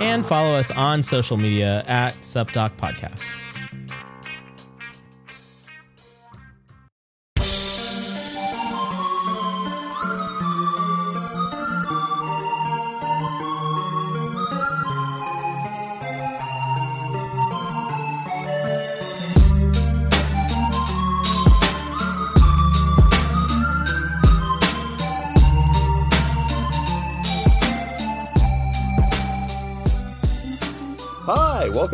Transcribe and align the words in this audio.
And 0.00 0.24
follow 0.24 0.54
us 0.54 0.70
on 0.70 1.02
social 1.02 1.36
media 1.36 1.84
at 1.86 2.14
SupDoc 2.16 2.76
Podcast. 2.76 3.22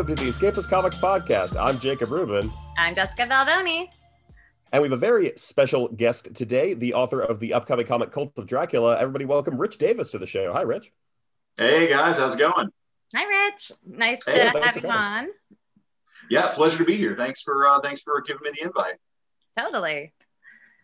Welcome 0.07 0.25
to 0.25 0.31
the 0.31 0.39
Escapist 0.39 0.71
Comics 0.71 0.99
Podcast. 0.99 1.61
I'm 1.61 1.81
Jacob 1.81 2.13
Rubin, 2.13 2.49
I'm 2.79 2.95
Jessica 2.95 3.23
Valdoni. 3.27 3.89
and 4.71 4.81
we 4.81 4.87
have 4.89 4.93
a 4.97 4.97
very 4.97 5.33
special 5.35 5.89
guest 5.89 6.33
today, 6.33 6.75
the 6.75 6.95
author 6.95 7.21
of 7.21 7.41
the 7.41 7.53
upcoming 7.53 7.87
comic 7.87 8.13
Cult 8.13 8.33
of 8.39 8.47
Dracula. 8.47 8.97
Everybody, 9.01 9.25
welcome 9.25 9.59
Rich 9.59 9.79
Davis 9.79 10.13
to 10.13 10.19
the 10.19 10.27
show. 10.27 10.53
Hi, 10.53 10.63
Rich. 10.63 10.93
Hey 11.57 11.89
guys, 11.89 12.19
how's 12.19 12.37
it 12.37 12.39
going? 12.39 12.69
Hi, 13.17 13.25
Rich. 13.49 13.73
Nice 13.85 14.25
Hey, 14.25 14.49
to 14.49 14.61
have 14.61 14.77
you 14.77 14.89
on. 14.89 15.27
Yeah, 16.31 16.53
pleasure 16.55 16.79
to 16.79 16.85
be 16.85 16.97
here. 16.97 17.17
Thanks 17.17 17.43
for 17.43 17.67
uh, 17.67 17.81
thanks 17.81 18.03
for 18.03 18.21
giving 18.21 18.45
me 18.45 18.51
the 18.61 18.65
invite. 18.65 18.95
Totally. 19.59 20.13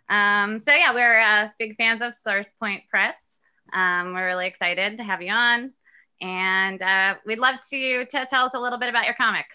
Um, 0.09 0.59
so 0.59 0.75
yeah, 0.75 0.93
we're 0.93 1.21
uh, 1.21 1.49
big 1.61 1.77
fans 1.77 2.03
of 2.03 2.13
Source 2.13 2.51
Point 2.59 2.83
Press. 2.91 3.39
Um, 3.73 4.15
we're 4.15 4.27
really 4.27 4.49
excited 4.49 4.99
to 4.99 5.05
have 5.05 5.23
you 5.23 5.31
on, 5.33 5.75
and 6.23 6.81
uh, 6.81 7.15
we'd 7.27 7.39
love 7.39 7.57
to, 7.71 8.05
to 8.07 8.27
tell 8.27 8.47
us 8.47 8.55
a 8.55 8.59
little 8.61 8.79
bit 8.79 8.89
about 8.89 9.05
your 9.05 9.15
comic. 9.15 9.47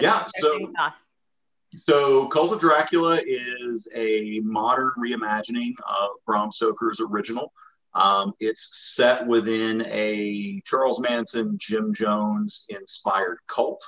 Yeah, 0.00 0.24
so- 0.26 0.58
So, 1.88 2.26
Cult 2.28 2.52
of 2.52 2.60
Dracula 2.60 3.20
is 3.26 3.86
a 3.94 4.40
modern 4.40 4.90
reimagining 4.98 5.74
of 5.86 6.10
Bram 6.24 6.50
Stoker's 6.50 7.00
original. 7.00 7.52
Um, 7.94 8.32
it's 8.40 8.94
set 8.94 9.26
within 9.26 9.82
a 9.86 10.62
Charles 10.64 11.00
Manson, 11.00 11.56
Jim 11.58 11.92
Jones 11.92 12.64
inspired 12.70 13.38
cult. 13.46 13.82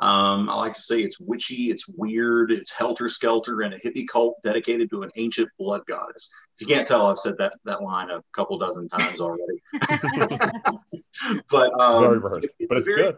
Um, 0.00 0.48
I 0.50 0.56
like 0.56 0.74
to 0.74 0.82
say 0.82 1.00
it's 1.02 1.18
witchy, 1.20 1.70
it's 1.70 1.88
weird, 1.88 2.50
it's 2.52 2.72
helter 2.72 3.08
skelter, 3.08 3.60
and 3.62 3.74
a 3.74 3.78
hippie 3.78 4.06
cult 4.08 4.36
dedicated 4.44 4.90
to 4.90 5.02
an 5.02 5.10
ancient 5.16 5.48
blood 5.58 5.82
goddess. 5.86 6.30
If 6.58 6.68
you 6.68 6.74
can't 6.74 6.86
tell, 6.86 7.06
I've 7.06 7.18
said 7.18 7.34
that 7.38 7.54
that 7.64 7.82
line 7.82 8.10
a 8.10 8.20
couple 8.34 8.58
dozen 8.58 8.88
times 8.88 9.20
already. 9.20 9.60
but 11.50 11.78
um, 11.80 12.02
Very 12.04 12.18
rehearsed, 12.18 12.48
but 12.68 12.78
it's 12.78 12.88
very- 12.88 13.02
good. 13.02 13.16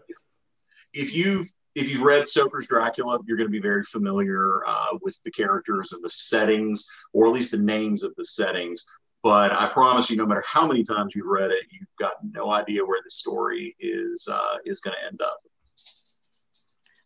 If 0.93 1.15
you've 1.15 1.47
if 1.75 1.91
you've 1.91 2.03
read 2.03 2.27
Stoker's 2.27 2.67
Dracula, 2.67 3.19
you're 3.27 3.37
going 3.37 3.49
to 3.49 3.53
be 3.53 3.61
very 3.61 3.85
familiar 3.85 4.67
uh, 4.67 4.97
with 5.03 5.23
the 5.25 5.31
characters 5.31 5.93
and 5.93 6.03
the 6.03 6.09
settings, 6.09 6.89
or 7.13 7.27
at 7.27 7.35
least 7.35 7.51
the 7.51 7.59
names 7.59 8.03
of 8.03 8.15
the 8.17 8.25
settings. 8.25 8.87
But 9.23 9.53
I 9.53 9.69
promise 9.69 10.09
you, 10.09 10.17
no 10.17 10.25
matter 10.25 10.45
how 10.47 10.67
many 10.67 10.85
times 10.85 11.15
you've 11.15 11.27
read 11.27 11.51
it, 11.51 11.67
you've 11.71 11.89
got 11.99 12.15
no 12.33 12.51
idea 12.51 12.83
where 12.85 13.01
the 13.05 13.11
story 13.11 13.77
is 13.79 14.27
uh, 14.31 14.57
is 14.65 14.81
going 14.81 14.97
to 14.99 15.07
end 15.07 15.21
up. 15.21 15.39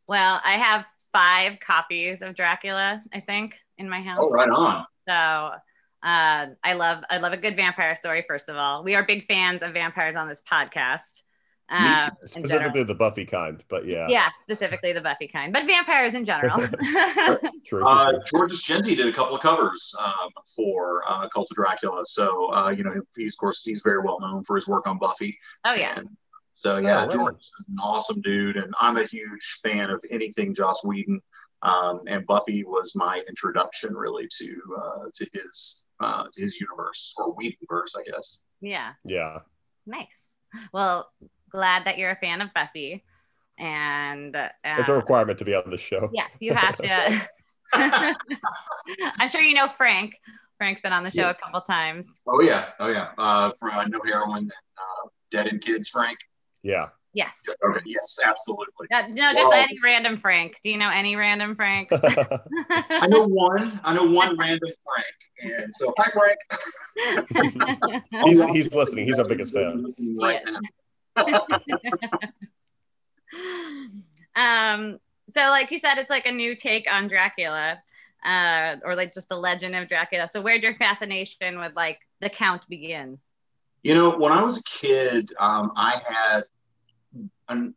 well, 0.07 0.41
I 0.45 0.53
have 0.53 0.87
five 1.13 1.59
copies 1.61 2.23
of 2.23 2.35
Dracula, 2.35 3.03
I 3.13 3.21
think, 3.21 3.55
in 3.79 3.89
my 3.89 4.01
house. 4.03 4.19
Oh, 4.21 4.31
right 4.31 4.49
on. 4.49 4.85
So 5.09 5.51
uh, 6.03 6.47
I 6.65 6.73
love 6.75 7.05
I 7.11 7.19
love 7.19 7.33
a 7.33 7.37
good 7.37 7.57
vampire 7.57 7.95
story. 7.95 8.25
First 8.27 8.49
of 8.49 8.57
all, 8.57 8.83
we 8.85 8.95
are 8.95 9.05
big 9.05 9.27
fans 9.27 9.63
of 9.63 9.73
vampires 9.75 10.17
on 10.17 10.29
this 10.29 10.43
podcast. 10.51 11.23
Me 11.73 11.77
Um, 11.77 11.99
too. 12.01 12.07
in 12.23 12.29
Specifically 12.29 12.83
the 12.83 12.95
Buffy 12.97 13.25
kind, 13.25 13.63
but 13.69 13.87
yeah. 13.87 14.09
yeah, 14.09 14.29
specifically 14.43 14.93
the 14.93 15.01
Buffy 15.01 15.29
kind, 15.29 15.53
but 15.53 15.67
vampires 15.67 16.15
in 16.15 16.25
general. 16.25 16.59
True, 16.59 17.39
true, 17.67 17.85
Uh. 17.87 18.13
Georges 18.35 18.63
Jeanty 18.63 18.97
did 18.97 19.07
a 19.07 19.13
couple 19.13 19.37
of 19.37 19.41
covers 19.41 19.95
um, 20.05 20.31
for 20.57 21.05
uh, 21.09 21.29
Cult 21.29 21.49
of 21.51 21.55
Dracula, 21.57 22.03
so 22.07 22.53
uh, 22.53 22.71
you 22.71 22.83
know 22.83 23.01
he's 23.17 23.35
of 23.35 23.39
course 23.39 23.63
he's 23.63 23.83
very 23.85 24.01
well 24.01 24.19
known 24.21 24.43
for 24.43 24.57
his 24.57 24.67
work 24.67 24.87
on 24.89 24.99
Buffy. 24.99 25.39
oh 25.65 25.75
yeah, 25.75 25.99
And 25.99 26.09
so 26.55 26.79
yeah, 26.79 27.03
right. 27.03 27.11
George 27.11 27.37
is 27.37 27.67
an 27.69 27.77
awesome 27.81 28.21
dude, 28.23 28.57
and 28.57 28.75
I'm 28.81 28.97
a 28.97 29.05
huge 29.05 29.61
fan 29.63 29.91
of 29.91 30.05
anything 30.11 30.55
Joss 30.55 30.83
Whedon. 30.83 31.21
Um, 31.63 32.01
and 32.07 32.27
Buffy 32.27 32.65
was 32.65 32.93
my 32.97 33.23
introduction 33.29 33.95
really 33.95 34.27
to 34.39 34.61
uh, 34.83 35.05
to 35.15 35.27
his 35.33 35.87
uh, 36.01 36.25
to 36.35 36.41
his 36.43 36.61
universe 36.61 37.15
or 37.19 37.35
Whedonverse, 37.37 37.93
I 37.99 38.03
guess. 38.11 38.45
yeah, 38.63 38.93
Yeah. 39.05 39.39
nice. 39.87 40.29
Well, 40.73 41.11
glad 41.51 41.85
that 41.85 41.99
you're 41.99 42.11
a 42.13 42.17
fan 42.17 42.41
of 42.41 42.49
Buffy, 42.55 43.05
and 43.59 44.35
uh, 44.35 44.49
It's 44.65 44.89
a 44.89 44.95
requirement 44.95 45.39
to 45.41 45.45
be 45.45 45.55
on 45.55 45.69
the 45.71 45.77
show. 45.77 46.09
yeah, 46.15 46.27
you 46.41 46.55
have 46.55 46.77
to. 46.77 47.29
I'm 49.19 49.29
sure 49.29 49.43
you 49.43 49.55
know 49.55 49.69
Frank. 49.69 50.17
Frank's 50.59 50.81
been 50.81 50.93
on 50.93 51.05
the 51.05 51.11
show 51.11 51.23
Yeah. 51.23 51.31
a 51.31 51.35
couple 51.35 51.61
times. 51.63 52.11
oh 52.27 52.41
yeah, 52.43 52.71
oh 52.81 52.89
yeah. 52.89 53.09
Uh, 53.17 53.51
for 53.59 53.71
uh, 53.71 53.85
No 53.87 54.01
Heroine, 54.05 54.39
and, 54.39 54.53
uh, 54.53 55.09
Dead 55.31 55.47
End 55.49 55.61
Kids, 55.63 55.89
Frank. 55.89 56.19
Yeah. 56.63 56.89
Yes. 57.13 57.35
Okay, 57.49 57.81
yes, 57.87 58.17
absolutely. 58.25 58.87
Uh, 58.93 59.09
no, 59.09 59.33
just 59.33 59.49
Well- 59.49 59.53
any 59.53 59.79
random 59.83 60.17
Frank. 60.17 60.57
Do 60.63 60.71
you 60.71 60.79
know 60.79 60.91
any 60.91 61.17
random 61.17 61.57
Franks? 61.57 61.93
I 62.03 63.07
know 63.09 63.27
one. 63.27 63.81
I 63.83 63.95
know 63.95 64.05
one 64.09 64.39
random 64.39 64.71
Frank, 64.85 65.55
and 65.63 65.75
so 65.75 65.93
hi 65.99 66.11
Frank. 66.11 66.39
He's- 68.27 68.51
he's 68.53 68.75
listening. 68.75 69.07
He's 69.07 69.19
our 69.19 69.25
biggest 69.27 69.53
fan. 69.53 69.93
Right 70.21 70.41
um, 74.37 74.99
so 75.29 75.41
like 75.49 75.71
you 75.71 75.79
said, 75.79 75.99
it's 75.99 76.11
like 76.11 76.27
a 76.27 76.33
new 76.33 76.55
take 76.55 76.87
on 76.91 77.09
Dracula, 77.09 77.83
uh, 78.25 78.77
or 78.85 78.95
like 78.95 79.13
just 79.15 79.29
the 79.29 79.37
legend 79.37 79.75
of 79.75 79.89
Dracula. 79.89 80.29
So 80.29 80.41
where'd 80.41 80.63
your 80.63 80.75
fascination 80.75 81.59
with 81.59 81.75
like 81.75 81.99
the 82.21 82.29
Count 82.31 82.63
begin? 82.69 83.19
You 83.83 83.95
know, 83.95 84.11
when 84.11 84.31
I 84.33 84.43
was 84.43 84.59
a 84.59 84.63
kid, 84.63 85.33
um, 85.41 85.73
I 85.75 86.01
had 86.07 86.45
an, 87.49 87.75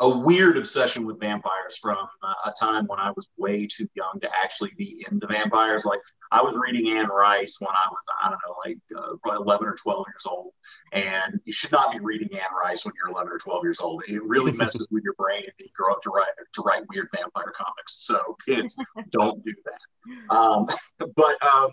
a 0.00 0.18
weird 0.18 0.56
obsession 0.56 1.04
with 1.04 1.20
vampires 1.20 1.76
from 1.80 1.98
uh, 2.22 2.34
a 2.46 2.52
time 2.58 2.86
when 2.86 2.98
I 2.98 3.10
was 3.10 3.28
way 3.36 3.66
too 3.66 3.88
young 3.94 4.18
to 4.22 4.30
actually 4.42 4.72
be 4.76 5.04
into 5.10 5.26
vampires. 5.26 5.84
Like 5.84 6.00
I 6.32 6.42
was 6.42 6.56
reading 6.56 6.96
Anne 6.96 7.08
Rice 7.08 7.56
when 7.58 7.70
I 7.70 7.88
was, 7.90 7.98
I 8.22 8.30
don't 8.30 8.38
know, 8.46 8.56
like 8.64 8.78
uh, 8.96 9.16
probably 9.22 9.44
11 9.44 9.66
or 9.66 9.74
12 9.74 10.06
years 10.08 10.26
old. 10.26 10.52
And 10.92 11.40
you 11.44 11.52
should 11.52 11.72
not 11.72 11.92
be 11.92 11.98
reading 12.00 12.30
Anne 12.32 12.56
Rice 12.64 12.84
when 12.84 12.94
you're 12.96 13.12
11 13.12 13.30
or 13.30 13.38
12 13.38 13.64
years 13.64 13.80
old. 13.80 14.02
It 14.08 14.22
really 14.24 14.52
messes 14.56 14.86
with 14.90 15.04
your 15.04 15.14
brain 15.14 15.42
if 15.46 15.54
you 15.58 15.66
grow 15.74 15.92
up 15.92 16.02
to 16.02 16.10
write 16.10 16.28
to 16.54 16.62
write 16.62 16.82
weird 16.88 17.08
vampire 17.14 17.52
comics. 17.54 18.06
So 18.06 18.36
kids, 18.46 18.76
don't 19.10 19.44
do 19.44 19.52
that. 19.64 20.34
Um, 20.34 20.66
but 21.16 21.36
um, 21.42 21.72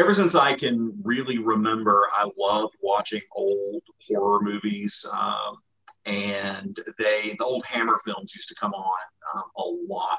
ever 0.00 0.14
since 0.14 0.34
I 0.34 0.54
can 0.54 0.98
really 1.04 1.38
remember, 1.38 2.06
I 2.14 2.28
loved 2.38 2.74
watching 2.80 3.20
old 3.32 3.82
horror 4.08 4.40
movies. 4.40 5.06
Um, 5.12 5.58
and 6.06 6.78
they, 6.98 7.36
the 7.38 7.44
old 7.44 7.64
Hammer 7.66 7.98
films 8.04 8.34
used 8.34 8.48
to 8.48 8.54
come 8.54 8.72
on 8.72 9.00
um, 9.34 9.42
a 9.56 9.92
lot. 9.92 10.18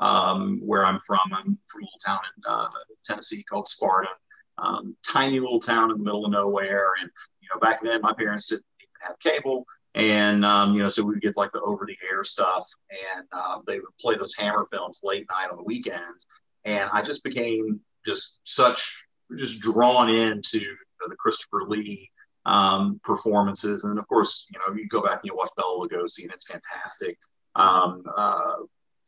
Um, 0.00 0.60
where 0.64 0.86
I'm 0.86 1.00
from, 1.00 1.18
I'm 1.32 1.58
from 1.66 1.82
a 1.82 1.84
little 1.84 1.98
town 2.06 2.20
in 2.36 2.42
uh, 2.48 2.68
Tennessee 3.04 3.42
called 3.42 3.66
Sparta, 3.66 4.08
um, 4.56 4.96
tiny 5.04 5.40
little 5.40 5.60
town 5.60 5.90
in 5.90 5.98
the 5.98 6.04
middle 6.04 6.24
of 6.24 6.30
nowhere. 6.30 6.92
And 7.02 7.10
you 7.40 7.48
know, 7.52 7.58
back 7.58 7.82
then 7.82 8.00
my 8.00 8.12
parents 8.12 8.48
didn't 8.48 8.64
even 8.80 9.08
have 9.08 9.18
cable, 9.18 9.66
and 9.96 10.44
um, 10.44 10.72
you 10.72 10.82
know, 10.84 10.88
so 10.88 11.02
we 11.02 11.14
would 11.14 11.20
get 11.20 11.36
like 11.36 11.50
the 11.50 11.60
over-the-air 11.62 12.22
stuff, 12.22 12.68
and 12.90 13.26
uh, 13.32 13.58
they 13.66 13.80
would 13.80 13.96
play 14.00 14.14
those 14.14 14.36
Hammer 14.36 14.68
films 14.70 15.00
late 15.02 15.26
night 15.28 15.50
on 15.50 15.56
the 15.56 15.64
weekends. 15.64 16.28
and 16.64 16.88
I 16.92 17.02
just 17.02 17.24
became 17.24 17.80
just 18.06 18.38
such 18.44 19.04
just 19.36 19.60
drawn 19.60 20.08
into 20.08 20.60
the 21.08 21.16
Christopher 21.16 21.62
Lee 21.66 22.10
um, 22.46 23.00
performances, 23.04 23.84
and 23.84 23.98
of 23.98 24.08
course, 24.08 24.46
you 24.50 24.58
know, 24.58 24.74
you 24.74 24.88
go 24.88 25.02
back 25.02 25.20
and 25.22 25.24
you 25.24 25.36
watch 25.36 25.50
Bela 25.56 25.76
Lugosi, 25.76 26.22
and 26.22 26.32
it's 26.32 26.46
fantastic. 26.46 27.18
Um, 27.54 28.04
uh, 28.16 28.56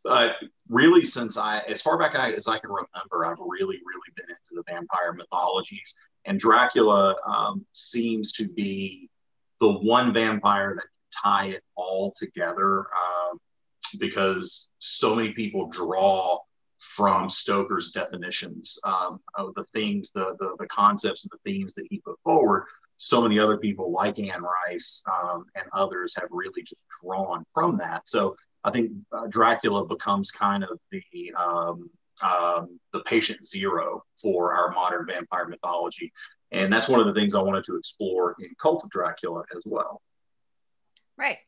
but 0.05 0.37
really, 0.69 1.05
since 1.05 1.37
I, 1.37 1.61
as 1.61 1.83
far 1.83 1.99
back 1.99 2.15
as 2.15 2.49
I 2.49 2.59
can 2.59 2.71
remember, 2.71 3.27
I've 3.27 3.39
really, 3.39 3.77
really 3.77 4.13
been 4.17 4.27
into 4.29 4.41
the 4.53 4.63
vampire 4.67 5.13
mythologies, 5.13 5.95
and 6.27 6.39
Dracula 6.39 7.17
um, 7.27 7.65
seems 7.73 8.33
to 8.33 8.49
be 8.49 9.09
the 9.61 9.73
one 9.73 10.13
vampire 10.13 10.75
that 10.77 10.87
tie 11.23 11.49
it 11.49 11.63
all 11.77 12.15
together 12.19 12.81
um, 12.81 13.39
because 13.99 14.71
so 14.79 15.15
many 15.15 15.33
people 15.33 15.69
draw 15.69 16.39
from 16.81 17.29
Stoker's 17.29 17.93
definitions 17.93 18.79
um, 18.85 19.21
of 19.35 19.55
the 19.55 19.65
things, 19.75 20.11
the, 20.13 20.35
the, 20.39 20.57
the 20.59 20.67
concepts 20.67 21.25
and 21.25 21.31
the 21.31 21.51
themes 21.51 21.75
that 21.75 21.87
he 21.91 22.01
put 22.01 22.19
forward. 22.25 22.65
So 22.97 23.21
many 23.21 23.39
other 23.39 23.59
people 23.59 23.93
like 23.93 24.19
Anne 24.19 24.43
Rice 24.43 25.03
um, 25.11 25.45
and 25.55 25.67
others 25.73 26.15
have 26.17 26.29
really 26.31 26.63
just 26.63 26.85
drawn 27.03 27.45
from 27.55 27.77
that. 27.79 28.03
So 28.07 28.35
I 28.65 28.71
think 28.71 28.93
uh, 29.13 29.27
Dracula 29.29 29.87
becomes 29.87 30.31
kind 30.31 30.65
of 30.65 30.79
the 30.91 31.35
um, 31.39 31.91
um, 32.23 32.79
the 32.93 33.01
patient 33.01 33.47
zero 33.47 34.03
for 34.21 34.55
our 34.55 34.71
modern 34.73 35.07
vampire 35.07 35.49
mythology, 35.49 36.13
and 36.51 36.71
that's 36.71 36.89
one 36.89 37.01
of 37.01 37.07
the 37.07 37.19
things 37.19 37.35
I 37.35 37.41
wanted 37.41 37.65
to 37.65 37.77
explore 37.77 38.37
in 38.39 38.51
Cult 38.61 38.85
of 38.85 38.91
Dracula 38.91 39.45
as 39.57 39.63
well. 39.65 40.03
Right. 41.17 41.39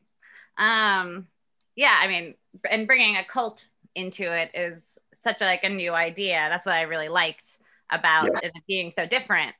Um, 0.57 1.27
yeah, 1.75 1.95
I 1.99 2.07
mean, 2.07 2.33
and 2.69 2.87
bringing 2.87 3.17
a 3.17 3.23
cult 3.23 3.63
into 3.95 4.31
it 4.31 4.51
is 4.53 4.97
such 5.13 5.41
a, 5.41 5.45
like 5.45 5.63
a 5.63 5.69
new 5.69 5.93
idea. 5.93 6.47
That's 6.49 6.65
what 6.65 6.75
I 6.75 6.81
really 6.81 7.09
liked 7.09 7.57
about 7.91 8.25
yeah. 8.25 8.49
it 8.49 8.53
being 8.67 8.91
so 8.91 9.05
different. 9.05 9.55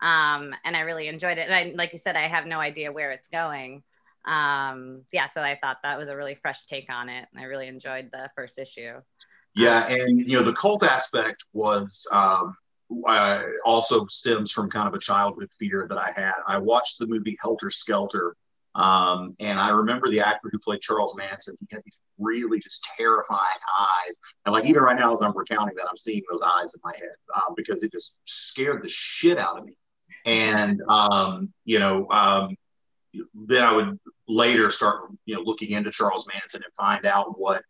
Um, 0.00 0.54
and 0.64 0.76
I 0.76 0.80
really 0.80 1.08
enjoyed 1.08 1.38
it. 1.38 1.48
And 1.48 1.54
I, 1.54 1.72
like 1.74 1.92
you 1.92 1.98
said, 1.98 2.16
I 2.16 2.28
have 2.28 2.46
no 2.46 2.60
idea 2.60 2.92
where 2.92 3.10
it's 3.12 3.28
going. 3.28 3.82
Um, 4.26 5.02
yeah, 5.12 5.28
so 5.30 5.42
I 5.42 5.58
thought 5.60 5.78
that 5.82 5.98
was 5.98 6.08
a 6.08 6.16
really 6.16 6.34
fresh 6.34 6.66
take 6.66 6.90
on 6.90 7.08
it. 7.08 7.26
And 7.32 7.40
I 7.40 7.44
really 7.44 7.66
enjoyed 7.66 8.10
the 8.12 8.30
first 8.36 8.58
issue. 8.58 9.00
Yeah, 9.54 9.88
and 9.88 10.20
you 10.20 10.38
know 10.38 10.44
the 10.44 10.52
cult 10.52 10.84
aspect 10.84 11.44
was 11.52 12.06
um, 12.12 12.54
uh, 13.06 13.42
also 13.64 14.06
stems 14.06 14.52
from 14.52 14.70
kind 14.70 14.86
of 14.86 14.94
a 14.94 15.00
childhood 15.00 15.48
fear 15.58 15.86
that 15.88 15.98
I 15.98 16.12
had. 16.14 16.34
I 16.46 16.58
watched 16.58 16.98
the 16.98 17.06
movie 17.06 17.36
Helter 17.40 17.70
Skelter 17.70 18.36
um, 18.78 19.34
and 19.40 19.58
I 19.58 19.70
remember 19.70 20.08
the 20.08 20.20
actor 20.20 20.48
who 20.52 20.58
played 20.58 20.80
Charles 20.80 21.16
Manson. 21.16 21.56
He 21.58 21.66
had 21.70 21.82
these 21.84 21.98
really 22.18 22.58
just 22.60 22.86
terrifying 22.96 23.40
eyes. 23.80 24.16
And 24.44 24.52
like 24.52 24.64
even 24.64 24.82
right 24.82 24.98
now, 24.98 25.14
as 25.14 25.20
I'm 25.22 25.36
recounting 25.36 25.76
that, 25.76 25.86
I'm 25.90 25.96
seeing 25.96 26.22
those 26.30 26.40
eyes 26.42 26.74
in 26.74 26.80
my 26.84 26.92
head 26.94 27.14
um, 27.34 27.54
because 27.56 27.82
it 27.82 27.92
just 27.92 28.16
scared 28.24 28.82
the 28.82 28.88
shit 28.88 29.38
out 29.38 29.58
of 29.58 29.64
me. 29.64 29.74
And 30.26 30.82
um, 30.88 31.52
you 31.64 31.78
know, 31.78 32.08
um, 32.10 32.56
then 33.34 33.64
I 33.64 33.72
would 33.72 33.98
later 34.28 34.70
start 34.70 35.10
you 35.24 35.34
know 35.34 35.42
looking 35.42 35.70
into 35.70 35.90
Charles 35.90 36.26
Manson 36.26 36.62
and 36.64 36.74
find 36.74 37.06
out 37.06 37.38
what 37.38 37.62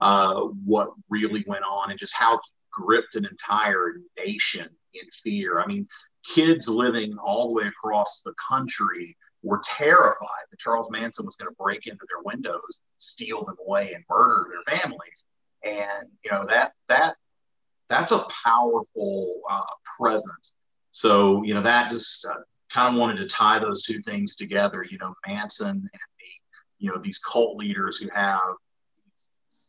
uh, 0.00 0.40
what 0.64 0.90
really 1.08 1.44
went 1.46 1.64
on 1.64 1.90
and 1.90 1.98
just 1.98 2.14
how 2.14 2.40
gripped 2.70 3.16
an 3.16 3.24
entire 3.24 3.96
nation 4.18 4.68
in 4.94 5.08
fear. 5.22 5.60
I 5.60 5.66
mean, 5.66 5.88
kids 6.34 6.68
living 6.68 7.16
all 7.18 7.48
the 7.48 7.54
way 7.54 7.66
across 7.66 8.22
the 8.24 8.34
country 8.48 9.16
were 9.46 9.60
terrified 9.64 10.44
that 10.50 10.58
Charles 10.58 10.88
Manson 10.90 11.24
was 11.24 11.36
going 11.36 11.48
to 11.48 11.56
break 11.56 11.86
into 11.86 12.04
their 12.08 12.22
windows, 12.24 12.80
steal 12.98 13.44
them 13.44 13.56
away, 13.64 13.92
and 13.94 14.04
murder 14.10 14.50
their 14.50 14.78
families. 14.78 15.24
And 15.64 16.08
you 16.24 16.30
know 16.30 16.44
that 16.46 16.72
that 16.88 17.16
that's 17.88 18.12
a 18.12 18.24
powerful 18.44 19.40
uh, 19.48 19.62
presence. 19.98 20.52
So 20.90 21.42
you 21.44 21.54
know 21.54 21.62
that 21.62 21.90
just 21.90 22.26
uh, 22.26 22.34
kind 22.70 22.94
of 22.94 23.00
wanted 23.00 23.18
to 23.18 23.28
tie 23.28 23.58
those 23.58 23.82
two 23.84 24.02
things 24.02 24.34
together. 24.36 24.84
You 24.88 24.98
know 24.98 25.14
Manson 25.26 25.68
and 25.68 25.80
the 25.82 26.78
you 26.78 26.90
know 26.90 26.98
these 26.98 27.18
cult 27.18 27.56
leaders 27.56 27.98
who 27.98 28.08
have 28.10 28.40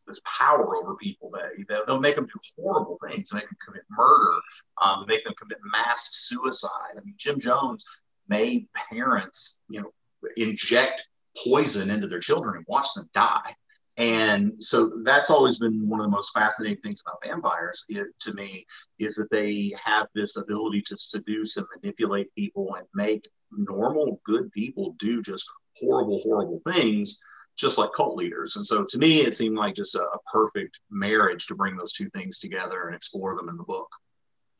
this 0.06 0.20
power 0.24 0.76
over 0.76 0.96
people 0.96 1.30
that 1.30 1.84
they'll 1.86 2.00
make 2.00 2.16
them 2.16 2.26
do 2.26 2.40
horrible 2.56 2.98
things, 3.06 3.32
make 3.32 3.44
them 3.44 3.56
commit 3.64 3.82
murder, 3.90 4.38
um, 4.82 5.04
make 5.06 5.22
them 5.22 5.34
commit 5.38 5.58
mass 5.70 6.08
suicide. 6.12 6.96
I 6.96 7.00
mean, 7.04 7.14
Jim 7.18 7.38
Jones 7.38 7.84
made 8.28 8.68
parents, 8.90 9.58
you 9.68 9.80
know, 9.80 9.90
inject 10.36 11.06
poison 11.44 11.90
into 11.90 12.08
their 12.08 12.20
children 12.20 12.56
and 12.56 12.64
watch 12.68 12.88
them 12.94 13.08
die. 13.14 13.54
And 13.96 14.52
so 14.62 14.92
that's 15.04 15.28
always 15.28 15.58
been 15.58 15.88
one 15.88 15.98
of 15.98 16.06
the 16.06 16.16
most 16.16 16.30
fascinating 16.32 16.80
things 16.82 17.02
about 17.04 17.18
vampires 17.24 17.84
it, 17.88 18.06
to 18.20 18.32
me 18.32 18.64
is 19.00 19.16
that 19.16 19.30
they 19.30 19.74
have 19.82 20.06
this 20.14 20.36
ability 20.36 20.82
to 20.86 20.96
seduce 20.96 21.56
and 21.56 21.66
manipulate 21.74 22.32
people 22.36 22.76
and 22.76 22.86
make 22.94 23.28
normal 23.50 24.20
good 24.24 24.52
people 24.52 24.94
do 25.00 25.20
just 25.20 25.44
horrible, 25.76 26.20
horrible 26.20 26.60
things, 26.64 27.20
just 27.56 27.76
like 27.76 27.90
cult 27.92 28.16
leaders. 28.16 28.54
And 28.54 28.64
so 28.64 28.84
to 28.84 28.98
me, 28.98 29.22
it 29.22 29.36
seemed 29.36 29.56
like 29.56 29.74
just 29.74 29.96
a, 29.96 30.02
a 30.02 30.18
perfect 30.32 30.78
marriage 30.90 31.46
to 31.46 31.56
bring 31.56 31.76
those 31.76 31.92
two 31.92 32.08
things 32.10 32.38
together 32.38 32.86
and 32.86 32.94
explore 32.94 33.34
them 33.34 33.48
in 33.48 33.56
the 33.56 33.64
book. 33.64 33.88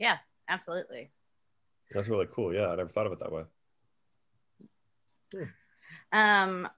Yeah, 0.00 0.19
absolutely. 0.49 1.12
That's 1.93 2.09
really 2.09 2.26
cool. 2.26 2.53
Yeah, 2.53 2.71
I 2.71 2.76
never 2.76 2.91
thought 2.91 3.06
of 3.06 3.12
it 3.12 3.21
that 3.21 3.31
way. 3.31 3.44
Um, 6.13 6.69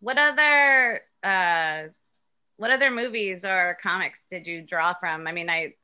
what 0.00 0.18
other 0.18 1.00
uh, 1.22 1.84
what 2.56 2.70
other 2.70 2.90
movies 2.90 3.44
or 3.44 3.76
comics 3.82 4.26
did 4.28 4.46
you 4.46 4.62
draw 4.62 4.94
from? 4.94 5.26
I 5.26 5.32
mean, 5.32 5.48
I 5.48 5.74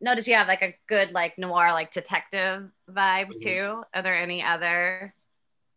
noticed 0.00 0.28
you 0.28 0.34
have 0.34 0.48
like 0.48 0.62
a 0.62 0.76
good 0.88 1.12
like 1.12 1.38
noir 1.38 1.72
like 1.72 1.92
detective 1.92 2.68
vibe 2.90 3.28
mm-hmm. 3.28 3.42
too. 3.42 3.82
Are 3.94 4.02
there 4.02 4.16
any 4.16 4.42
other 4.42 5.14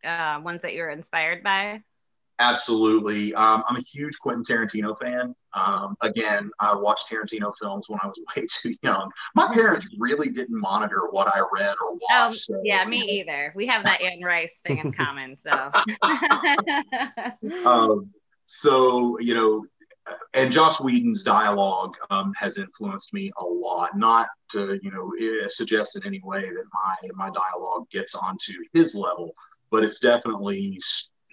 uh, 0.04 0.40
ones 0.44 0.62
that 0.62 0.74
you're 0.74 0.90
inspired 0.90 1.44
by? 1.44 1.81
Absolutely. 2.39 3.34
Um, 3.34 3.63
I'm 3.68 3.78
a 3.78 3.81
huge 3.81 4.19
Quentin 4.19 4.44
Tarantino 4.44 4.98
fan. 5.00 5.34
Um, 5.54 5.95
again, 6.01 6.51
I 6.60 6.75
watched 6.75 7.10
Tarantino 7.10 7.51
films 7.60 7.89
when 7.89 8.00
I 8.04 8.07
was 8.07 8.19
way 8.36 8.45
too 8.62 8.75
young. 8.84 9.10
My 9.34 9.51
parents 9.54 9.88
really 9.98 10.30
didn't 10.30 10.60
monitor 10.60 11.07
what 11.10 11.28
I 11.36 11.42
read 11.51 11.75
or 11.84 11.94
watched. 11.94 12.12
Um, 12.13 12.34
so, 12.34 12.62
yeah, 12.63 12.86
me 12.86 13.01
either. 13.19 13.54
We 13.56 13.66
have 13.68 13.84
that 13.86 14.01
Anne 14.01 14.22
Rice 14.24 14.62
thing 14.66 14.78
in 14.78 14.92
common. 14.94 15.36
So, 15.38 15.72
um, 17.69 18.12
so 18.45 19.19
you 19.19 19.34
know, 19.34 19.66
and 20.36 20.51
Joss 20.51 20.80
Whedon's 20.80 21.24
dialogue 21.24 21.95
um, 22.12 22.34
has 22.38 22.57
influenced 22.57 23.13
me 23.13 23.31
a 23.38 23.44
lot. 23.44 23.98
Not 23.98 24.28
to 24.51 24.80
you 24.84 24.92
know 24.92 25.12
suggest 25.48 25.95
in 25.95 26.06
any 26.06 26.22
way 26.24 26.41
that 26.41 26.65
my 26.72 27.10
my 27.15 27.32
dialogue 27.32 27.89
gets 27.89 28.13
onto 28.13 28.53
his 28.74 28.94
level, 28.94 29.32
but 29.72 29.84
it's 29.84 30.00
definitely 30.00 30.79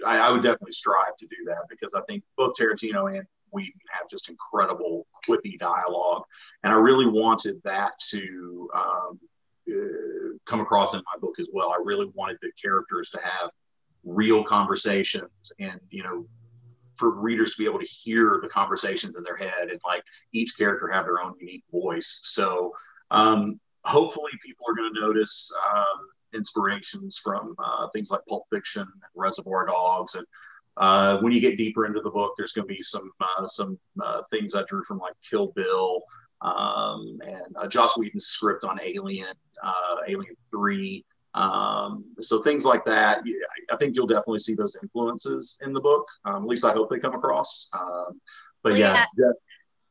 I, 0.06 0.18
I, 0.18 0.30
would 0.30 0.42
definitely 0.42 0.72
strive 0.72 1.16
to 1.18 1.26
do 1.26 1.36
that 1.46 1.66
because 1.68 1.90
I 1.94 2.00
think 2.08 2.24
both 2.36 2.54
Tarantino 2.58 3.16
and 3.16 3.26
Whedon 3.50 3.80
have 3.90 4.08
just 4.08 4.28
incredible 4.28 5.06
quippy 5.26 5.58
dialogue, 5.58 6.24
and 6.62 6.72
I 6.72 6.76
really 6.76 7.06
wanted 7.06 7.60
that 7.64 7.92
to 8.10 8.70
um, 8.74 9.20
uh, 9.70 10.36
come 10.44 10.60
across 10.60 10.94
in 10.94 11.00
my 11.00 11.20
book 11.20 11.36
as 11.38 11.48
well. 11.52 11.70
I 11.70 11.78
really 11.84 12.10
wanted 12.14 12.38
the 12.42 12.50
characters 12.60 13.10
to 13.10 13.20
have 13.22 13.50
real 14.04 14.42
conversations, 14.42 15.30
and 15.58 15.80
you 15.90 16.02
know, 16.02 16.26
for 16.96 17.14
readers 17.20 17.52
to 17.52 17.58
be 17.58 17.64
able 17.64 17.80
to 17.80 17.86
hear 17.86 18.40
the 18.42 18.48
conversations 18.48 19.16
in 19.16 19.22
their 19.22 19.36
head, 19.36 19.68
and 19.70 19.80
like 19.84 20.02
each 20.32 20.56
character 20.58 20.88
have 20.88 21.04
their 21.04 21.20
own 21.20 21.34
unique 21.38 21.64
voice. 21.70 22.20
So 22.24 22.72
um, 23.10 23.60
hopefully, 23.84 24.32
people 24.44 24.66
are 24.68 24.74
going 24.74 24.92
to 24.92 25.00
notice. 25.00 25.50
Um, 25.74 26.08
inspirations 26.34 27.20
from 27.22 27.54
uh, 27.58 27.88
things 27.88 28.10
like 28.10 28.20
Pulp 28.28 28.44
Fiction, 28.50 28.86
Reservoir 29.14 29.66
Dogs, 29.66 30.14
and 30.14 30.26
uh, 30.76 31.18
when 31.20 31.32
you 31.32 31.40
get 31.40 31.56
deeper 31.56 31.86
into 31.86 32.00
the 32.00 32.10
book, 32.10 32.34
there's 32.36 32.52
going 32.52 32.66
to 32.66 32.74
be 32.74 32.82
some 32.82 33.10
uh, 33.20 33.46
some 33.46 33.78
uh, 34.02 34.22
things 34.30 34.54
I 34.54 34.62
drew 34.68 34.82
from 34.84 34.98
like 34.98 35.14
Kill 35.28 35.52
Bill 35.54 36.02
um, 36.40 37.18
and 37.24 37.56
uh, 37.56 37.68
Joss 37.68 37.96
Whedon's 37.96 38.26
script 38.26 38.64
on 38.64 38.80
Alien, 38.82 39.34
uh, 39.62 39.96
Alien 40.08 40.36
Three. 40.50 41.04
Um, 41.34 42.04
so 42.20 42.42
things 42.42 42.64
like 42.64 42.84
that. 42.84 43.22
I 43.70 43.76
think 43.76 43.96
you'll 43.96 44.06
definitely 44.06 44.38
see 44.38 44.54
those 44.54 44.76
influences 44.80 45.58
in 45.62 45.72
the 45.72 45.80
book. 45.80 46.06
Um, 46.24 46.42
at 46.42 46.48
least 46.48 46.64
I 46.64 46.72
hope 46.72 46.90
they 46.90 46.98
come 46.98 47.14
across. 47.14 47.68
Um, 47.72 48.20
but 48.62 48.72
well, 48.72 48.78
yeah. 48.78 49.04
yeah. 49.16 49.32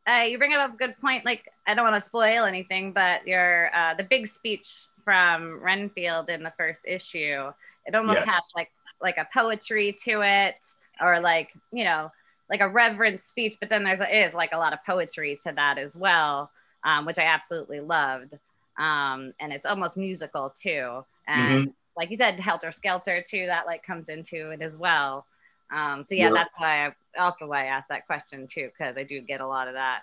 Uh, 0.05 0.23
you 0.23 0.37
bring 0.37 0.53
up 0.53 0.73
a 0.73 0.77
good 0.77 0.95
point. 0.99 1.25
Like, 1.25 1.49
I 1.65 1.73
don't 1.73 1.85
want 1.85 2.01
to 2.01 2.05
spoil 2.05 2.43
anything, 2.43 2.91
but 2.91 3.25
your 3.25 3.73
uh, 3.73 3.93
the 3.95 4.03
big 4.03 4.27
speech 4.27 4.87
from 5.03 5.61
Renfield 5.61 6.29
in 6.29 6.43
the 6.43 6.51
first 6.51 6.81
issue. 6.85 7.51
It 7.85 7.95
almost 7.95 8.19
yes. 8.19 8.29
has 8.29 8.51
like 8.55 8.71
like 9.01 9.17
a 9.17 9.27
poetry 9.33 9.97
to 10.05 10.21
it, 10.21 10.55
or 11.01 11.19
like 11.19 11.49
you 11.71 11.83
know, 11.83 12.11
like 12.49 12.61
a 12.61 12.69
reverent 12.69 13.19
speech. 13.19 13.57
But 13.59 13.69
then 13.69 13.83
there's 13.83 13.99
is 13.99 14.33
like 14.33 14.53
a 14.53 14.57
lot 14.57 14.73
of 14.73 14.79
poetry 14.85 15.39
to 15.43 15.53
that 15.55 15.77
as 15.77 15.95
well, 15.95 16.51
um, 16.83 17.05
which 17.05 17.17
I 17.17 17.23
absolutely 17.23 17.79
loved. 17.79 18.33
Um, 18.77 19.33
and 19.39 19.53
it's 19.53 19.65
almost 19.65 19.97
musical 19.97 20.53
too. 20.55 21.05
And 21.27 21.61
mm-hmm. 21.63 21.71
like 21.95 22.09
you 22.09 22.15
said, 22.15 22.39
Helter 22.39 22.71
Skelter 22.71 23.23
too. 23.27 23.45
That 23.47 23.65
like 23.65 23.83
comes 23.83 24.09
into 24.09 24.51
it 24.51 24.61
as 24.61 24.77
well. 24.77 25.25
Um, 25.71 26.05
so 26.05 26.15
yeah, 26.15 26.29
that's 26.29 26.53
why 26.57 26.87
I 26.87 26.93
also 27.19 27.47
why 27.47 27.63
I 27.63 27.67
asked 27.67 27.89
that 27.89 28.05
question 28.05 28.47
too, 28.47 28.69
because 28.77 28.97
I 28.97 29.03
do 29.03 29.21
get 29.21 29.41
a 29.41 29.47
lot 29.47 29.67
of 29.67 29.73
that. 29.73 30.01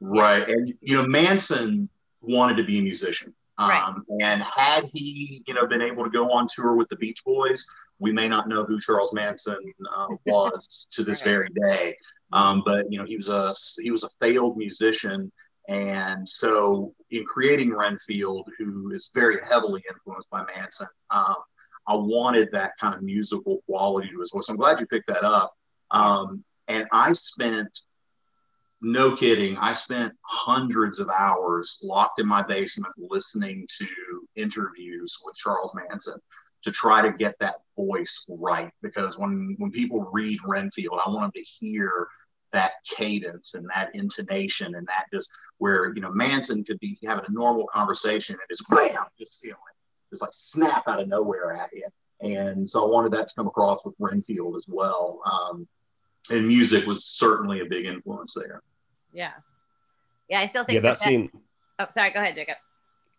Right, 0.00 0.48
and 0.48 0.74
you 0.80 0.96
know, 0.96 1.06
Manson 1.06 1.88
wanted 2.22 2.56
to 2.58 2.64
be 2.64 2.78
a 2.78 2.82
musician. 2.82 3.34
Um, 3.58 3.68
Right. 3.68 3.94
And 4.22 4.42
had 4.42 4.88
he, 4.92 5.42
you 5.46 5.54
know, 5.54 5.66
been 5.66 5.82
able 5.82 6.04
to 6.04 6.10
go 6.10 6.30
on 6.32 6.46
tour 6.54 6.76
with 6.76 6.88
the 6.88 6.96
Beach 6.96 7.22
Boys, 7.24 7.64
we 7.98 8.12
may 8.12 8.28
not 8.28 8.48
know 8.48 8.64
who 8.64 8.78
Charles 8.80 9.12
Manson 9.12 9.56
uh, 9.96 10.06
was 10.26 10.86
to 10.92 11.02
this 11.04 11.22
Right. 11.26 11.32
very 11.32 11.48
day. 11.60 11.96
Um, 12.32 12.62
but 12.64 12.86
you 12.92 12.98
know, 12.98 13.04
he 13.04 13.16
was 13.16 13.28
a 13.28 13.54
he 13.82 13.90
was 13.90 14.04
a 14.04 14.10
failed 14.20 14.56
musician, 14.58 15.32
and 15.68 16.28
so 16.28 16.94
in 17.10 17.24
creating 17.24 17.74
Renfield, 17.74 18.48
who 18.58 18.90
is 18.92 19.10
very 19.14 19.38
heavily 19.44 19.82
influenced 19.90 20.28
by 20.30 20.44
Manson, 20.54 20.86
um, 21.10 21.36
I 21.86 21.94
wanted 21.94 22.50
that 22.52 22.72
kind 22.78 22.94
of 22.94 23.02
musical 23.02 23.62
quality 23.66 24.10
to 24.10 24.20
his 24.20 24.30
voice. 24.30 24.48
I'm 24.50 24.56
glad 24.56 24.78
you 24.78 24.86
picked 24.86 25.06
that 25.08 25.24
up. 25.24 25.54
Um, 25.90 26.44
and 26.68 26.86
I 26.92 27.12
spent 27.14 27.80
no 28.80 29.16
kidding. 29.16 29.56
I 29.56 29.72
spent 29.72 30.14
hundreds 30.22 31.00
of 31.00 31.08
hours 31.08 31.78
locked 31.82 32.20
in 32.20 32.26
my 32.26 32.42
basement 32.42 32.94
listening 32.96 33.66
to 33.78 33.86
interviews 34.36 35.18
with 35.24 35.36
Charles 35.36 35.72
Manson 35.74 36.18
to 36.62 36.72
try 36.72 37.02
to 37.02 37.12
get 37.12 37.34
that 37.40 37.56
voice 37.76 38.24
right. 38.28 38.70
Because 38.82 39.18
when 39.18 39.56
when 39.58 39.70
people 39.70 40.08
read 40.12 40.38
Renfield, 40.44 41.00
I 41.04 41.10
want 41.10 41.22
them 41.22 41.42
to 41.42 41.50
hear 41.66 42.06
that 42.52 42.72
cadence 42.84 43.54
and 43.54 43.68
that 43.68 43.94
intonation 43.94 44.74
and 44.74 44.86
that 44.86 45.04
just 45.12 45.30
where 45.58 45.92
you 45.94 46.00
know 46.00 46.10
Manson 46.12 46.64
could 46.64 46.78
be 46.78 46.98
having 47.04 47.24
a 47.26 47.32
normal 47.32 47.66
conversation 47.66 48.34
and 48.34 48.48
just 48.48 48.68
bam, 48.70 49.06
just 49.18 49.42
you 49.42 49.50
know, 49.50 49.56
just 50.10 50.22
like 50.22 50.32
snap 50.32 50.86
out 50.86 51.00
of 51.00 51.08
nowhere 51.08 51.52
at 51.52 51.70
you. 51.72 51.86
And 52.20 52.68
so 52.68 52.84
I 52.84 52.90
wanted 52.90 53.12
that 53.12 53.28
to 53.28 53.34
come 53.36 53.46
across 53.46 53.84
with 53.84 53.94
Renfield 53.98 54.56
as 54.56 54.66
well. 54.68 55.20
Um, 55.24 55.68
and 56.30 56.46
music 56.46 56.86
was 56.86 57.04
certainly 57.04 57.60
a 57.60 57.64
big 57.64 57.86
influence 57.86 58.34
there. 58.34 58.62
Yeah. 59.12 59.32
Yeah, 60.28 60.40
I 60.40 60.46
still 60.46 60.64
think 60.64 60.74
Yeah, 60.74 60.80
that 60.80 60.98
scene. 60.98 61.30
Oh, 61.78 61.86
sorry. 61.92 62.10
Go 62.10 62.20
ahead, 62.20 62.34
Jacob. 62.34 62.56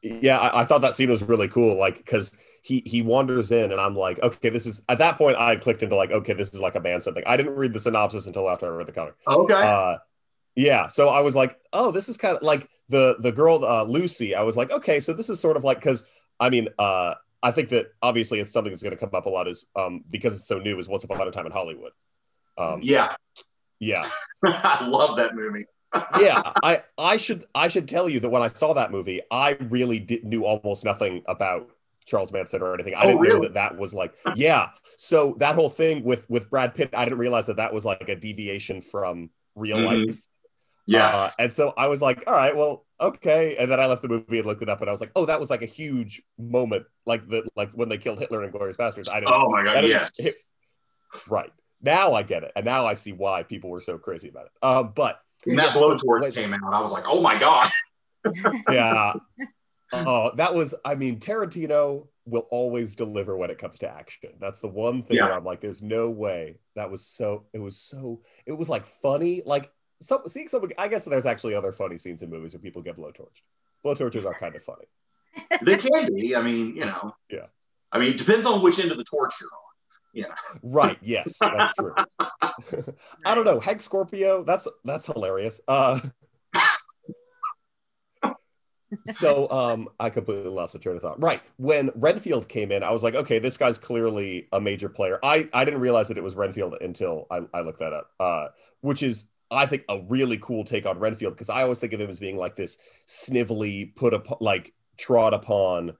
Yeah, 0.01 0.37
I, 0.37 0.61
I 0.61 0.65
thought 0.65 0.81
that 0.81 0.93
scene 0.93 1.09
was 1.09 1.23
really 1.23 1.47
cool. 1.47 1.75
Like, 1.75 1.97
because 1.97 2.37
he 2.61 2.83
he 2.85 3.01
wanders 3.01 3.51
in, 3.51 3.71
and 3.71 3.81
I'm 3.81 3.95
like, 3.95 4.19
okay, 4.21 4.49
this 4.49 4.65
is. 4.65 4.83
At 4.87 4.99
that 4.99 5.17
point, 5.17 5.37
I 5.37 5.55
clicked 5.55 5.83
into 5.83 5.95
like, 5.95 6.11
okay, 6.11 6.33
this 6.33 6.53
is 6.53 6.59
like 6.61 6.75
a 6.75 6.79
Manson 6.79 7.13
thing. 7.13 7.23
I 7.25 7.37
didn't 7.37 7.55
read 7.55 7.73
the 7.73 7.79
synopsis 7.79 8.27
until 8.27 8.49
after 8.49 8.67
I 8.67 8.69
read 8.69 8.87
the 8.87 8.91
comic. 8.91 9.15
Okay. 9.27 9.53
Uh, 9.53 9.97
yeah, 10.55 10.87
so 10.87 11.09
I 11.09 11.21
was 11.21 11.35
like, 11.35 11.57
oh, 11.71 11.91
this 11.91 12.09
is 12.09 12.17
kind 12.17 12.35
of 12.35 12.43
like 12.43 12.67
the 12.89 13.15
the 13.19 13.31
girl 13.31 13.63
uh, 13.63 13.83
Lucy. 13.83 14.35
I 14.35 14.41
was 14.41 14.57
like, 14.57 14.71
okay, 14.71 14.99
so 14.99 15.13
this 15.13 15.29
is 15.29 15.39
sort 15.39 15.57
of 15.57 15.63
like 15.63 15.77
because 15.77 16.05
I 16.39 16.49
mean, 16.49 16.67
uh, 16.77 17.15
I 17.41 17.51
think 17.51 17.69
that 17.69 17.87
obviously 18.01 18.39
it's 18.39 18.51
something 18.51 18.71
that's 18.71 18.83
going 18.83 18.95
to 18.95 18.97
come 18.97 19.11
up 19.13 19.25
a 19.25 19.29
lot 19.29 19.47
is 19.47 19.67
um, 19.75 20.03
because 20.09 20.35
it's 20.35 20.47
so 20.47 20.59
new 20.59 20.77
is 20.77 20.89
Once 20.89 21.03
Upon 21.03 21.27
a 21.27 21.31
Time 21.31 21.45
in 21.45 21.51
Hollywood. 21.51 21.91
Um, 22.59 22.79
yeah, 22.83 23.15
yeah, 23.79 24.07
I 24.45 24.85
love 24.87 25.17
that 25.17 25.35
movie. 25.35 25.65
yeah. 26.19 26.43
I 26.63 26.83
I 26.97 27.17
should 27.17 27.45
I 27.55 27.67
should 27.67 27.87
tell 27.89 28.07
you 28.09 28.19
that 28.19 28.29
when 28.29 28.41
I 28.43 28.47
saw 28.47 28.73
that 28.73 28.91
movie, 28.91 29.21
I 29.31 29.51
really 29.69 29.99
did, 29.99 30.23
knew 30.23 30.45
almost 30.45 30.83
nothing 30.83 31.23
about 31.27 31.69
Charles 32.05 32.31
Manson 32.31 32.61
or 32.61 32.73
anything. 32.75 32.93
I 32.93 33.01
Oh, 33.05 33.23
didn't 33.23 33.23
know 33.29 33.41
that 33.43 33.53
that 33.55 33.77
was 33.77 33.93
like 33.93 34.13
yeah. 34.35 34.69
So 34.97 35.35
that 35.39 35.55
whole 35.55 35.69
thing 35.69 36.03
with 36.03 36.29
with 36.29 36.49
Brad 36.49 36.75
Pitt, 36.75 36.89
I 36.93 37.05
didn't 37.05 37.17
realize 37.19 37.47
that 37.47 37.55
that 37.57 37.73
was 37.73 37.85
like 37.85 38.07
a 38.09 38.15
deviation 38.15 38.81
from 38.81 39.29
real 39.55 39.77
Mhm. 39.77 40.07
life. 40.07 40.21
Yeah. 40.85 41.07
Uh, 41.07 41.29
and 41.39 41.53
so 41.53 41.73
I 41.77 41.87
was 41.87 42.01
like, 42.01 42.23
all 42.27 42.33
right, 42.33 42.55
well, 42.55 42.85
okay. 42.99 43.55
And 43.57 43.69
then 43.71 43.79
I 43.79 43.85
left 43.85 44.01
the 44.01 44.09
movie 44.09 44.39
and 44.39 44.45
looked 44.47 44.61
it 44.63 44.69
up, 44.69 44.81
and 44.81 44.89
I 44.89 44.91
was 44.91 44.99
like, 44.99 45.11
oh, 45.15 45.25
that 45.25 45.39
was 45.39 45.49
like 45.51 45.61
a 45.61 45.67
huge 45.67 46.21
moment, 46.39 46.85
like 47.05 47.27
the 47.29 47.47
like 47.55 47.71
when 47.73 47.89
they 47.89 47.97
killed 47.97 48.19
Hitler 48.19 48.43
in 48.43 48.51
Glorious 48.51 48.75
Bastards. 48.77 49.07
I 49.07 49.19
didn't. 49.21 49.33
oh 49.35 49.49
my 49.49 49.63
god, 49.63 49.85
yes. 49.85 50.11
hit- 50.17 50.33
right 51.29 51.51
now 51.81 52.13
I 52.13 52.23
get 52.23 52.43
it, 52.43 52.51
and 52.55 52.65
now 52.65 52.85
I 52.85 52.93
see 52.93 53.11
why 53.13 53.43
people 53.43 53.69
were 53.69 53.81
so 53.81 53.97
crazy 53.97 54.29
about 54.29 54.45
it. 54.47 54.51
Um, 54.61 54.91
but 54.95 55.19
When 55.45 55.55
that 55.57 55.65
Yes, 55.65 55.73
so- 55.73 55.81
blowtorch 55.95 56.21
wait. 56.21 56.33
came 56.35 56.53
out, 56.53 56.73
I 56.73 56.81
was 56.81 56.91
like, 56.91 57.05
oh 57.07 57.21
my 57.21 57.37
god. 57.37 57.69
yeah, 58.69 59.13
oh, 59.93 60.31
that 60.35 60.53
was. 60.53 60.75
I 60.83 60.95
mean, 60.95 61.19
Tarantino 61.19 62.07
will 62.25 62.47
always 62.51 62.95
deliver 62.95 63.35
when 63.37 63.49
it 63.49 63.57
comes 63.57 63.79
to 63.79 63.89
action. 63.89 64.31
That's 64.39 64.59
the 64.59 64.67
one 64.67 65.03
thing 65.03 65.17
Yeah. 65.17 65.25
where 65.25 65.35
I'm 65.35 65.45
like, 65.45 65.61
there's 65.61 65.81
no 65.81 66.09
way 66.09 66.57
that 66.75 66.91
was 66.91 67.05
so. 67.05 67.45
It 67.53 67.59
was 67.59 67.77
so. 67.77 68.21
It 68.45 68.51
was 68.53 68.69
like 68.69 68.85
funny, 68.85 69.41
like. 69.45 69.71
So, 70.01 70.21
seeing 70.27 70.47
someone, 70.47 70.71
I 70.77 70.87
guess 70.87 71.03
there's 71.03 71.25
actually 71.25 71.55
other 71.55 71.73
funny 71.73 71.97
scenes 71.97 72.21
in 72.21 72.29
movies 72.29 72.53
where 72.53 72.61
people 72.61 72.81
get 72.81 72.95
blowtorched. 72.97 73.41
Blowtorches 73.85 74.25
are 74.25 74.33
kind 74.33 74.55
of 74.55 74.63
funny. 74.63 74.85
They 75.61 75.75
can 75.77 76.13
be. 76.13 76.35
I 76.35 76.41
mean, 76.41 76.75
you 76.75 76.85
know. 76.85 77.13
Yeah. 77.29 77.47
I 77.91 77.99
mean, 77.99 78.09
it 78.11 78.17
depends 78.17 78.45
on 78.45 78.61
which 78.61 78.79
end 78.79 78.91
of 78.91 78.97
the 78.97 79.03
torch 79.03 79.33
you're 79.41 79.49
on. 79.49 79.68
Right. 80.63 80.97
Yes, 81.01 81.37
that's 81.39 81.73
true. 81.73 81.93
I 83.25 83.35
don't 83.35 83.45
know. 83.45 83.59
Hank 83.59 83.81
Scorpio. 83.81 84.43
That's 84.43 84.67
that's 84.83 85.07
hilarious. 85.07 85.61
Uh, 85.67 85.99
so 89.11 89.49
um, 89.51 89.89
I 89.99 90.09
completely 90.09 90.49
lost 90.49 90.73
my 90.73 90.79
train 90.79 90.95
of 90.95 91.01
thought. 91.01 91.21
Right 91.21 91.41
when 91.57 91.91
Renfield 91.95 92.47
came 92.47 92.71
in, 92.71 92.83
I 92.83 92.91
was 92.91 93.03
like, 93.03 93.15
okay, 93.15 93.39
this 93.39 93.57
guy's 93.57 93.77
clearly 93.77 94.47
a 94.51 94.59
major 94.59 94.89
player. 94.89 95.19
I 95.23 95.47
I 95.53 95.65
didn't 95.65 95.79
realize 95.79 96.07
that 96.07 96.17
it 96.17 96.23
was 96.23 96.35
Renfield 96.35 96.75
until 96.81 97.27
I, 97.29 97.41
I 97.53 97.61
looked 97.61 97.79
that 97.79 97.93
up. 97.93 98.09
Uh, 98.19 98.47
which 98.81 99.03
is 99.03 99.29
I 99.51 99.65
think 99.65 99.83
a 99.89 99.99
really 100.01 100.37
cool 100.37 100.63
take 100.63 100.85
on 100.85 100.99
Renfield 100.99 101.33
because 101.33 101.49
I 101.49 101.63
always 101.63 101.79
think 101.79 101.93
of 101.93 102.01
him 102.01 102.09
as 102.09 102.19
being 102.19 102.37
like 102.37 102.55
this 102.55 102.77
snivelly, 103.07 103.95
put 103.95 104.13
up 104.13 104.41
like 104.41 104.73
trod 104.97 105.33
upon 105.33 105.95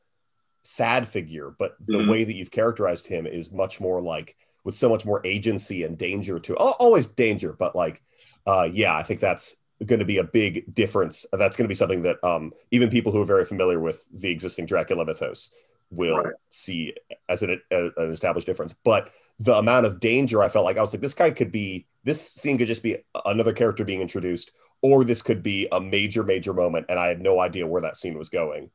sad 0.64 1.08
figure, 1.08 1.54
but 1.58 1.76
the 1.80 2.00
Mhm. 2.00 2.08
way 2.10 2.24
that 2.24 2.36
you've 2.36 2.52
characterized 2.52 3.08
him 3.08 3.26
is 3.28 3.52
much 3.52 3.80
more 3.80 4.02
like 4.02 4.36
with 4.64 4.76
so 4.76 4.90
much 4.90 5.06
more 5.06 5.22
agency 5.26 5.84
and 5.84 5.98
danger 5.98 6.40
to 6.40 6.56
always 6.58 7.08
danger, 7.08 7.54
but 7.54 7.76
like 7.76 8.02
uh 8.46 8.68
yeah, 8.72 8.96
I 8.96 9.04
think 9.04 9.20
that's 9.20 9.58
going 9.86 10.00
to 10.00 10.06
be 10.06 10.18
a 10.18 10.24
big 10.24 10.74
difference. 10.74 11.26
That's 11.32 11.56
going 11.56 11.64
to 11.66 11.70
be 11.70 11.76
something 11.76 12.02
that 12.04 12.24
um 12.24 12.54
even 12.72 12.90
people 12.90 13.12
who 13.12 13.22
are 13.22 13.26
very 13.26 13.46
familiar 13.46 13.80
with 13.80 14.04
the 14.14 14.30
existing 14.30 14.66
Dracula 14.66 15.06
mythos 15.06 15.52
will 15.92 16.18
Right. 16.18 16.34
see 16.52 16.94
as 17.30 17.42
an, 17.42 17.60
a- 17.72 17.90
an 17.98 18.12
established 18.12 18.46
difference. 18.46 18.76
But 18.84 19.12
the 19.40 19.56
amount 19.56 19.86
of 19.86 20.00
danger 20.00 20.44
I 20.44 20.50
felt 20.50 20.66
like 20.66 20.78
I 20.78 20.82
was 20.82 20.94
like 20.94 21.02
this 21.02 21.14
guy 21.14 21.32
could 21.32 21.52
be 21.52 21.88
this 22.04 22.22
scene 22.22 22.58
could 22.58 22.68
just 22.68 22.84
be 22.84 22.98
another 23.26 23.54
character 23.54 23.84
being 23.86 24.02
introduced 24.02 24.52
or 24.82 25.04
this 25.04 25.22
could 25.22 25.42
be 25.44 25.68
a 25.72 25.80
major 25.82 26.24
major 26.24 26.54
moment 26.54 26.86
and 26.90 27.00
I 27.00 27.08
had 27.08 27.22
no 27.22 27.40
idea 27.40 27.66
where 27.68 27.82
that 27.82 27.98
scene 27.98 28.18
was 28.18 28.30
going. 28.30 28.70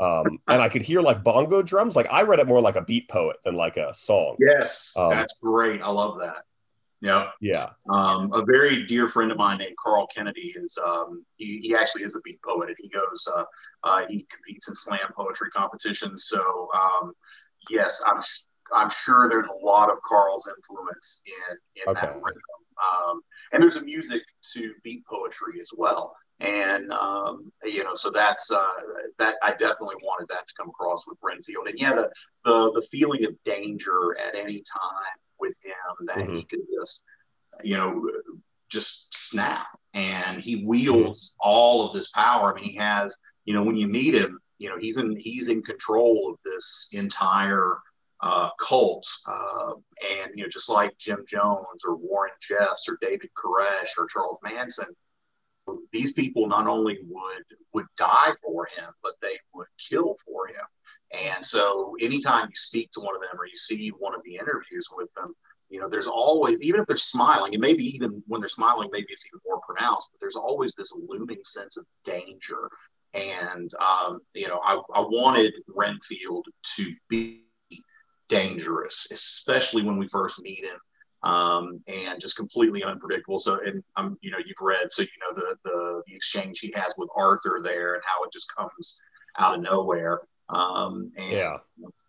Um, 0.00 0.40
and 0.48 0.60
I 0.60 0.68
could 0.68 0.82
hear 0.82 1.00
like 1.00 1.22
bongo 1.22 1.62
drums. 1.62 1.94
Like 1.94 2.08
I 2.10 2.22
read 2.22 2.40
it 2.40 2.46
more 2.46 2.60
like 2.60 2.76
a 2.76 2.82
beat 2.82 3.08
poet 3.08 3.36
than 3.44 3.54
like 3.54 3.76
a 3.76 3.94
song. 3.94 4.36
Yes, 4.40 4.92
Um, 4.96 5.10
that's 5.10 5.34
great. 5.42 5.80
I 5.80 5.90
love 5.90 6.18
that. 6.20 6.44
Yeah. 7.00 7.30
Yeah. 7.40 7.70
Um, 7.90 8.32
a 8.32 8.44
very 8.44 8.86
dear 8.86 9.08
friend 9.08 9.32
of 9.32 9.36
mine 9.36 9.58
named 9.58 9.74
Carl 9.82 10.06
Kennedy 10.14 10.54
is 10.56 10.78
um, 10.84 11.24
he, 11.36 11.58
he 11.60 11.74
actually 11.74 12.04
is 12.04 12.14
a 12.14 12.20
beat 12.20 12.40
poet 12.42 12.68
and 12.68 12.76
he 12.80 12.88
goes 12.88 13.26
uh, 13.36 13.44
uh, 13.82 14.02
he 14.08 14.24
competes 14.30 14.68
in 14.68 14.74
slam 14.74 15.12
poetry 15.16 15.50
competitions. 15.50 16.26
So 16.26 16.68
um, 16.74 17.12
yes, 17.68 18.00
I'm 18.06 18.20
sh- 18.22 18.44
I'm 18.72 18.88
sure 18.88 19.28
there's 19.28 19.48
a 19.48 19.64
lot 19.64 19.90
of 19.90 19.98
Carl's 20.02 20.48
influence 20.48 21.22
in 21.26 21.82
in 21.86 21.94
that 21.94 22.14
rhythm. 22.14 22.42
Um, 22.82 23.20
and 23.52 23.62
there's 23.62 23.76
a 23.76 23.82
music 23.82 24.22
to 24.54 24.72
beat 24.82 25.04
poetry 25.06 25.60
as 25.60 25.70
well. 25.76 26.14
And 26.42 26.92
um, 26.92 27.52
you 27.64 27.84
know, 27.84 27.94
so 27.94 28.10
that's 28.10 28.50
uh, 28.50 28.66
that. 29.18 29.36
I 29.44 29.52
definitely 29.52 29.94
wanted 30.02 30.28
that 30.30 30.48
to 30.48 30.54
come 30.58 30.70
across 30.70 31.04
with 31.06 31.16
Renfield. 31.22 31.68
And 31.68 31.78
yeah, 31.78 31.94
the 31.94 32.10
the, 32.44 32.72
the 32.72 32.86
feeling 32.90 33.24
of 33.24 33.34
danger 33.44 34.16
at 34.18 34.34
any 34.34 34.58
time 34.58 35.18
with 35.38 35.54
him 35.62 36.06
that 36.06 36.28
he 36.28 36.42
could 36.44 36.60
just, 36.76 37.02
you 37.62 37.76
know, 37.76 38.10
just 38.68 39.14
snap. 39.16 39.68
And 39.94 40.40
he 40.40 40.64
wields 40.64 41.36
all 41.38 41.86
of 41.86 41.92
this 41.92 42.10
power. 42.10 42.52
I 42.52 42.60
mean, 42.60 42.70
he 42.70 42.76
has, 42.76 43.16
you 43.44 43.54
know, 43.54 43.62
when 43.62 43.76
you 43.76 43.86
meet 43.86 44.14
him, 44.14 44.40
you 44.58 44.68
know, 44.68 44.78
he's 44.78 44.96
in 44.96 45.16
he's 45.16 45.46
in 45.46 45.62
control 45.62 46.28
of 46.32 46.38
this 46.44 46.88
entire 46.92 47.78
uh, 48.20 48.50
cult. 48.60 49.06
Uh, 49.28 49.74
and 50.20 50.32
you 50.34 50.42
know, 50.42 50.48
just 50.48 50.68
like 50.68 50.96
Jim 50.98 51.24
Jones 51.28 51.82
or 51.86 51.94
Warren 51.94 52.32
Jeffs 52.40 52.88
or 52.88 52.98
David 53.00 53.30
Koresh 53.36 53.90
or 53.96 54.06
Charles 54.08 54.38
Manson, 54.42 54.86
these 55.92 56.12
people 56.12 56.48
not 56.48 56.66
only 56.66 56.98
would 57.08 57.44
would 57.72 57.86
die 57.96 58.32
for 58.42 58.66
him, 58.76 58.90
but 59.02 59.14
they 59.20 59.38
would 59.54 59.68
kill 59.78 60.16
for 60.24 60.46
him. 60.48 60.66
And 61.12 61.44
so, 61.44 61.94
anytime 62.00 62.48
you 62.48 62.56
speak 62.56 62.90
to 62.92 63.00
one 63.00 63.14
of 63.14 63.20
them 63.20 63.38
or 63.38 63.46
you 63.46 63.56
see 63.56 63.90
one 63.90 64.14
of 64.14 64.22
the 64.24 64.36
interviews 64.36 64.88
with 64.96 65.12
them, 65.14 65.34
you 65.68 65.80
know, 65.80 65.88
there's 65.88 66.06
always, 66.06 66.58
even 66.60 66.80
if 66.80 66.86
they're 66.86 66.96
smiling, 66.96 67.54
and 67.54 67.60
maybe 67.60 67.84
even 67.84 68.22
when 68.26 68.40
they're 68.40 68.48
smiling, 68.48 68.88
maybe 68.92 69.08
it's 69.10 69.26
even 69.26 69.40
more 69.46 69.60
pronounced, 69.66 70.08
but 70.12 70.20
there's 70.20 70.36
always 70.36 70.74
this 70.74 70.92
looming 71.08 71.40
sense 71.44 71.76
of 71.76 71.84
danger. 72.04 72.68
And, 73.14 73.70
um, 73.74 74.20
you 74.34 74.48
know, 74.48 74.60
I, 74.64 74.74
I 74.94 75.00
wanted 75.00 75.54
Renfield 75.68 76.46
to 76.76 76.94
be 77.08 77.44
dangerous, 78.28 79.06
especially 79.10 79.82
when 79.82 79.98
we 79.98 80.08
first 80.08 80.40
meet 80.40 80.64
him. 80.64 80.78
Um, 81.24 81.80
and 81.86 82.20
just 82.20 82.36
completely 82.36 82.82
unpredictable. 82.82 83.38
So, 83.38 83.60
and 83.64 83.82
um, 83.96 84.18
you 84.22 84.30
know, 84.32 84.38
you've 84.44 84.56
read, 84.60 84.90
so 84.90 85.02
you 85.02 85.08
know 85.22 85.34
the, 85.34 85.56
the 85.64 86.02
the 86.08 86.14
exchange 86.16 86.58
he 86.58 86.72
has 86.74 86.92
with 86.98 87.08
Arthur 87.16 87.60
there, 87.62 87.94
and 87.94 88.02
how 88.04 88.24
it 88.24 88.32
just 88.32 88.52
comes 88.56 89.00
out 89.38 89.54
of 89.56 89.62
nowhere. 89.62 90.22
Um, 90.48 91.12
and 91.16 91.32
Yeah. 91.32 91.56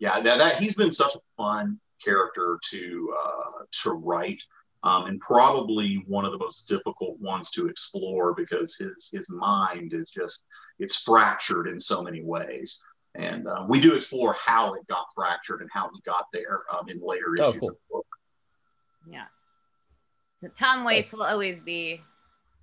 yeah, 0.00 0.20
that, 0.20 0.38
that 0.38 0.56
he's 0.58 0.74
been 0.74 0.92
such 0.92 1.14
a 1.14 1.20
fun 1.36 1.78
character 2.04 2.58
to 2.70 3.14
uh, 3.24 3.64
to 3.82 3.90
write. 3.92 4.42
um, 4.82 5.06
and 5.06 5.18
probably 5.20 6.04
one 6.06 6.24
of 6.26 6.32
the 6.32 6.38
most 6.38 6.68
difficult 6.68 7.18
ones 7.20 7.50
to 7.52 7.68
explore 7.68 8.34
because 8.34 8.76
his 8.76 9.10
his 9.12 9.28
mind 9.30 9.94
is 9.94 10.10
just 10.10 10.44
it's 10.78 10.96
fractured 10.96 11.68
in 11.68 11.80
so 11.80 12.02
many 12.02 12.22
ways. 12.22 12.82
And 13.14 13.46
uh, 13.46 13.64
we 13.68 13.80
do 13.80 13.94
explore 13.94 14.34
how 14.44 14.74
it 14.74 14.86
got 14.88 15.06
fractured 15.14 15.60
and 15.60 15.70
how 15.72 15.88
he 15.94 16.00
got 16.04 16.26
there 16.32 16.62
um, 16.72 16.88
in 16.88 17.00
later 17.00 17.34
Oh, 17.38 17.50
issues 17.50 17.60
cool. 17.60 18.03
Of 19.06 19.10
the 19.12 19.16
book. 19.18 19.20
Yeah. 19.20 19.24
So 20.40 20.48
Tom 20.58 20.84
Waits 20.84 21.12
will 21.12 21.22
always 21.22 21.60
be 21.60 22.00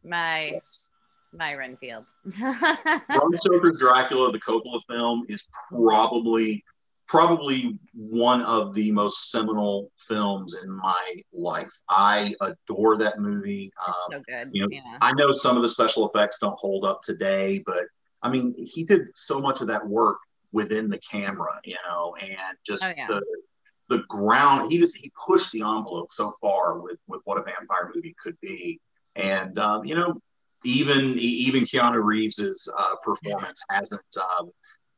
my 0.03 0.51
Yes. 0.53 0.89
my 1.33 1.53
Renfield. 1.55 2.05
Bram 2.39 3.29
Stoker's 3.36 3.79
Dracula, 3.79 4.31
the 4.31 4.39
Coppola 4.39 4.81
film, 4.89 5.25
is 5.29 5.48
probably 5.69 6.63
probably 7.07 7.77
one 7.93 8.41
of 8.43 8.74
the 8.74 8.89
most 8.89 9.31
seminal 9.31 9.91
films 10.00 10.55
in 10.63 10.69
my 10.71 11.03
life. 11.33 11.71
I 11.89 12.33
adore 12.39 12.98
that 13.00 13.19
movie. 13.19 13.69
Um, 13.86 13.93
so 14.13 14.21
good. 14.25 14.50
you 14.53 14.62
know, 14.62 14.67
yeah. 14.71 14.98
I 15.01 15.12
know 15.13 15.31
some 15.33 15.57
of 15.57 15.62
the 15.63 15.67
special 15.67 16.10
effects 16.10 16.38
don't 16.39 16.57
hold 16.57 16.86
up 16.86 17.01
today, 17.03 17.62
but 17.65 17.83
I 18.24 18.29
mean, 18.29 18.55
he 18.57 18.86
did 18.86 19.10
so 19.15 19.39
much 19.41 19.60
of 19.60 19.67
that 19.67 19.86
work 19.86 20.19
within 20.53 20.89
the 20.89 21.00
camera, 21.00 21.60
you 21.65 21.75
know, 21.86 22.15
and 22.21 22.57
just 22.65 22.83
Oh, 22.86 22.93
yeah. 22.95 23.07
the 23.07 23.21
the 23.91 24.03
ground. 24.07 24.71
He 24.71 24.79
just 24.79 24.95
he 24.95 25.12
pushed 25.27 25.51
the 25.51 25.60
envelope 25.62 26.10
so 26.13 26.33
far 26.41 26.79
with 26.79 26.98
with 27.07 27.21
what 27.25 27.38
a 27.38 27.43
vampire 27.43 27.91
movie 27.93 28.15
could 28.21 28.38
be, 28.41 28.79
and 29.15 29.60
um, 29.60 29.86
you 29.86 29.95
know, 29.95 30.19
even 30.63 31.17
even 31.19 31.63
Keanu 31.63 32.03
Reeves's 32.03 32.67
uh, 32.77 32.95
performance 33.03 33.62
hasn't. 33.69 34.01
Um, 34.17 34.50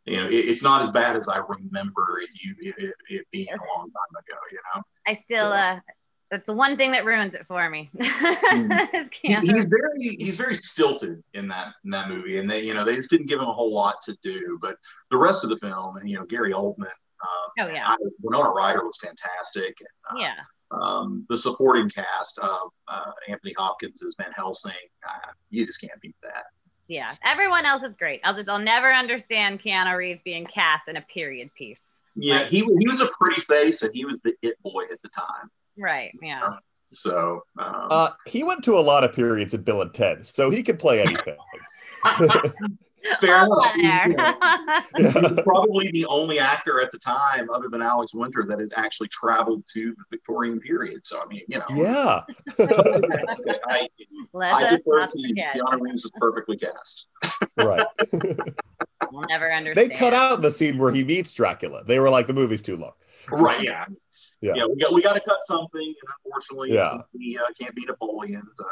you 0.05 0.17
know, 0.17 0.27
it, 0.27 0.33
it's 0.51 0.63
not 0.63 0.81
as 0.81 0.91
bad 0.91 1.15
as 1.15 1.27
I 1.29 1.37
remember 1.37 2.19
it, 2.21 2.29
you, 2.33 2.73
it, 2.77 2.93
it, 3.09 3.25
being 3.31 3.47
a 3.47 3.77
long 3.77 3.89
time 3.89 4.13
ago. 4.19 4.37
You 4.51 4.59
know, 4.75 4.81
I 5.07 5.13
still 5.13 5.45
So- 5.51 5.65
uh 5.65 5.79
that's 6.31 6.47
the 6.47 6.53
one 6.53 6.77
thing 6.77 6.91
that 6.93 7.05
ruins 7.05 7.35
it 7.35 7.45
for 7.45 7.69
me. 7.69 7.91
He- 9.21 9.35
he's 9.51 9.67
very 9.67 10.15
he's 10.19 10.35
very 10.35 10.55
stilted 10.55 11.23
in 11.33 11.47
that 11.49 11.73
in 11.85 11.91
that 11.91 12.09
movie, 12.09 12.37
and 12.37 12.49
they 12.49 12.63
you 12.63 12.73
know 12.73 12.83
they 12.83 12.95
just 12.95 13.09
didn't 13.11 13.27
give 13.27 13.39
him 13.39 13.47
a 13.47 13.53
whole 13.53 13.71
lot 13.73 13.97
to 14.05 14.17
do. 14.23 14.57
But 14.61 14.77
the 15.11 15.17
rest 15.17 15.43
of 15.43 15.51
the 15.51 15.57
film, 15.57 15.97
and 15.97 16.09
you 16.09 16.17
know 16.17 16.25
Gary 16.25 16.51
Oldman, 16.51 16.87
um, 17.23 17.67
Oh 17.67 17.73
yeah. 17.73 17.87
I, 17.87 17.97
Winona 18.21 18.49
Ryder 18.49 18.83
was 18.83 18.97
fantastic. 19.01 19.75
And, 19.79 20.19
uh, 20.19 20.21
Yeah. 20.21 20.35
Um, 20.71 21.25
the 21.29 21.37
supporting 21.37 21.89
cast, 21.89 22.39
uh, 22.41 22.57
uh, 22.87 23.11
Anthony 23.27 23.53
Hopkins 23.57 24.01
as 24.01 24.15
Van 24.19 24.31
Helsing, 24.35 24.71
uh, 25.07 25.31
you 25.51 25.65
just 25.65 25.79
can't 25.79 25.99
beat 26.01 26.15
that. 26.23 26.45
Yeah. 26.87 27.13
Everyone 27.23 27.65
else 27.65 27.83
is 27.83 27.93
great. 27.93 28.21
I'll 28.23 28.33
just 28.33 28.49
I'll 28.49 28.59
never 28.59 28.91
understand 28.91 29.61
Keanu 29.61 29.95
Reeves 29.95 30.21
being 30.21 30.45
cast 30.45 30.87
in 30.89 30.97
a 30.97 31.01
period 31.01 31.49
piece. 31.55 31.99
Yeah, 32.15 32.45
he 32.45 32.57
he 32.59 32.87
was 32.87 33.01
a 33.01 33.07
pretty 33.07 33.41
face, 33.41 33.81
and 33.81 33.91
he 33.93 34.05
was 34.05 34.19
the 34.23 34.33
it 34.41 34.61
boy 34.61 34.83
at 34.91 35.01
the 35.01 35.09
time. 35.09 35.49
Right. 35.77 36.11
Yeah. 36.21 36.57
So 36.81 37.43
um, 37.57 37.87
Uh, 37.89 38.09
he 38.27 38.43
went 38.43 38.63
to 38.65 38.77
a 38.77 38.81
lot 38.81 39.03
of 39.03 39.13
periods 39.13 39.53
in 39.53 39.61
Bill 39.63 39.81
and 39.81 39.93
Ted, 39.93 40.25
so 40.25 40.49
he 40.49 40.61
could 40.61 40.77
play 40.77 41.01
anything. 41.01 41.37
fair 43.19 43.45
enough. 43.45 43.73
there. 43.75 44.35
He 44.97 45.03
was 45.03 45.41
probably 45.43 45.91
the 45.91 46.05
only 46.05 46.39
actor 46.39 46.79
at 46.79 46.91
the 46.91 46.99
time, 46.99 47.49
other 47.49 47.67
than 47.69 47.81
Alex 47.81 48.13
Winter, 48.13 48.45
that 48.47 48.59
had 48.59 48.71
actually 48.75 49.07
traveled 49.09 49.63
to 49.73 49.91
the 49.97 50.03
Victorian 50.11 50.59
period. 50.59 51.01
So 51.03 51.19
I 51.21 51.25
mean, 51.27 51.41
you 51.47 51.59
know, 51.59 51.65
yeah. 51.71 52.21
I, 53.67 53.87
Let 54.33 54.53
I 54.53 54.63
us 54.65 54.69
defer 54.71 54.99
not 54.99 55.09
to 55.11 55.19
you. 55.19 55.27
forget. 55.29 55.55
Keanu 55.55 55.81
Reeves 55.81 56.03
was 56.03 56.11
perfectly 56.19 56.57
cast. 56.57 57.09
right. 57.57 57.85
We'll 59.11 59.27
never 59.27 59.47
They 59.75 59.89
cut 59.89 60.13
out 60.13 60.41
the 60.41 60.49
scene 60.49 60.77
where 60.79 60.91
he 60.91 61.03
meets 61.03 61.31
Dracula. 61.33 61.83
They 61.83 61.99
were 61.99 62.09
like, 62.09 62.25
the 62.25 62.33
movie's 62.33 62.63
too 62.63 62.77
long. 62.77 62.93
Right? 63.29 63.61
Yeah. 63.61 63.85
Yeah. 64.41 64.53
Yeah. 64.55 64.65
we 64.65 64.75
got 64.77 64.93
we 64.93 65.01
got 65.03 65.13
to 65.13 65.19
cut 65.21 65.37
something, 65.43 65.81
and 65.81 65.95
unfortunately, 66.25 66.73
Yeah. 66.73 66.97
we 67.13 67.37
uh, 67.37 67.51
can't 67.59 67.75
be 67.75 67.85
Napoleon. 67.85 68.41
So 68.55 68.65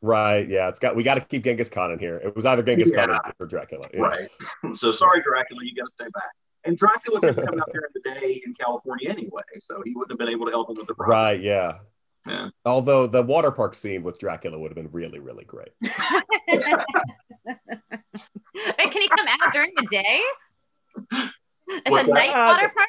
Right. 0.00 0.48
Yeah. 0.48 0.68
It's 0.68 0.78
got. 0.78 0.94
We 0.96 1.02
got 1.02 1.14
to 1.14 1.20
keep 1.20 1.44
Genghis 1.44 1.70
Khan 1.70 1.90
in 1.92 1.98
here. 1.98 2.16
It 2.18 2.34
was 2.36 2.46
either 2.46 2.62
Genghis 2.62 2.92
Khan 2.94 3.18
or 3.38 3.46
Dracula. 3.46 3.88
Yeah. 3.92 4.00
right. 4.00 4.28
So 4.74 4.92
sorry, 4.92 5.22
Dracula, 5.22 5.60
you 5.64 5.74
got 5.74 5.86
to 5.86 5.92
stay 5.92 6.04
back. 6.14 6.30
And 6.64 6.76
Dracula 6.76 7.20
couldn't 7.20 7.46
come 7.46 7.60
out 7.60 7.70
there 7.72 7.82
in 7.82 7.90
the 7.94 8.20
day 8.20 8.42
in 8.44 8.52
California 8.54 9.08
anyway, 9.08 9.42
so 9.60 9.80
he 9.84 9.92
wouldn't 9.94 10.10
have 10.10 10.18
been 10.18 10.28
able 10.28 10.44
to 10.46 10.52
help 10.52 10.68
him 10.68 10.74
with 10.78 10.86
the 10.86 10.94
project. 10.94 11.10
Right. 11.12 11.40
Yeah. 11.40 11.78
Yeah. 12.26 12.48
Although 12.66 13.06
the 13.06 13.22
water 13.22 13.50
park 13.50 13.74
scene 13.74 14.02
with 14.02 14.18
Dracula 14.18 14.58
would 14.58 14.70
have 14.70 14.76
been 14.76 14.90
really, 14.92 15.18
really 15.20 15.44
great. 15.44 15.70
Wait, 15.80 16.62
can 18.90 19.02
he 19.02 19.08
come 19.08 19.26
out 19.28 19.52
during 19.52 19.72
the 19.76 19.86
day? 19.90 20.22
It's 21.70 21.90
What's 21.90 22.08
a 22.08 22.12
that? 22.12 22.14
night 22.14 22.30
water 22.34 22.72
park. 22.74 22.88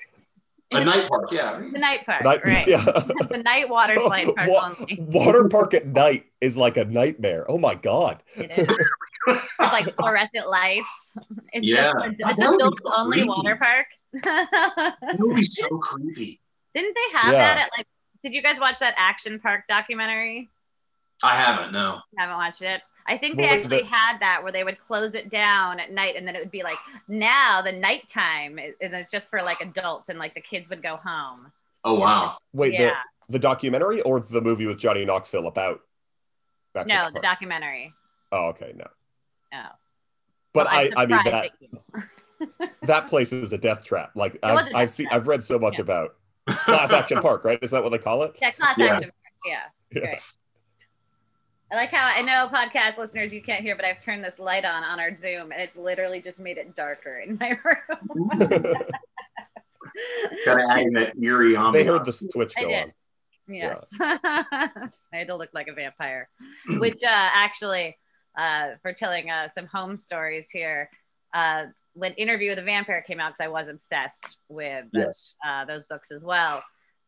A 0.72 0.86
night 0.86 1.10
park, 1.10 1.30
yeah. 1.32 1.60
The 1.74 1.80
night 1.80 2.06
park, 2.06 2.24
Night- 2.24 2.46
right? 2.46 2.68
yeah. 2.68 2.84
the 3.30 3.42
night 3.44 3.68
water 3.70 3.96
slide 4.06 4.28
park 4.36 4.50
Wa- 4.50 4.76
only. 4.80 4.98
water 5.00 5.44
park 5.50 5.74
at 5.74 5.88
night 5.88 6.26
is 6.42 6.58
like 6.58 6.78
a 6.78 6.86
nightmare. 6.86 7.50
Oh 7.50 7.58
my 7.58 7.74
god. 7.76 8.22
It 8.36 8.52
is. 8.56 9.38
Like 9.60 9.96
fluorescent 10.00 10.48
lights. 10.48 11.18
It's 11.54 11.68
Yeah. 11.68 11.92
just 11.94 12.06
a, 12.06 12.10
it's 12.20 12.42
a 12.44 12.52
would 12.52 12.56
adult 12.62 12.80
only 12.98 13.24
water 13.24 13.56
park. 13.56 13.88
That 14.24 15.16
would 15.18 15.36
be 15.36 15.44
so 15.44 15.68
creepy. 15.80 16.40
Didn't 16.76 16.94
they 16.96 17.18
have 17.18 17.34
Yeah. 17.34 17.40
that 17.40 17.58
at 17.66 17.70
like? 17.78 17.88
Did 18.24 18.34
you 18.34 18.44
guys 18.44 18.60
watch 18.60 18.80
that 18.80 18.94
Action 18.98 19.40
Park 19.40 19.64
documentary? 19.68 20.50
I 21.24 21.36
haven't, 21.36 21.72
no. 21.72 22.00
Haven't 22.18 22.36
watched 22.36 22.62
it. 22.62 22.82
I 23.10 23.18
think 23.18 23.36
they 23.38 23.44
Well, 23.44 23.54
actually 23.56 23.82
the- 23.82 23.86
had 23.88 24.20
that 24.20 24.44
where 24.44 24.52
they 24.52 24.64
would 24.64 24.78
close 24.80 25.16
it 25.16 25.30
down 25.30 25.80
at 25.80 25.92
night, 25.92 26.16
and 26.16 26.28
then 26.28 26.36
it 26.36 26.40
would 26.40 26.52
be 26.52 26.64
like 26.64 26.78
now 27.08 27.62
the 27.62 27.72
nighttime, 27.72 28.60
and 28.60 28.74
it's 28.80 29.12
just 29.12 29.30
for 29.30 29.42
like 29.42 29.60
adults, 29.62 30.10
and 30.10 30.20
like 30.20 30.36
the 30.36 30.42
kids 30.42 30.70
would 30.70 30.84
go 30.84 30.96
home. 30.98 31.52
Oh 31.84 32.00
wow. 32.00 32.38
Wait, 32.54 32.74
yeah, 32.74 32.96
the 33.28 33.34
the 33.34 33.40
documentary 33.40 34.02
or 34.02 34.20
the 34.20 34.42
movie 34.42 34.66
with 34.68 34.78
Johnny 34.78 35.04
Knoxville 35.06 35.48
about? 35.48 35.82
Action 36.76 36.90
no, 36.96 37.06
the 37.08 37.14
Park? 37.14 37.24
documentary. 37.24 37.94
Oh, 38.32 38.50
okay, 38.50 38.74
no. 38.76 38.86
Oh, 39.54 39.66
But 40.54 40.68
Well, 40.68 40.76
I'm 40.76 40.94
I, 40.98 41.02
I 41.04 41.06
mean 41.08 41.24
that 41.26 42.70
that 42.84 43.08
place 43.08 43.34
is 43.34 43.52
a 43.54 43.58
death 43.58 43.84
trap. 43.84 44.12
Like 44.16 44.38
was 44.44 44.68
I've, 44.68 44.74
a 44.74 44.78
I've 44.78 44.92
seen. 44.92 45.08
I've 45.12 45.28
read 45.28 45.42
so 45.44 45.58
much 45.58 45.78
Yeah. 45.80 45.82
about 45.84 46.16
Class 46.48 46.92
Action 46.92 47.22
Park, 47.24 47.44
right? 47.44 47.58
Is 47.62 47.72
that 47.72 47.84
what 47.84 47.90
they 47.92 47.98
call 47.98 48.22
it? 48.24 48.36
Yeah, 48.42 48.52
class 48.52 48.78
Yeah. 48.78 48.86
action. 48.86 49.12
Yeah. 49.46 49.60
Yeah. 49.92 50.00
Great. 50.02 50.20
I 51.72 51.76
like 51.76 51.92
how 51.92 52.06
I 52.16 52.22
know 52.24 52.50
podcast 52.52 52.98
listeners 52.98 53.32
you 53.34 53.42
can't 53.44 53.62
hear, 53.62 53.76
but 53.76 53.86
I've 53.86 54.00
turned 54.00 54.24
this 54.24 54.40
light 54.40 54.66
on 54.66 54.84
on 54.84 55.00
our 55.00 55.14
Zoom, 55.16 55.52
and 55.52 55.62
it's 55.62 55.76
literally 55.78 56.22
just 56.22 56.40
made 56.40 56.58
it 56.58 56.76
darker 56.76 57.20
in 57.20 57.38
my 57.40 57.50
room. 57.64 58.30
Kind 60.46 60.62
of 60.62 60.70
adding 60.70 60.94
that 60.94 61.14
eerie 61.22 61.54
ambiance. 61.54 61.74
They 61.74 61.84
heard 61.84 62.06
the 62.06 62.12
switch 62.12 62.54
go 62.60 62.74
on. 62.74 62.94
yes, 63.48 63.90
I 64.00 64.90
had 65.12 65.28
to 65.28 65.36
look 65.36 65.50
like 65.54 65.68
a 65.68 65.74
vampire. 65.74 66.30
Which 66.68 67.04
uh, 67.04 67.08
actually, 67.34 67.98
uh, 68.38 68.70
for 68.82 68.94
telling 68.94 69.30
uh, 69.30 69.48
some 69.50 69.66
home 69.68 69.98
stories 69.98 70.50
here, 70.52 70.90
uh, 71.34 71.66
when 71.94 72.14
Interview 72.14 72.50
with 72.52 72.60
a 72.60 72.64
Vampire 72.64 73.04
came 73.06 73.20
out, 73.20 73.34
because 73.34 73.46
I 73.46 73.50
was 73.50 73.68
obsessed 73.68 74.40
with 74.48 74.86
Yes. 74.94 75.36
uh, 75.48 75.66
those 75.66 75.84
books 75.90 76.12
as 76.12 76.24
well. 76.24 76.64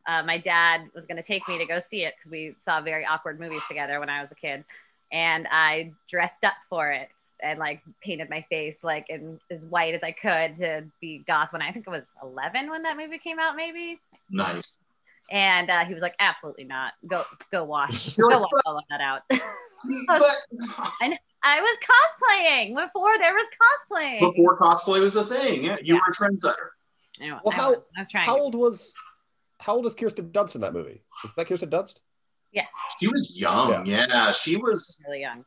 Uh, 0.06 0.22
my 0.24 0.38
dad 0.38 0.82
was 0.94 1.06
going 1.06 1.16
to 1.16 1.22
take 1.22 1.46
me 1.48 1.58
to 1.58 1.64
go 1.66 1.78
see 1.78 2.04
it 2.04 2.14
because 2.16 2.30
we 2.30 2.54
saw 2.58 2.80
very 2.80 3.04
awkward 3.06 3.38
movies 3.38 3.62
together 3.68 4.00
when 4.00 4.08
I 4.08 4.20
was 4.20 4.32
a 4.32 4.34
kid, 4.34 4.64
and 5.12 5.46
I 5.50 5.92
dressed 6.08 6.44
up 6.44 6.54
for 6.68 6.90
it 6.90 7.08
and 7.42 7.58
like 7.58 7.82
painted 8.00 8.30
my 8.30 8.40
face 8.48 8.84
like 8.84 9.08
in 9.10 9.40
as 9.50 9.64
white 9.64 9.94
as 9.94 10.02
I 10.02 10.12
could 10.12 10.58
to 10.58 10.84
be 11.00 11.18
goth. 11.26 11.52
When 11.52 11.62
I 11.62 11.72
think 11.72 11.86
it 11.86 11.90
was 11.90 12.08
11 12.22 12.70
when 12.70 12.82
that 12.84 12.96
movie 12.96 13.18
came 13.18 13.38
out, 13.38 13.56
maybe. 13.56 13.98
Nice. 14.30 14.76
And 15.30 15.70
uh, 15.70 15.84
he 15.84 15.94
was 15.94 16.02
like, 16.02 16.14
"Absolutely 16.20 16.64
not. 16.64 16.92
Go, 17.06 17.22
go 17.50 17.64
wash. 17.64 18.10
Go 18.16 18.26
wash 18.40 18.50
all 18.66 18.76
of 18.78 18.84
that 18.90 19.00
out." 19.00 19.22
But 19.30 20.22
I 21.44 21.60
was 21.60 21.78
cosplaying 21.80 22.74
before 22.74 23.18
there 23.18 23.32
was 23.34 23.46
cosplaying. 23.90 24.20
before 24.20 24.58
cosplay 24.58 25.00
was 25.00 25.16
a 25.16 25.24
thing, 25.26 25.64
yeah, 25.64 25.76
you 25.82 25.94
Yeah. 25.94 26.00
were 26.06 26.12
a 26.12 26.14
trendsetter. 26.14 26.68
Anyway, 27.20 27.38
Well, 27.44 27.52
I 27.52 27.56
how- 27.56 27.70
was, 27.70 27.78
I 27.96 28.00
was. 28.00 28.08
How 28.14 28.38
old 28.38 28.54
was 28.54 28.94
how 29.62 29.76
old 29.76 29.86
is 29.86 29.94
Kirsten 29.94 30.30
Dunst 30.30 30.54
in 30.54 30.60
that 30.62 30.72
movie? 30.74 31.02
Is 31.24 31.32
that 31.36 31.46
Kirsten 31.46 31.70
Dunst? 31.70 31.96
yes, 32.52 32.70
She 33.00 33.08
was 33.08 33.34
young, 33.38 33.86
yeah. 33.86 34.30
She 34.32 34.56
was. 34.56 35.00
really 35.06 35.20
young. 35.22 35.44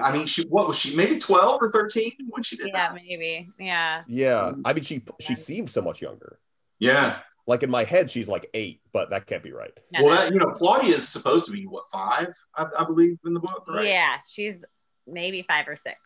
I 0.00 0.12
mean, 0.12 0.26
she 0.26 0.42
what 0.48 0.66
was 0.68 0.76
she? 0.76 0.94
Maybe 0.96 1.18
twelve 1.20 1.62
or 1.62 1.70
thirteen 1.70 2.12
when 2.30 2.42
she 2.42 2.56
did 2.56 2.68
Yeah, 2.68 2.92
that. 2.92 3.04
Yeah, 3.04 3.16
maybe. 3.16 3.48
Yeah. 3.60 4.02
Yeah. 4.08 4.52
I 4.64 4.72
mean 4.72 4.82
she 4.82 5.02
she 5.20 5.32
Yeah. 5.34 5.36
seemed 5.36 5.70
so 5.70 5.82
much 5.82 6.02
younger. 6.02 6.38
Yeah. 6.80 7.18
Like 7.46 7.62
in 7.62 7.70
my 7.70 7.84
head, 7.84 8.10
she's 8.10 8.28
like 8.28 8.48
eight, 8.54 8.80
but 8.92 9.10
that 9.10 9.26
can't 9.26 9.42
be 9.42 9.52
right. 9.52 9.70
No, 9.92 10.04
Well, 10.04 10.14
no. 10.14 10.20
that 10.24 10.32
you 10.32 10.40
know, 10.40 10.46
Claudia 10.46 10.96
is 10.96 11.08
supposed 11.08 11.46
to 11.46 11.52
be 11.52 11.64
what 11.66 11.84
five, 11.92 12.28
I, 12.56 12.66
I 12.78 12.84
believe, 12.84 13.18
in 13.24 13.34
the 13.34 13.40
book, 13.40 13.64
right? 13.68 13.86
Yeah, 13.86 14.16
she's 14.28 14.64
maybe 15.06 15.42
five 15.46 15.68
or 15.68 15.76
six. 15.76 15.98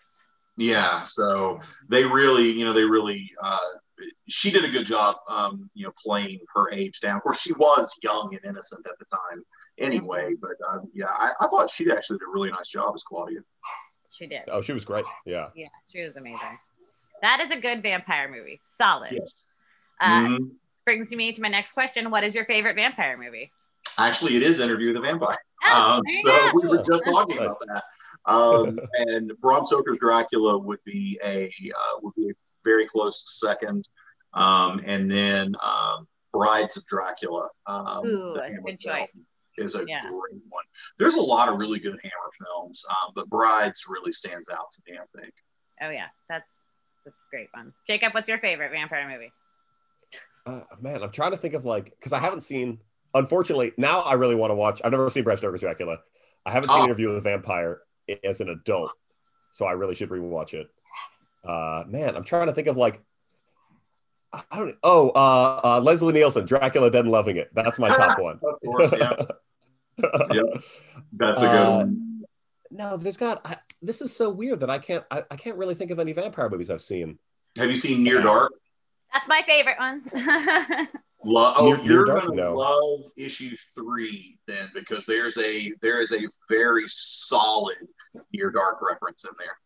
Yeah. 0.59 1.03
So 1.05 1.61
they 1.89 2.05
really, 2.05 2.51
you 2.51 2.65
know, 2.67 2.73
they 2.75 2.85
really. 2.85 3.31
uh 3.43 3.59
She 4.29 4.51
did 4.51 4.65
a 4.65 4.69
good 4.69 4.87
job, 4.87 5.17
um, 5.29 5.71
you 5.75 5.85
know, 5.87 5.93
playing 6.05 6.41
her 6.55 6.71
age 6.71 7.01
down. 7.01 7.17
Of 7.17 7.23
course, 7.23 7.41
she 7.41 7.53
was 7.55 7.91
young 8.03 8.29
and 8.33 8.45
innocent 8.45 8.87
at 8.87 8.99
the 8.99 9.05
time, 9.07 9.43
anyway. 9.79 10.35
But 10.41 10.53
um, 10.71 10.89
yeah, 10.95 11.07
I, 11.07 11.33
I 11.41 11.49
thought 11.49 11.71
she 11.71 11.91
actually 11.91 12.19
did 12.19 12.25
a 12.27 12.33
really 12.33 12.51
nice 12.51 12.69
job 12.69 12.93
as 12.95 13.03
Claudia. 13.03 13.41
She 14.11 14.27
did. 14.27 14.43
Oh, 14.49 14.61
she 14.63 14.73
was 14.73 14.85
great. 14.85 15.05
Yeah. 15.27 15.49
Yeah, 15.55 15.69
she 15.93 16.03
was 16.03 16.17
amazing. 16.17 16.59
That 17.23 17.41
is 17.41 17.51
a 17.51 17.61
good 17.61 17.83
vampire 17.83 18.31
movie. 18.31 18.61
Solid. 18.65 19.13
Yes. 19.13 19.53
Uh, 20.01 20.21
Mhm. 20.27 20.51
Brings 20.85 21.11
me 21.11 21.33
to 21.33 21.43
my 21.43 21.49
next 21.49 21.73
question. 21.73 22.11
What 22.11 22.25
is 22.25 22.35
your 22.35 22.47
favorite 22.47 22.75
vampire 22.77 23.19
movie? 23.19 23.53
Actually, 23.99 24.37
it 24.37 24.43
is 24.43 24.59
Interview 24.61 24.87
with 24.87 24.97
the 24.97 25.03
Vampire. 25.03 25.37
Oh, 25.67 25.97
Um, 25.99 26.03
so 26.23 26.31
go. 26.31 26.51
we 26.55 26.69
were 26.69 26.83
just 26.83 27.05
talking 27.05 27.37
Nice. 27.37 27.45
about 27.47 27.59
that. 27.67 27.85
Um, 28.25 28.79
and 28.95 29.33
Bram 29.41 29.67
Stoker's 29.67 29.99
Dracula 29.99 30.57
would 30.57 30.79
be 30.85 31.19
a 31.23 31.53
uh, 31.77 31.99
would 32.01 32.15
be 32.15 32.31
a 32.31 32.33
very 32.69 32.87
close 32.87 33.23
second, 33.41 33.89
um, 34.35 34.81
and 34.85 35.11
then 35.11 35.55
um, 35.63 36.07
Brides 36.33 36.77
of 36.77 36.87
Dracula. 36.87 37.49
Um, 37.67 38.07
Ooh, 38.07 38.33
the 38.35 38.41
a 38.41 38.45
Hammer 38.45 38.63
good 38.67 38.81
choice. 38.81 39.17
Is 39.57 39.75
a 39.75 39.85
Yeah. 39.89 40.03
great 40.03 40.41
one. 40.51 40.65
There's 41.01 41.17
a 41.17 41.21
lot 41.21 41.49
of 41.49 41.59
really 41.59 41.81
good 41.81 41.99
Hammer 42.03 42.31
films, 42.45 42.85
um, 42.91 43.13
but 43.17 43.29
Brides 43.29 43.85
really 43.89 44.13
stands 44.13 44.49
out 44.49 44.67
to 44.75 44.81
me. 44.93 44.99
I 44.99 45.19
think. 45.21 45.33
Oh 45.83 45.91
yeah, 45.91 46.07
that's 46.29 46.61
that's 47.05 47.25
a 47.25 47.31
great 47.31 47.49
one. 47.53 47.73
Jacob, 47.89 48.15
what's 48.15 48.29
your 48.29 48.39
favorite 48.39 48.71
vampire 48.71 49.09
movie? 49.09 49.33
Uh, 50.47 50.63
man, 50.81 51.03
I'm 51.03 51.11
trying 51.11 51.33
to 51.33 51.37
think 51.37 51.55
of 51.55 51.65
like 51.65 51.87
because 51.99 52.13
I 52.13 52.21
haven't 52.21 52.43
seen. 52.43 52.79
Unfortunately, 53.15 53.73
now 53.77 54.03
I 54.03 54.13
really 54.15 54.35
want 54.37 54.51
to 54.53 54.55
watch. 54.55 54.81
I've 54.85 54.93
never 54.93 55.09
seen 55.11 55.25
Bram 55.25 55.39
Stoker's 55.39 55.61
Dracula. 55.61 55.99
I 56.47 56.53
haven't 56.53 56.69
seen 56.71 56.81
Oh. 56.81 56.85
Interview 56.85 57.09
with 57.09 57.19
a 57.19 57.23
Vampire 57.23 57.81
as 58.23 58.41
an 58.41 58.51
adult, 58.51 58.93
so 59.51 59.67
I 59.67 59.73
really 59.73 59.95
should 59.97 60.11
rewatch 60.11 60.55
it. 60.55 60.69
Uh, 61.45 61.85
man, 61.87 62.17
I'm 62.17 62.25
trying 62.25 62.47
to 62.49 62.53
think 62.53 62.69
of 62.69 62.77
like. 62.77 63.01
I 64.33 64.43
don't. 64.59 64.77
Oh, 64.83 65.09
uh, 65.11 65.61
uh, 65.65 65.81
Leslie 65.81 66.13
Nielsen, 66.13 66.45
Dracula 66.45 66.91
Dead 66.91 67.05
and 67.05 67.11
Loving 67.11 67.37
It. 67.37 67.51
That's 67.55 67.79
my 67.79 67.89
top 67.89 68.19
one. 68.21 68.39
Of 68.43 68.61
course, 68.65 68.93
yeah. 68.99 69.13
Yep. 70.31 70.45
That's 71.15 71.43
a 71.43 71.47
good 71.47 71.57
Uh, 71.57 71.77
one. 71.79 72.23
No, 72.71 72.97
there's 72.97 73.17
got. 73.17 73.41
I, 73.45 73.57
this 73.83 74.01
is 74.03 74.15
so 74.15 74.29
weird 74.31 74.61
that 74.61 74.71
I 74.71 74.79
can't. 74.79 75.05
I, 75.11 75.25
I 75.31 75.37
can't 75.37 75.57
really 75.57 75.75
think 75.75 75.91
of 75.91 75.99
any 75.99 76.13
vampire 76.13 76.49
movies 76.51 76.71
I've 76.71 76.83
seen. 76.83 77.19
Have 77.57 77.71
you 77.71 77.77
seen 77.77 78.03
Near 78.05 78.21
Dark? 78.23 78.53
That's 79.13 79.27
my 79.27 79.43
favorite 79.47 79.77
one. 79.79 80.03
Lo- 81.25 81.55
oh, 81.57 81.65
Near- 81.65 81.77
Near 81.79 81.85
you're 81.91 82.07
Dark? 82.07 82.25
gonna 82.27 82.37
No. 82.37 82.53
love 82.53 83.01
issue 83.17 83.57
three 83.75 84.39
then 84.47 84.69
because 84.75 85.05
there's 85.07 85.37
a 85.39 85.73
there 85.83 86.01
is 86.01 86.13
a 86.13 86.21
very 86.49 86.85
solid 86.87 87.77
Near 88.33 88.51
Dark 88.51 88.81
reference 88.89 89.25
in 89.25 89.31
there. 89.39 89.57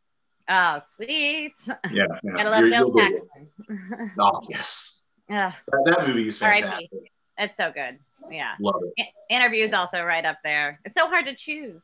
Oh, 0.52 0.78
sweet. 0.94 1.54
Yeah, 1.90 2.06
Gotta 2.36 2.50
love 2.50 2.70
Bill 2.70 2.94
Paxton. 2.94 4.10
Oh 4.18 4.40
yes, 4.48 5.04
Ugh, 5.30 5.52
that, 5.68 5.82
that 5.86 6.06
movie 6.06 6.28
is 6.28 6.38
fantastic. 6.38 6.90
it's 7.38 7.56
so 7.56 7.70
good. 7.72 7.98
Yeah. 8.30 8.52
Love 8.60 8.80
it. 8.96 9.06
I- 9.30 9.34
Interviews 9.34 9.72
also 9.72 10.02
right 10.02 10.24
up 10.24 10.38
there. 10.44 10.78
It's 10.84 10.94
so 10.94 11.08
hard 11.08 11.26
to 11.26 11.34
choose. 11.34 11.82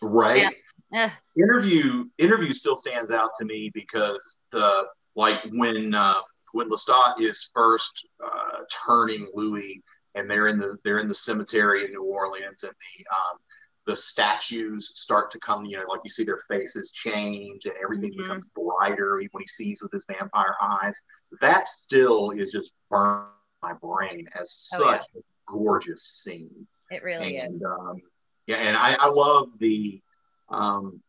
Right. 0.00 0.54
Ugh. 0.96 1.10
Interview 1.36 2.04
interview 2.18 2.54
still 2.54 2.80
stands 2.86 3.10
out 3.10 3.30
to 3.38 3.44
me 3.44 3.70
because 3.74 4.38
the 4.52 4.84
like 5.16 5.40
when 5.52 5.94
uh, 5.94 6.20
when 6.52 6.70
Lestat 6.70 7.20
is 7.20 7.48
first 7.54 8.06
uh, 8.24 8.58
turning 8.86 9.28
Louis 9.34 9.82
and 10.14 10.30
they're 10.30 10.48
in 10.48 10.58
the 10.58 10.76
they're 10.84 11.00
in 11.00 11.08
the 11.08 11.14
cemetery 11.14 11.84
in 11.84 11.90
New 11.90 12.04
Orleans 12.04 12.62
and 12.62 12.72
the 12.72 13.06
um, 13.14 13.38
the 13.86 13.96
statues 13.96 14.92
start 14.98 15.30
to 15.30 15.38
come 15.40 15.64
you 15.64 15.76
know 15.76 15.84
like 15.88 16.00
you 16.04 16.10
see 16.10 16.24
their 16.24 16.40
faces 16.48 16.90
change 16.92 17.64
and 17.66 17.74
everything 17.82 18.12
Mhm. 18.12 18.16
becomes 18.18 18.44
brighter 18.54 19.16
when 19.32 19.42
he 19.42 19.46
sees 19.48 19.82
with 19.82 19.92
his 19.92 20.04
vampire 20.08 20.54
eyes 20.62 20.96
that 21.40 21.68
still 21.68 22.30
is 22.30 22.50
just 22.52 22.70
burned 22.90 23.26
my 23.62 23.72
brain 23.74 24.28
as 24.40 24.68
Oh, 24.74 24.84
yeah. 24.84 25.00
such 25.00 25.06
a 25.16 25.20
gorgeous 25.46 26.02
scene 26.02 26.66
It 26.90 27.02
really 27.02 27.36
and 27.36 27.54
is. 27.56 27.64
um, 27.64 28.02
yeah, 28.46 28.56
and 28.56 28.76
I, 28.76 28.94
I 28.94 29.08
love 29.08 29.48
the 29.58 30.00
um, 30.48 31.02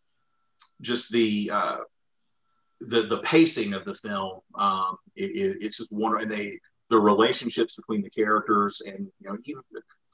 just 0.81 1.11
the 1.11 1.49
uh, 1.51 1.77
the 2.81 3.01
the 3.03 3.19
pacing 3.19 3.73
of 3.73 3.85
the 3.85 3.95
film. 3.95 4.39
Um, 4.55 4.97
it, 5.15 5.31
it- 5.31 5.57
it's 5.61 5.77
just 5.77 5.91
wonderful, 5.91 6.23
and 6.23 6.31
they 6.31 6.59
the 6.89 6.97
relationships 6.97 7.75
between 7.75 8.01
the 8.03 8.09
characters, 8.09 8.81
and 8.85 9.07
you 9.19 9.29
know, 9.29 9.37
even 9.45 9.61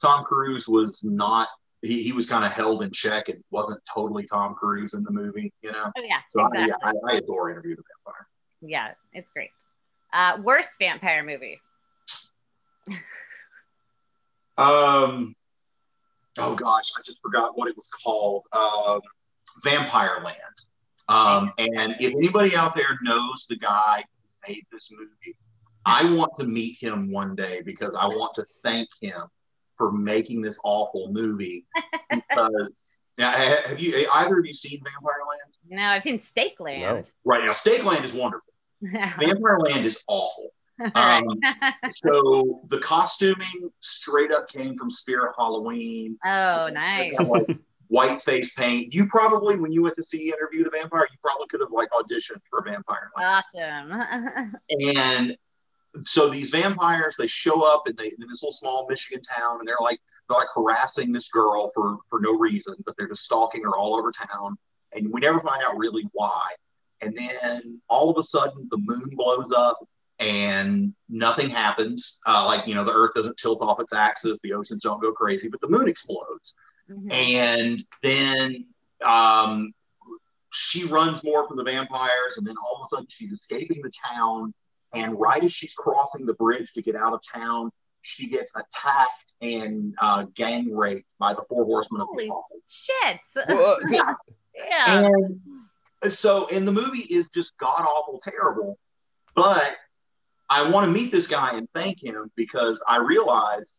Tom 0.00 0.24
Cruise 0.24 0.68
was 0.68 1.00
not. 1.04 1.48
He, 1.82 2.02
he 2.04 2.12
was 2.12 2.28
kind 2.28 2.44
of 2.44 2.52
held 2.52 2.82
in 2.82 2.90
check 2.92 3.28
and 3.28 3.42
wasn't 3.50 3.80
totally 3.92 4.24
Tom 4.24 4.54
Cruise 4.54 4.94
in 4.94 5.02
the 5.02 5.10
movie, 5.10 5.52
you 5.62 5.72
know. 5.72 5.90
Oh 5.98 6.02
yeah, 6.02 6.20
So 6.30 6.40
I, 6.40 6.46
exactly. 6.46 6.74
yeah, 6.82 6.92
I, 7.08 7.14
I 7.14 7.16
adore 7.18 7.50
Interview 7.50 7.74
the 7.76 7.82
Vampire. 8.06 8.26
yeah, 8.60 8.92
it's 9.12 9.30
great. 9.30 9.50
Uh, 10.12 10.38
worst 10.42 10.70
vampire 10.78 11.24
movie. 11.24 11.60
Um, 14.58 15.34
oh 16.38 16.54
gosh, 16.54 16.90
I 16.96 17.02
just 17.04 17.20
forgot 17.22 17.56
what 17.56 17.68
it 17.68 17.76
was 17.76 17.88
called. 18.04 18.44
Um, 18.52 19.00
Vampire 19.64 20.20
Land. 20.22 20.36
Um, 21.08 21.52
and 21.58 21.96
if 21.98 22.12
anybody 22.18 22.54
out 22.54 22.74
there 22.74 22.98
knows 23.02 23.46
the 23.48 23.56
guy 23.56 24.04
who 24.46 24.52
made 24.52 24.64
this 24.70 24.90
movie, 24.92 25.36
I 25.84 26.14
want 26.14 26.32
to 26.38 26.44
meet 26.44 26.78
him 26.78 27.10
one 27.10 27.34
day 27.34 27.62
because 27.64 27.94
I 27.98 28.06
want 28.06 28.34
to 28.34 28.46
thank 28.62 28.88
him 29.00 29.22
for 29.82 29.90
making 29.90 30.42
this 30.42 30.56
awful 30.62 31.10
movie. 31.10 31.66
Because 32.08 32.98
now, 33.18 33.32
have 33.32 33.80
you 33.80 34.06
either 34.14 34.38
of 34.38 34.46
you 34.46 34.54
seen 34.54 34.78
Vampire 34.78 35.22
Land? 35.28 35.80
No, 35.80 35.86
I've 35.86 36.04
seen 36.04 36.20
Stake 36.20 36.60
Land. 36.60 37.10
Right 37.24 37.44
now, 37.44 37.50
Stake 37.50 37.84
Land 37.84 38.04
is 38.04 38.12
wonderful. 38.12 38.52
Vampire 38.80 39.58
Land 39.58 39.84
is 39.84 39.98
awful. 40.06 40.50
Um, 40.96 41.24
so 41.90 42.62
the 42.66 42.78
costuming 42.78 43.70
straight 43.78 44.32
up 44.32 44.48
came 44.48 44.76
from 44.76 44.90
Spirit 44.90 45.32
Halloween. 45.38 46.18
oh, 46.24 46.70
nice. 46.72 47.12
Like, 47.20 47.46
white 47.86 48.20
face 48.20 48.54
paint. 48.54 48.92
You 48.92 49.06
probably, 49.06 49.56
when 49.56 49.70
you 49.70 49.82
went 49.82 49.94
to 49.96 50.02
see 50.02 50.32
Interview 50.32 50.64
the 50.64 50.70
Vampire, 50.70 51.06
you 51.12 51.18
probably 51.22 51.46
could 51.50 51.60
have 51.60 51.70
like 51.70 51.88
auditioned 51.90 52.40
for 52.50 52.64
Vampire. 52.64 53.10
Land. 53.16 53.44
Awesome. 53.54 54.56
And 54.96 55.36
so 56.00 56.28
these 56.28 56.50
vampires, 56.50 57.14
they 57.18 57.26
show 57.26 57.62
up 57.62 57.86
in, 57.86 57.94
they, 57.96 58.06
in 58.06 58.14
this 58.18 58.42
little 58.42 58.52
small 58.52 58.86
Michigan 58.88 59.22
town, 59.22 59.58
and 59.58 59.68
they're 59.68 59.76
like 59.80 60.00
they're 60.28 60.38
like 60.38 60.48
harassing 60.54 61.12
this 61.12 61.28
girl 61.28 61.70
for 61.74 61.98
for 62.08 62.20
no 62.20 62.38
reason, 62.38 62.74
but 62.86 62.96
they're 62.96 63.08
just 63.08 63.24
stalking 63.24 63.62
her 63.64 63.76
all 63.76 63.96
over 63.96 64.10
town, 64.12 64.56
and 64.92 65.12
we 65.12 65.20
never 65.20 65.40
find 65.40 65.62
out 65.62 65.76
really 65.76 66.08
why. 66.12 66.40
And 67.00 67.16
then 67.16 67.80
all 67.88 68.10
of 68.10 68.16
a 68.16 68.22
sudden, 68.22 68.68
the 68.70 68.78
moon 68.78 69.10
blows 69.12 69.52
up. 69.52 69.78
And 70.18 70.94
nothing 71.08 71.48
happens. 71.50 72.20
Uh, 72.24 72.44
like, 72.44 72.68
you 72.68 72.76
know, 72.76 72.84
the 72.84 72.92
earth 72.92 73.10
doesn't 73.16 73.36
tilt 73.38 73.60
off 73.60 73.80
its 73.80 73.92
axis, 73.92 74.38
the 74.44 74.52
oceans 74.52 74.84
don't 74.84 75.02
go 75.02 75.10
crazy, 75.10 75.48
but 75.48 75.60
the 75.60 75.68
moon 75.68 75.88
explodes 75.88 76.54
Mhm. 76.88 77.12
and 77.12 77.84
then 78.02 78.66
um, 79.04 79.72
she 80.52 80.84
runs 80.84 81.24
more 81.24 81.46
from 81.46 81.56
the 81.56 81.64
vampires, 81.64 82.36
and 82.36 82.46
then 82.46 82.54
all 82.62 82.82
of 82.82 82.86
a 82.86 82.88
sudden 82.88 83.06
she's 83.08 83.32
escaping 83.32 83.82
the 83.82 83.90
town. 83.90 84.54
And 84.94 85.18
right 85.18 85.42
as 85.42 85.52
she's 85.52 85.74
crossing 85.74 86.26
the 86.26 86.34
bridge 86.34 86.72
to 86.74 86.82
get 86.82 86.96
out 86.96 87.12
of 87.12 87.20
town, 87.32 87.70
she 88.02 88.28
gets 88.28 88.52
attacked 88.54 89.32
and 89.40 89.94
uh, 90.00 90.26
gang 90.34 90.74
raped 90.74 91.06
by 91.18 91.34
the 91.34 91.42
four 91.48 91.64
horsemen 91.64 92.00
of 92.00 92.08
the 92.16 92.24
apocalypse. 92.24 92.88
Shit. 93.04 93.20
Well, 93.48 93.76
uh, 93.90 94.14
yeah. 94.54 95.08
And 96.02 96.12
so, 96.12 96.48
and 96.48 96.66
the 96.66 96.72
movie 96.72 97.00
is 97.00 97.28
just 97.28 97.52
god 97.58 97.80
awful 97.80 98.20
terrible. 98.22 98.78
But 99.34 99.76
I 100.50 100.68
want 100.68 100.86
to 100.86 100.92
meet 100.92 101.10
this 101.10 101.26
guy 101.26 101.52
and 101.52 101.68
thank 101.74 102.02
him 102.02 102.30
because 102.36 102.82
I 102.86 102.98
realized 102.98 103.74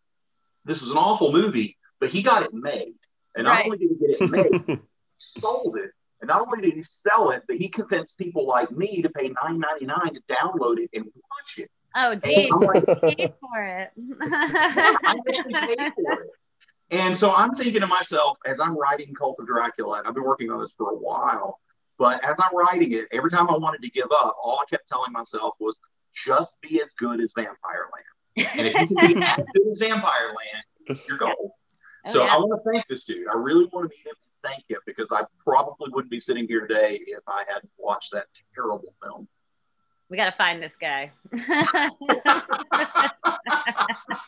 this 0.66 0.82
was 0.82 0.92
an 0.92 0.98
awful 0.98 1.32
movie, 1.32 1.78
but 2.00 2.10
he 2.10 2.24
got 2.24 2.44
it 2.44 2.54
made. 2.54 2.96
And 3.36 3.46
not 3.46 3.66
only 3.66 3.78
did 3.78 3.90
he 3.90 4.08
get 4.08 4.22
it 4.22 4.30
made, 4.32 4.64
he 4.68 4.80
sold 5.18 5.78
it. 5.78 5.92
And 6.24 6.30
not 6.30 6.48
only 6.48 6.62
did 6.62 6.76
he 6.76 6.84
sell 6.84 7.32
it, 7.32 7.44
but 7.50 7.58
he 7.58 7.68
convinced 7.68 8.18
people 8.18 8.48
like 8.48 8.72
me 8.72 9.02
to 9.02 9.10
pay 9.10 9.34
nine 9.44 9.60
ninety 9.60 9.86
nine 9.86 10.14
to 10.14 10.22
download 10.34 10.80
it 10.80 10.90
and 10.94 11.04
watch 11.04 11.58
it. 11.58 11.70
Oh. 11.98 12.12
I'm 12.14 12.60
like, 12.62 13.02
Paid 13.18 13.34
for 13.36 13.62
it. 13.62 13.92
I 14.22 15.16
actually 15.28 15.54
paid 15.54 15.92
for 15.94 16.14
it. 16.14 16.30
And 16.92 17.18
so 17.18 17.34
I'm 17.36 17.52
thinking 17.52 17.82
to 17.82 17.88
myself, 17.88 18.38
as 18.46 18.62
I'm 18.62 18.78
writing 18.78 19.14
Cult 19.14 19.36
of 19.38 19.48
Dracula, 19.48 19.98
and 19.98 20.08
I've 20.08 20.14
been 20.14 20.24
working 20.24 20.50
on 20.50 20.62
this 20.62 20.72
for 20.78 20.92
a 20.92 20.96
while, 20.96 21.60
but 21.98 22.24
as 22.24 22.38
I'm 22.40 22.56
writing 22.56 22.94
it, 22.94 23.08
every 23.12 23.30
time 23.30 23.50
I 23.50 23.58
wanted 23.58 23.82
to 23.82 23.90
give 23.90 24.10
up, 24.14 24.38
all 24.42 24.62
I 24.62 24.70
kept 24.70 24.88
telling 24.88 25.12
myself 25.12 25.56
was 25.60 25.76
just 26.14 26.54
be 26.62 26.82
as 26.82 26.92
good 26.98 27.20
as 27.20 27.34
Vampire 27.36 27.90
Land. 27.92 28.48
And 28.58 28.68
if 28.68 28.74
you 28.76 28.88
can 28.88 29.20
be 29.20 29.22
as 29.26 29.36
good 29.54 29.68
as 29.68 29.78
Vampire 29.78 30.28
Land, 30.88 31.00
you're 31.06 31.18
gold. 31.18 31.36
Oh, 31.40 31.52
so 32.06 32.24
yeah. 32.24 32.34
I 32.34 32.38
want 32.38 32.62
to 32.64 32.72
thank 32.72 32.88
this 32.88 33.04
dude. 33.04 33.28
I 33.28 33.36
really 33.36 33.66
want 33.66 33.90
to 33.92 33.98
meet 33.98 34.08
him 34.08 34.16
thank 34.44 34.64
him 34.70 34.80
because 34.86 35.08
I 35.12 35.24
probably 35.44 35.90
wouldn't 35.92 36.12
be 36.12 36.20
sitting 36.20 36.48
here 36.48 36.68
today 36.68 37.00
if 37.08 37.24
I 37.28 37.44
hadn't 37.48 37.72
watched 37.78 38.12
that 38.12 38.26
terrible 38.54 38.94
film. 39.02 39.28
we 40.10 40.18
got 40.18 40.26
to 40.26 40.32
find 40.32 40.62
this 40.62 40.76
guy. 40.76 41.12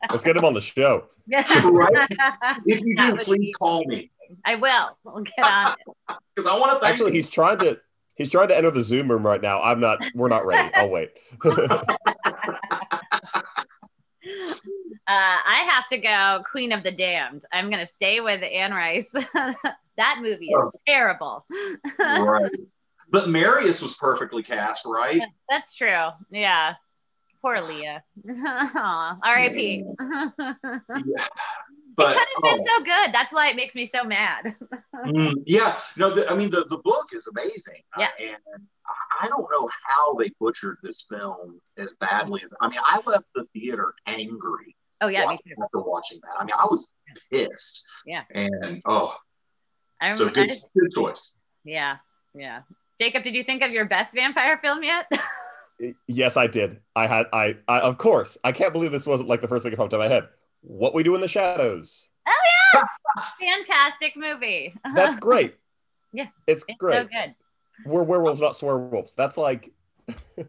Let's 0.10 0.24
get 0.24 0.38
him 0.38 0.46
on 0.46 0.54
the 0.54 0.62
show. 0.62 1.06
Right? 1.28 2.08
If 2.66 2.82
you 2.84 2.96
do, 2.96 3.16
please 3.18 3.54
call 3.56 3.84
me 3.86 4.12
I 4.44 4.56
will. 4.56 4.98
We'll 5.04 5.24
get 5.24 5.46
on 5.46 5.74
it. 5.74 6.18
because 6.36 6.52
I 6.52 6.58
want 6.58 6.72
to 6.74 6.80
thank 6.80 6.94
Actually, 6.94 7.12
him. 7.12 7.16
he's 7.16 7.30
trying 7.30 7.60
to 7.60 7.80
he's 8.16 8.30
trying 8.30 8.48
to 8.50 8.58
enter 8.58 8.72
the 8.72 8.84
Zoom 8.84 9.10
room 9.10 9.26
right 9.26 9.42
now. 9.42 9.62
I'm 9.62 9.80
not. 9.80 10.04
We're 10.14 10.30
not 10.30 10.46
ready. 10.46 10.74
I'll 10.74 10.90
wait. 10.90 11.12
Uh, 15.08 15.38
I 15.46 15.68
have 15.72 15.88
to 15.90 15.98
go 15.98 16.44
Queen 16.50 16.72
of 16.72 16.84
the 16.84 16.92
Damned. 16.92 17.44
I'm 17.52 17.70
going 17.70 17.80
to 17.80 17.86
stay 17.86 18.22
with 18.22 18.42
Anne 18.44 18.74
Rice. 18.74 19.12
that 19.98 20.18
movie 20.22 20.48
is 20.48 20.56
Oh. 20.58 20.72
terrible. 20.88 21.46
right. 22.00 22.52
But 23.10 23.30
Marius 23.30 23.82
was 23.82 23.96
perfectly 23.96 24.42
cast, 24.44 24.84
right? 24.86 25.22
That's 25.50 25.76
true. 25.76 26.10
Yeah. 26.32 26.74
Poor 27.42 27.58
Aaliyah. 27.58 28.02
R.I.P. 29.24 29.86
Yeah. 30.00 31.28
but 31.96 32.12
it 32.12 32.18
could 32.18 32.28
have 32.34 32.44
been 32.44 32.60
oh, 32.60 32.66
so 32.78 32.84
good. 32.84 33.14
That's 33.14 33.32
why 33.32 33.50
it 33.50 33.56
makes 33.56 33.76
me 33.76 33.86
so 33.86 34.04
mad. 34.04 34.56
mm, 34.96 35.34
yeah, 35.46 35.76
no, 35.96 36.10
the, 36.14 36.30
I 36.30 36.36
mean 36.36 36.50
the 36.50 36.66
the 36.70 36.80
book 36.80 37.10
is 37.14 37.28
amazing. 37.28 37.84
Uh, 37.96 38.02
Yeah. 38.02 38.10
and 38.20 38.68
I- 39.22 39.26
I 39.26 39.28
don't 39.28 39.50
know 39.52 39.70
how 39.88 40.14
they 40.16 40.32
butchered 40.40 40.78
this 40.84 41.06
film 41.10 41.60
as 41.78 41.94
badly 42.00 42.42
as 42.44 42.54
I 42.62 42.68
mean. 42.70 42.80
I 42.84 43.00
left 43.06 43.26
the 43.36 43.46
theater 43.54 43.94
angry 44.06 44.76
oh 45.02 45.08
yeah, 45.08 45.26
me 45.28 45.38
too. 45.38 45.54
after 45.64 45.80
watching 45.82 46.20
that. 46.24 46.40
I 46.40 46.44
mean, 46.46 46.56
I 46.58 46.66
was 46.66 46.88
pissed. 47.32 47.86
Yeah. 48.06 48.24
and 48.34 48.82
oh, 48.86 49.16
I 50.02 50.14
so 50.14 50.20
remember, 50.26 50.40
I 50.40 50.44
good, 50.44 50.50
just- 50.50 50.70
good 50.78 50.92
choice. 50.92 51.36
yeah, 51.64 51.98
yeah. 52.34 52.62
Jacob, 53.00 53.24
did 53.24 53.36
you 53.36 53.44
think 53.44 53.62
of 53.64 53.72
your 53.72 53.86
best 53.86 54.14
vampire 54.16 54.58
film 54.62 54.84
yet? 54.84 55.06
Yes, 56.08 56.38
I 56.38 56.48
did. 56.48 56.80
I 56.96 57.06
had 57.06 57.26
I, 57.34 57.58
I 57.68 57.82
of 57.82 57.98
course. 57.98 58.38
I 58.46 58.54
can't 58.54 58.72
believe 58.72 58.94
this 58.94 59.06
wasn't 59.06 59.28
like 59.28 59.42
the 59.42 59.50
first 59.50 59.64
thing 59.64 59.72
that 59.72 59.78
popped 59.78 59.92
in 59.92 60.00
my 60.00 60.08
head. 60.08 60.30
What 60.62 60.94
we 60.94 61.04
do 61.04 61.16
in 61.16 61.22
the 61.22 61.28
shadows. 61.28 62.10
Oh 62.26 62.32
yes, 62.74 62.88
fantastic 63.42 64.14
movie. 64.16 64.74
That's 64.96 65.18
great. 65.18 65.56
Yeah, 66.14 66.28
It's 66.48 66.64
It's 66.70 66.78
great. 66.78 66.94
so 66.96 67.04
good. 67.04 67.36
We're 67.84 68.04
werewolves, 68.04 68.42
not 68.42 68.54
swearwolves. 68.54 69.16
That's 69.16 69.38
like 69.38 69.72
yeah. 70.38 70.46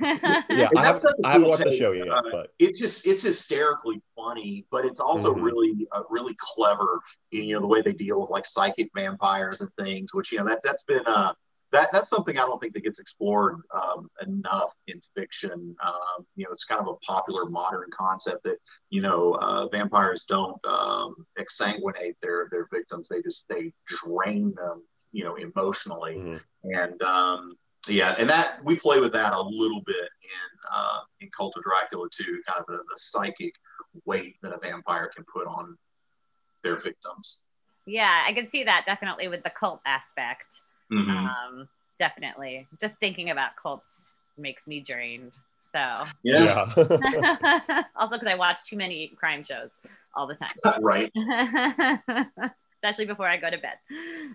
I 0.00 0.42
that's 0.50 0.86
haven't, 0.86 1.00
such 1.00 1.14
a 1.24 1.26
I 1.26 1.32
haven't 1.32 1.48
watched 1.48 1.64
the 1.64 1.76
show 1.76 1.92
yet, 1.92 2.08
Uh, 2.08 2.22
but 2.30 2.50
it's 2.58 2.78
just 2.78 3.06
it's 3.06 3.22
hysterically 3.22 4.00
funny, 4.16 4.66
but 4.70 4.84
it's 4.84 5.00
also 5.00 5.34
Mhm. 5.34 5.42
really 5.42 5.88
uh, 5.92 6.02
really 6.10 6.36
clever. 6.38 7.00
in, 7.32 7.44
You 7.44 7.54
know 7.54 7.60
the 7.60 7.66
way 7.66 7.82
they 7.82 7.92
deal 7.92 8.20
with 8.20 8.30
like 8.30 8.46
psychic 8.46 8.90
vampires 8.94 9.60
and 9.60 9.70
things, 9.78 10.12
which 10.14 10.32
you 10.32 10.38
know 10.38 10.44
that 10.46 10.60
that's 10.62 10.82
been 10.84 11.06
uh 11.06 11.34
that 11.72 11.88
that's 11.90 12.10
something 12.10 12.36
I 12.36 12.42
don't 12.42 12.60
think 12.60 12.74
that 12.74 12.84
gets 12.84 12.98
explored 12.98 13.56
um, 13.74 14.10
enough 14.26 14.72
in 14.88 15.00
fiction. 15.16 15.74
Um, 15.82 16.26
you 16.36 16.44
know, 16.44 16.52
it's 16.52 16.64
kind 16.64 16.82
of 16.82 16.86
a 16.88 16.96
popular 16.96 17.46
modern 17.46 17.88
concept 17.90 18.44
that 18.44 18.58
you 18.90 19.00
know 19.00 19.38
uh, 19.40 19.68
vampires 19.68 20.26
don't 20.28 20.62
um, 20.66 21.14
exsanguinate 21.38 22.16
their 22.20 22.48
their 22.50 22.68
victims; 22.70 23.08
they 23.08 23.22
just 23.22 23.46
they 23.48 23.72
drain 23.86 24.52
them, 24.54 24.82
you 25.12 25.24
know, 25.24 25.34
emotionally 25.36 26.14
mhm. 26.14 26.40
and 26.64 27.02
um, 27.02 27.56
yeah, 27.88 28.14
and 28.18 28.28
that 28.30 28.64
we 28.64 28.76
play 28.76 29.00
with 29.00 29.12
that 29.12 29.32
a 29.32 29.40
little 29.40 29.82
bit 29.86 29.96
in 29.96 30.58
uh, 30.72 31.00
in 31.20 31.28
Cult 31.36 31.56
of 31.56 31.62
Dracula 31.64 32.08
too, 32.10 32.40
kind 32.46 32.60
of 32.60 32.66
the, 32.66 32.76
the 32.76 32.96
psychic 32.96 33.54
weight 34.04 34.36
that 34.42 34.52
a 34.52 34.58
vampire 34.58 35.10
can 35.14 35.24
put 35.32 35.46
on 35.46 35.76
their 36.62 36.76
victims. 36.76 37.42
yeah, 37.86 38.22
I 38.26 38.32
can 38.32 38.46
see 38.46 38.62
that 38.64 38.84
definitely 38.86 39.28
with 39.28 39.42
the 39.42 39.50
cult 39.50 39.80
aspect. 39.84 40.46
Mhm. 40.92 41.08
Um, 41.08 41.68
definitely. 41.98 42.68
Just 42.80 42.96
thinking 42.98 43.30
about 43.30 43.56
cults 43.60 44.12
makes 44.38 44.66
me 44.66 44.80
drained. 44.80 45.32
So 45.58 45.94
yeah, 46.22 46.70
yeah. 46.76 47.82
also 47.96 48.16
because 48.16 48.28
I 48.28 48.34
watch 48.34 48.64
too 48.64 48.76
many 48.76 49.08
crime 49.08 49.42
shows 49.42 49.80
all 50.14 50.26
the 50.26 50.34
time. 50.34 50.52
right. 50.80 51.10
Especially 52.82 53.06
before 53.06 53.28
I 53.28 53.36
go 53.36 53.50
to 53.50 53.58
bed. 53.58 53.74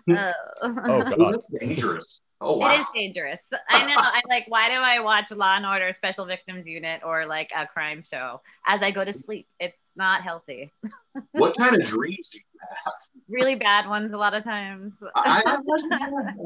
Hmm. 0.06 0.14
Oh. 0.16 0.32
Oh, 0.62 1.02
God. 1.16 1.34
That's 1.34 1.54
dangerous. 1.60 2.22
Oh 2.40 2.56
wow. 2.56 2.72
It 2.72 2.80
is 2.80 2.86
dangerous. 2.94 3.52
I 3.68 3.84
know. 3.84 3.96
I 3.96 4.20
like. 4.28 4.44
Why 4.46 4.68
do 4.68 4.76
I 4.76 5.00
watch 5.00 5.32
Law 5.32 5.56
and 5.56 5.66
Order 5.66 5.92
Special 5.92 6.24
Victims 6.24 6.66
Unit 6.66 7.00
or 7.04 7.26
like 7.26 7.50
a 7.54 7.66
crime 7.66 8.02
show 8.08 8.40
as 8.64 8.80
I 8.80 8.92
go 8.92 9.04
to 9.04 9.12
sleep? 9.12 9.48
It's 9.58 9.90
not 9.96 10.22
healthy. 10.22 10.72
what 11.32 11.56
kind 11.56 11.74
of 11.74 11.84
dreams 11.84 12.30
do 12.30 12.38
you 12.38 12.44
have? 12.84 12.92
Really 13.28 13.56
bad 13.56 13.88
ones 13.88 14.12
a 14.12 14.18
lot 14.18 14.34
of 14.34 14.44
times. 14.44 14.96
I, 15.16 15.42
I, 15.44 15.56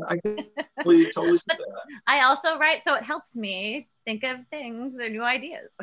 I 0.09 0.17
totally, 0.79 1.13
totally 1.13 1.37
see 1.37 1.45
that. 1.49 1.61
I 2.07 2.23
also 2.23 2.59
write, 2.59 2.83
so 2.85 2.95
it 2.95 3.05
helps 3.05 3.37
me 3.37 3.89
think 4.07 4.25
of 4.25 4.47
things 4.49 4.99
or 4.99 5.11
new 5.11 5.23
ideas. 5.23 5.77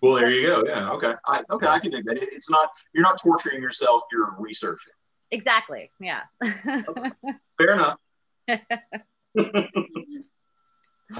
Well, 0.00 0.14
there 0.14 0.30
you 0.30 0.46
go. 0.46 0.62
Yeah. 0.64 0.90
Okay. 0.92 1.14
I, 1.26 1.42
okay. 1.50 1.66
I 1.66 1.80
can 1.80 1.90
dig 1.90 2.04
that. 2.04 2.18
It's 2.22 2.48
not 2.48 2.70
you're 2.94 3.02
not 3.02 3.20
torturing 3.20 3.60
yourself. 3.60 4.02
You're 4.12 4.36
researching. 4.38 4.92
Exactly. 5.30 5.90
Yeah. 6.00 6.22
Fair 6.42 7.72
enough. 7.72 7.98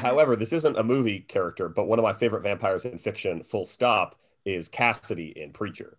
However, 0.01 0.35
this 0.37 0.53
isn't 0.53 0.79
a 0.79 0.83
movie 0.83 1.21
character, 1.21 1.69
but 1.69 1.87
one 1.87 1.99
of 1.99 2.03
my 2.03 2.13
favorite 2.13 2.43
vampires 2.43 2.85
in 2.85 2.99
fiction, 2.99 3.43
full 3.45 3.65
stop, 3.65 4.19
is 4.45 4.69
Cassidy 4.69 5.33
in 5.37 5.53
Preacher. 5.53 5.99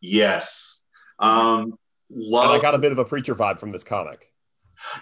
yes. 0.00 0.82
Um. 1.18 1.62
And 1.62 1.74
Love. 2.10 2.50
I 2.50 2.60
got 2.60 2.74
a 2.74 2.78
bit 2.78 2.92
of 2.92 2.98
a 2.98 3.04
Preacher 3.04 3.34
vibe 3.34 3.58
from 3.58 3.70
this 3.70 3.82
comic. 3.82 4.30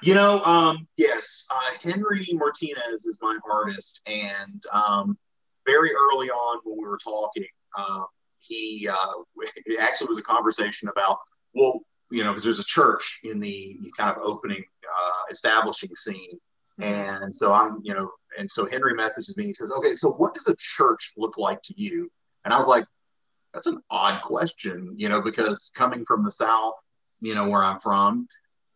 You 0.03 0.15
know, 0.15 0.43
um, 0.45 0.87
yes, 0.97 1.47
uh, 1.51 1.77
Henry 1.83 2.29
Martinez 2.33 3.05
is 3.05 3.17
my 3.21 3.37
artist, 3.51 4.01
and 4.07 4.63
um, 4.73 5.19
very 5.67 5.91
early 5.93 6.31
on 6.31 6.61
when 6.65 6.79
we 6.79 6.85
were 6.87 6.99
talking, 7.03 7.45
um, 7.77 8.07
he 8.39 8.89
uh, 8.91 9.13
it 9.67 9.79
actually 9.81 10.09
was 10.09 10.19
a 10.19 10.23
conversation 10.23 10.89
about 10.89 11.19
well, 11.55 11.81
you 12.13 12.23
know, 12.23 12.31
because 12.31 12.45
there's 12.45 12.61
a 12.61 12.65
church 12.65 13.21
in 13.25 13.41
the 13.41 13.79
kind 13.97 14.15
of 14.15 14.23
opening 14.23 14.63
uh, 14.85 15.33
establishing 15.33 15.91
scene, 15.97 16.39
and 16.79 17.35
so 17.35 17.53
I'm, 17.53 17.81
you 17.83 17.95
know, 17.95 18.11
and 18.39 18.51
so 18.51 18.69
Henry 18.69 18.95
messages 18.95 19.37
me. 19.37 19.47
He 19.47 19.55
says, 19.55 19.71
"Okay, 19.71 19.95
so 19.95 20.11
what 20.13 20.35
does 20.35 20.47
a 20.47 20.57
church 20.59 21.13
look 21.17 21.39
like 21.39 21.63
to 21.63 21.75
you?" 21.77 22.11
And 22.45 22.53
I 22.53 22.59
was 22.59 22.69
like, 22.69 22.85
"That's 23.55 23.67
an 23.67 23.81
odd 23.91 24.21
question, 24.21 24.95
you 24.97 25.09
know, 25.09 25.23
because 25.23 25.73
coming 25.75 26.05
from 26.05 26.25
the 26.25 26.33
South, 26.33 26.75
you 27.21 27.35
know, 27.35 27.49
where 27.49 27.65
I'm 27.65 27.81
from." 27.81 28.29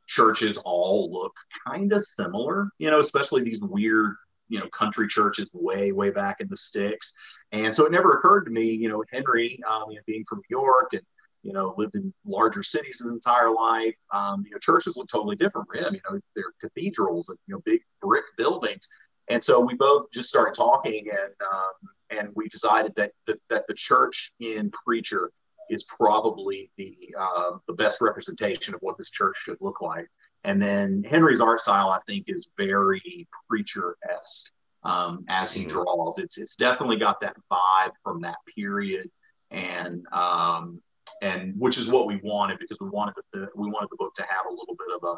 churches 0.07 0.57
all 0.59 1.12
look 1.12 1.35
kind 1.66 1.92
of 1.92 2.01
similar, 2.05 2.70
you 2.79 2.90
know, 2.90 3.01
especially 3.01 3.42
these 3.42 3.61
weird, 3.61 4.14
you 4.49 4.61
know, 4.61 4.68
country 4.68 5.09
churches 5.09 5.51
way, 5.53 5.90
way 5.90 6.11
back 6.11 6.40
in 6.40 6.46
the 6.49 6.57
sticks. 6.57 7.12
And 7.53 7.75
so 7.75 7.87
it 7.87 7.92
never 7.92 8.12
occurred 8.12 8.44
to 8.44 8.53
me, 8.53 8.70
you 8.70 8.88
know, 8.88 9.03
Henry, 9.12 9.61
um, 9.68 9.90
you 9.90 9.96
know, 9.96 10.03
being 10.07 10.25
from 10.29 10.42
New 10.49 10.59
York 10.61 10.92
and, 10.92 11.03
you 11.46 11.52
know, 11.52 11.74
lived 11.78 11.94
in 11.94 12.12
larger 12.24 12.62
cities 12.62 12.98
his 13.00 13.11
entire 13.11 13.50
life, 13.50 13.94
um, 14.12 14.42
you 14.44 14.50
know, 14.50 14.59
churches 14.59 14.96
look 14.96 15.09
totally 15.09 15.37
different 15.37 15.66
for 15.68 15.76
him. 15.78 15.94
You 15.94 16.00
know, 16.11 16.20
they're 16.35 16.52
cathedrals 16.61 17.28
and, 17.28 17.38
you 17.46 17.54
know, 17.54 17.62
big 17.64 17.80
brick 18.02 18.24
buildings. 18.37 18.88
And 19.28 19.42
so 19.42 19.61
we 19.61 19.74
both 19.74 20.06
just 20.12 20.28
started 20.28 20.54
talking 20.54 21.06
and, 21.11 21.32
um, 21.52 22.18
and 22.18 22.32
we 22.35 22.48
decided 22.48 22.92
that, 22.96 23.12
that, 23.26 23.38
that 23.50 23.64
the 23.68 23.74
church 23.74 24.32
in 24.40 24.70
Preacher 24.85 25.30
is 25.68 25.85
probably 25.85 26.70
the 26.76 26.96
uh, 27.18 27.52
the 27.66 27.74
best 27.74 28.00
representation 28.00 28.74
of 28.74 28.80
what 28.82 28.96
this 28.98 29.11
church 29.11 29.37
should 29.38 29.56
look 29.61 29.80
like. 29.80 30.09
And 30.44 30.62
then 30.62 31.04
Henry's 31.09 31.40
art 31.40 31.61
style, 31.61 31.90
I 31.90 31.98
think, 32.06 32.26
is 32.28 32.46
very 32.56 33.26
preacher 33.48 33.96
esque 34.09 34.50
um, 34.85 35.24
as 35.28 35.52
he 35.52 35.64
Mhm. 35.64 35.70
draws. 35.70 36.18
It's 36.18 36.38
it's 36.38 36.54
definitely 36.54 36.98
got 36.98 37.20
that 37.20 37.37
vibe 37.50 37.94
from 38.04 38.20
that 38.20 38.38
period, 38.54 39.11
and 39.50 40.06
um, 40.12 40.80
and 41.22 41.55
which 41.59 41.79
is 41.79 41.88
what 41.88 42.07
we 42.07 42.16
wanted 42.22 42.59
because 42.59 42.79
we 42.81 42.88
wanted 42.88 43.14
the 43.33 43.48
we 43.55 43.68
wanted 43.68 43.88
the 43.90 43.96
book 43.96 44.14
to 44.16 44.22
have 44.22 44.46
a 44.46 44.50
little 44.50 44.76
bit 44.76 44.94
of 44.94 45.02
a 45.05 45.16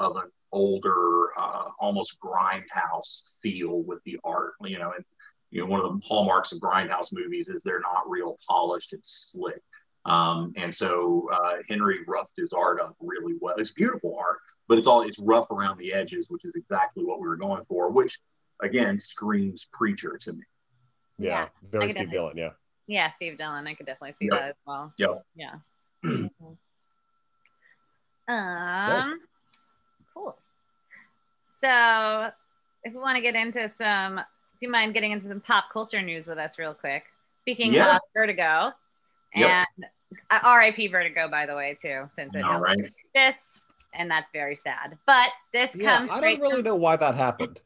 of 0.00 0.16
an 0.16 0.30
older, 0.52 1.38
uh, 1.38 1.68
almost 1.78 2.18
grindhouse 2.20 3.38
feel 3.42 3.82
with 3.82 4.02
the 4.04 4.18
art, 4.24 4.54
you 4.64 4.78
know, 4.78 4.92
and 4.96 5.04
you 5.50 5.60
know 5.60 5.66
one 5.66 5.80
of 5.80 5.92
the 5.92 6.06
hallmarks 6.06 6.52
of 6.52 6.60
grindhouse 6.60 7.08
movies 7.12 7.48
is 7.48 7.62
they're 7.62 7.80
not 7.80 8.08
real 8.08 8.36
polished 8.48 8.92
and 8.92 9.02
slick. 9.04 9.60
Um, 10.06 10.54
and 10.56 10.74
so 10.74 11.28
uh, 11.30 11.56
Henry 11.68 11.98
roughed 12.06 12.36
his 12.36 12.52
art 12.52 12.80
up 12.80 12.96
really 13.00 13.34
well. 13.40 13.56
It's 13.56 13.72
beautiful 13.72 14.16
art, 14.18 14.38
but 14.66 14.78
it's 14.78 14.86
all 14.86 15.02
it's 15.02 15.18
rough 15.18 15.50
around 15.50 15.78
the 15.78 15.92
edges, 15.92 16.26
which 16.28 16.44
is 16.44 16.54
exactly 16.54 17.04
what 17.04 17.20
we 17.20 17.28
were 17.28 17.36
going 17.36 17.64
for. 17.68 17.90
Which 17.90 18.18
again 18.62 18.98
screams 18.98 19.68
preacher 19.72 20.18
to 20.22 20.32
me. 20.32 20.44
Yeah, 21.18 21.28
Yeah, 21.28 21.48
very 21.70 21.90
Steve 21.90 22.10
Dillon. 22.10 22.36
Yeah, 22.36 22.50
Yeah, 22.90 23.08
Steve 23.10 23.38
Dillon. 23.38 23.68
I 23.68 23.74
could 23.74 23.86
definitely 23.86 24.14
see 24.14 24.24
Yep. 24.24 24.32
that 24.32 24.48
as 24.48 24.54
well. 24.66 24.92
Yep. 24.98 25.24
Yeah. 25.36 25.54
um, 28.28 29.20
cool. 30.12 30.36
So, 31.44 32.30
if 32.82 32.92
we 32.92 32.98
want 32.98 33.14
to 33.14 33.22
get 33.22 33.36
into 33.36 33.68
some, 33.68 34.18
if 34.18 34.24
you 34.60 34.68
mind 34.68 34.92
getting 34.92 35.12
into 35.12 35.28
some 35.28 35.40
pop 35.40 35.66
culture 35.72 36.02
news 36.02 36.26
with 36.26 36.38
us 36.38 36.58
real 36.58 36.74
quick. 36.74 37.04
Speaking 37.36 37.72
Yeah. 37.72 37.94
of 37.94 38.00
Vertigo, 38.12 38.72
Yep. 39.36 39.66
and 39.78 39.86
uh, 40.28 40.40
R.I.P. 40.42 40.88
Vertigo, 40.88 41.28
by 41.28 41.46
the 41.46 41.54
way, 41.54 41.76
too, 41.80 42.06
since 42.12 42.34
it 42.34 42.42
All 42.42 42.58
no 42.60 42.74
exists, 43.14 43.62
and 43.94 44.10
that's 44.10 44.32
very 44.32 44.56
sad. 44.56 44.98
But 45.06 45.28
this 45.52 45.76
yeah. 45.76 45.96
comes 45.98 46.10
I 46.10 46.20
don't 46.20 46.40
really 46.40 46.56
from, 46.56 46.64
know 46.64 46.74
why 46.74 46.96
that 46.96 47.14
happened. 47.14 47.60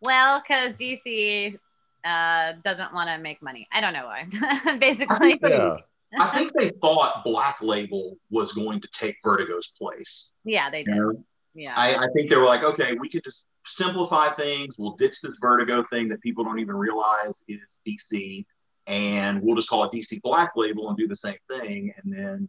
well, 0.00 0.40
because 0.40 0.72
DC 0.72 1.56
uh, 2.06 2.52
doesn't 2.62 2.94
want 2.94 3.08
to 3.08 3.18
make 3.18 3.42
money. 3.42 3.68
I 3.72 3.80
don't 3.80 3.92
know 3.92 4.06
why. 4.06 4.76
Basically, 4.80 5.38
Yeah, 5.42 5.76
I 6.20 6.28
think 6.28 6.52
they 6.52 6.70
thought 6.70 7.24
Black 7.24 7.60
Label 7.60 8.16
was 8.30 8.52
going 8.52 8.80
to 8.80 8.88
take 8.92 9.16
Vertigo's 9.24 9.74
place. 9.78 10.32
yeah, 10.44 10.70
they 10.70 10.80
You 10.80 10.84
did. 10.84 10.96
know? 10.96 11.24
Yeah. 11.54 11.74
I, 11.74 11.94
I 11.94 12.06
think 12.14 12.28
they 12.30 12.36
were 12.36 12.44
like, 12.44 12.62
okay, 12.62 12.92
we 13.00 13.08
could 13.08 13.24
just 13.24 13.46
simplify 13.64 14.32
things. 14.34 14.74
We'll 14.78 14.96
ditch 14.96 15.16
this 15.22 15.36
Vertigo 15.40 15.82
thing 15.90 16.08
that 16.10 16.20
people 16.20 16.44
don't 16.44 16.58
even 16.60 16.76
realize 16.76 17.42
is 17.48 17.80
DC, 17.86 18.44
and 18.86 19.42
we'll 19.42 19.56
just 19.56 19.68
call 19.68 19.84
it 19.84 19.92
DC 19.92 20.20
Black 20.22 20.52
Label 20.54 20.88
and 20.88 20.98
do 20.98 21.08
the 21.08 21.16
same 21.16 21.38
thing. 21.50 21.92
And 22.02 22.12
then 22.12 22.48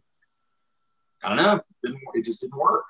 I 1.24 1.28
don't 1.34 1.44
know, 1.44 1.54
it, 1.56 1.62
didn't, 1.82 2.00
it 2.14 2.24
just 2.24 2.42
didn't 2.42 2.58
work. 2.58 2.84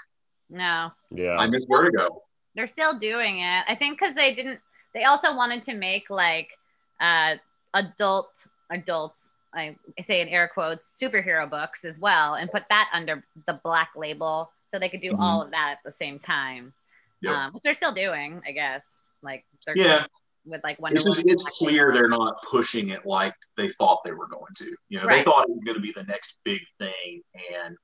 no. 0.51 0.91
yeah. 1.11 1.37
I 1.39 1.47
miss 1.47 1.67
Vertigo. 1.71 2.21
they're 2.55 2.67
still 2.67 2.99
doing 2.99 3.39
it. 3.39 3.65
I 3.69 3.75
think 3.75 3.99
because 3.99 4.15
they 4.15 4.35
didn't. 4.35 4.61
They 4.95 5.05
also 5.05 5.35
wanted 5.37 5.63
to 5.65 5.75
make 5.75 6.11
like 6.11 6.51
uh, 7.01 7.37
adult 7.75 8.47
adults 8.71 9.29
I 9.55 9.77
say 10.05 10.21
in 10.21 10.29
air 10.29 10.51
quotes, 10.53 10.99
superhero 11.03 11.49
books 11.49 11.85
as 11.85 11.99
well, 11.99 12.35
and 12.35 12.51
put 12.51 12.65
that 12.69 12.91
under 12.93 13.25
the 13.47 13.55
black 13.65 13.91
label 13.97 14.53
so 14.67 14.79
they 14.79 14.91
could 14.91 15.01
do 15.01 15.13
Mhm. 15.13 15.21
all 15.21 15.41
of 15.43 15.51
that 15.53 15.71
at 15.73 15.79
the 15.85 15.91
same 15.91 16.19
time. 16.19 16.75
Yep. 17.23 17.33
Um, 17.33 17.53
which 17.55 17.63
they're 17.63 17.75
still 17.75 17.93
doing, 17.93 18.43
I 18.47 18.53
guess. 18.53 19.11
Like 19.23 19.47
they're 19.65 19.77
Yeah. 19.77 20.07
with 20.45 20.63
like 20.65 20.79
Wonder 20.79 20.97
It's 20.97 21.07
just 21.07 21.25
it's 21.27 21.59
clear 21.59 21.91
they're 21.93 22.09
not 22.11 22.43
pushing 22.43 22.91
it 22.91 23.07
like 23.07 23.35
they 23.57 23.69
thought 23.71 24.03
they 24.05 24.13
were 24.13 24.27
going 24.27 24.55
to. 24.59 24.77
You 24.89 25.01
know, 25.01 25.09
they 25.09 25.23
thought 25.23 25.49
it 25.49 25.55
was 25.55 25.65
going 25.65 25.77
to 25.77 25.83
be 25.83 25.93
the 25.93 26.05
next 26.05 26.39
big 26.45 26.61
thing, 26.79 27.23
and 27.53 27.77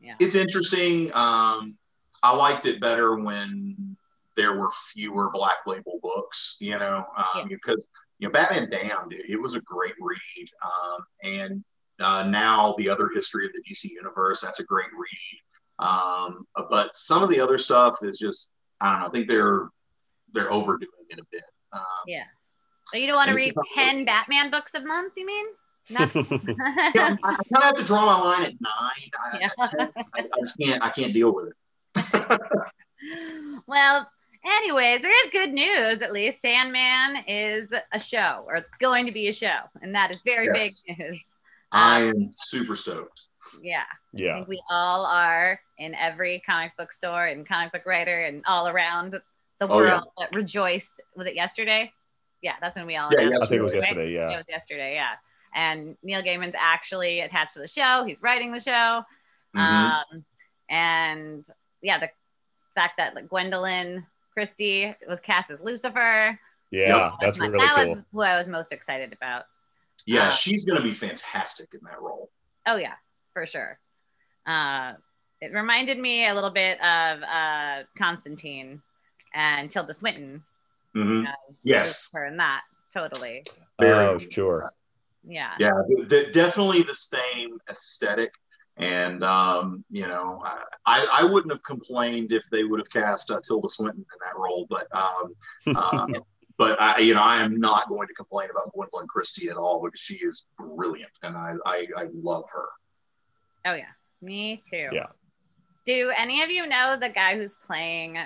Yeah. 0.00 0.14
it's 0.20 0.36
interesting. 0.36 1.12
Um, 1.14 1.76
I 2.22 2.34
liked 2.34 2.64
it 2.66 2.80
better 2.80 3.16
when 3.16 3.91
there 4.36 4.58
were 4.58 4.70
fewer 4.92 5.30
black 5.32 5.58
label 5.66 5.98
books. 6.02 6.56
You 6.60 6.78
know, 6.78 7.04
um, 7.16 7.24
Yeah. 7.50 7.56
because 7.64 7.86
you 8.18 8.28
know, 8.28 8.32
Batman 8.32 8.70
Damned, 8.70 9.12
it, 9.12 9.26
it 9.28 9.36
was 9.40 9.54
a 9.54 9.60
great 9.60 9.94
read, 10.00 10.48
um, 10.64 11.04
and 11.24 11.64
uh, 12.00 12.24
now 12.28 12.74
the 12.78 12.88
other 12.88 13.08
history 13.14 13.46
of 13.46 13.52
the 13.52 13.62
DC 13.68 13.90
universe, 13.90 14.40
that's 14.40 14.60
a 14.60 14.64
great 14.64 14.88
read. 14.92 15.86
Um, 15.86 16.46
but 16.70 16.94
some 16.94 17.22
of 17.22 17.30
the 17.30 17.40
other 17.40 17.58
stuff 17.58 17.98
is 18.02 18.18
just 18.18 18.50
I 18.80 18.90
don't 18.92 19.00
know. 19.00 19.06
I 19.06 19.10
think 19.10 19.28
they're 19.28 19.68
they're 20.32 20.52
overdoing 20.52 20.88
it 21.10 21.18
a 21.18 21.24
bit. 21.30 21.44
Um, 21.72 21.82
Yeah. 22.06 22.24
So 22.90 22.98
you 22.98 23.06
don't 23.06 23.16
want 23.16 23.28
to 23.30 23.34
read 23.34 23.48
it's 23.48 23.56
about- 23.56 23.86
10 23.86 24.04
Batman 24.04 24.50
books 24.50 24.74
a 24.74 24.80
month, 24.80 25.14
you 25.16 25.24
mean? 25.26 25.46
Not- 25.90 26.14
yeah, 26.14 26.22
I, 26.94 27.16
I 27.24 27.36
kind 27.36 27.38
of 27.56 27.62
have 27.62 27.74
to 27.76 27.84
draw 27.84 28.04
my 28.06 28.20
line 28.20 28.42
at 28.44 28.54
nine. 28.60 29.10
I, 29.32 29.38
Yeah. 29.40 29.48
at 29.62 29.70
10, 29.70 29.88
I, 30.14 30.20
I 30.20 30.28
just 30.40 30.58
can't. 30.58 30.82
I 30.82 30.90
can't 30.90 31.12
deal 31.12 31.34
with 31.34 31.48
it. 31.48 32.40
well, 33.66 34.08
anyways, 34.44 35.02
there 35.02 35.26
is 35.26 35.30
good 35.32 35.52
news 35.52 36.02
at 36.02 36.12
least. 36.12 36.40
Sandman 36.42 37.24
is 37.26 37.72
a 37.92 38.00
show, 38.00 38.44
or 38.46 38.54
it's 38.56 38.70
going 38.80 39.06
to 39.06 39.12
be 39.12 39.28
a 39.28 39.32
show, 39.32 39.60
and 39.80 39.94
that 39.94 40.10
is 40.10 40.22
very 40.22 40.46
Yes. 40.46 40.82
big 40.82 40.98
news. 40.98 41.36
I 41.70 42.02
Um, 42.02 42.08
am 42.08 42.30
super 42.34 42.76
stoked. 42.76 43.20
yeah, 43.62 43.84
I 43.90 43.96
yeah. 44.12 44.34
think 44.36 44.48
we 44.48 44.62
all 44.70 45.06
are 45.06 45.60
in 45.78 45.94
every 45.94 46.40
comic 46.40 46.76
book 46.76 46.92
store 46.92 47.26
and 47.26 47.46
comic 47.46 47.72
book 47.72 47.86
writer 47.86 48.24
and 48.24 48.44
all 48.46 48.68
around 48.68 49.12
the 49.58 49.68
Oh, 49.68 49.76
world 49.76 50.04
yeah. 50.18 50.24
that 50.26 50.34
rejoiced. 50.36 51.00
Was 51.16 51.26
it 51.26 51.34
yesterday? 51.34 51.92
Yeah, 52.42 52.56
that's 52.60 52.76
when 52.76 52.86
we 52.86 52.96
all 52.96 53.08
Yeah, 53.12 53.22
announced 53.22 53.44
I 53.44 53.46
think 53.48 53.60
it 53.60 53.62
was 53.62 53.72
right? 53.74 53.82
yesterday. 53.82 54.08
It 54.08 54.14
Yeah. 54.14 54.36
was 54.36 54.44
yesterday, 54.48 54.94
yeah. 54.94 55.14
And 55.54 55.96
Neil 56.02 56.22
Gaiman's 56.22 56.56
actually 56.58 57.20
attached 57.20 57.54
to 57.54 57.60
the 57.60 57.68
show. 57.68 58.04
He's 58.04 58.20
writing 58.22 58.52
the 58.52 58.58
show. 58.60 59.04
Mhm. 59.54 59.60
Um, 59.60 60.24
and 60.68 61.46
yeah, 61.82 61.98
the 61.98 62.10
fact 62.74 62.96
that 62.96 63.14
like 63.14 63.28
Gwendoline 63.28 64.06
Christie 64.32 64.94
was 65.08 65.20
cast 65.20 65.50
as 65.50 65.60
Lucifer. 65.60 66.38
Yeah. 66.70 67.10
That's 67.20 67.38
that 67.38 67.50
really 67.50 67.58
was 67.64 67.84
cool. 67.84 68.04
what 68.12 68.30
I 68.30 68.38
was 68.38 68.48
most 68.48 68.72
excited 68.72 69.12
about. 69.12 69.44
yeah, 70.06 70.28
uh, 70.28 70.30
she's 70.30 70.64
going 70.64 70.78
to 70.78 70.82
be 70.82 70.94
fantastic 70.94 71.68
in 71.74 71.80
that 71.84 72.00
role. 72.00 72.30
Oh 72.66 72.76
yeah, 72.76 72.94
for 73.32 73.44
sure. 73.46 73.78
Uh, 74.46 74.94
it 75.40 75.52
reminded 75.52 75.98
me 75.98 76.26
a 76.28 76.34
little 76.34 76.50
bit 76.50 76.80
of 76.80 77.22
uh, 77.22 77.82
Constantine 77.98 78.80
and 79.34 79.70
Tilda 79.70 79.94
Swinton 79.94 80.42
Mhm. 80.94 81.26
as 81.26 81.60
Yes. 81.64 81.88
Lucifer 82.12 82.26
in 82.26 82.36
that. 82.38 82.62
Totally. 82.92 83.44
Very 83.80 83.92
Oh, 84.06 84.18
good. 84.18 84.32
sure. 84.32 84.72
Yeah. 85.24 85.54
Yeah, 85.58 85.72
the, 85.88 86.04
the, 86.04 86.26
definitely 86.32 86.82
the 86.82 86.94
same 86.94 87.58
aesthetic. 87.70 88.32
And 88.76 89.22
um, 89.22 89.84
you 89.90 90.06
know, 90.08 90.42
I, 90.86 91.06
I 91.12 91.24
wouldn't 91.24 91.52
have 91.52 91.62
complained 91.62 92.32
if 92.32 92.44
they 92.50 92.64
would 92.64 92.80
have 92.80 92.90
cast 92.90 93.30
uh, 93.30 93.40
Tilda 93.46 93.68
Swinton 93.68 94.00
in 94.00 94.18
that 94.24 94.38
role, 94.38 94.66
but 94.68 94.88
um, 94.96 95.76
um, 95.76 96.16
but 96.58 96.80
I, 96.80 96.98
you 96.98 97.14
know, 97.14 97.22
I 97.22 97.42
am 97.42 97.60
not 97.60 97.88
going 97.88 98.08
to 98.08 98.14
complain 98.14 98.48
about 98.50 98.74
Gwendoline 98.74 99.06
Christie 99.08 99.50
at 99.50 99.56
all 99.56 99.82
because 99.82 100.00
she 100.00 100.14
is 100.14 100.46
brilliant, 100.58 101.12
and 101.22 101.36
I, 101.36 101.54
I, 101.66 101.86
I 101.96 102.08
love 102.14 102.44
her. 102.50 102.68
Oh 103.66 103.74
yeah. 103.74 103.84
Me 104.22 104.62
too. 104.70 104.88
Yeah. 104.92 105.06
Do 105.84 106.12
any 106.16 106.42
of 106.42 106.50
you 106.50 106.66
know 106.66 106.96
the 106.96 107.08
guy 107.08 107.36
who's 107.36 107.56
playing 107.66 108.18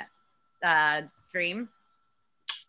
uh, 0.63 1.03
Dream? 1.33 1.71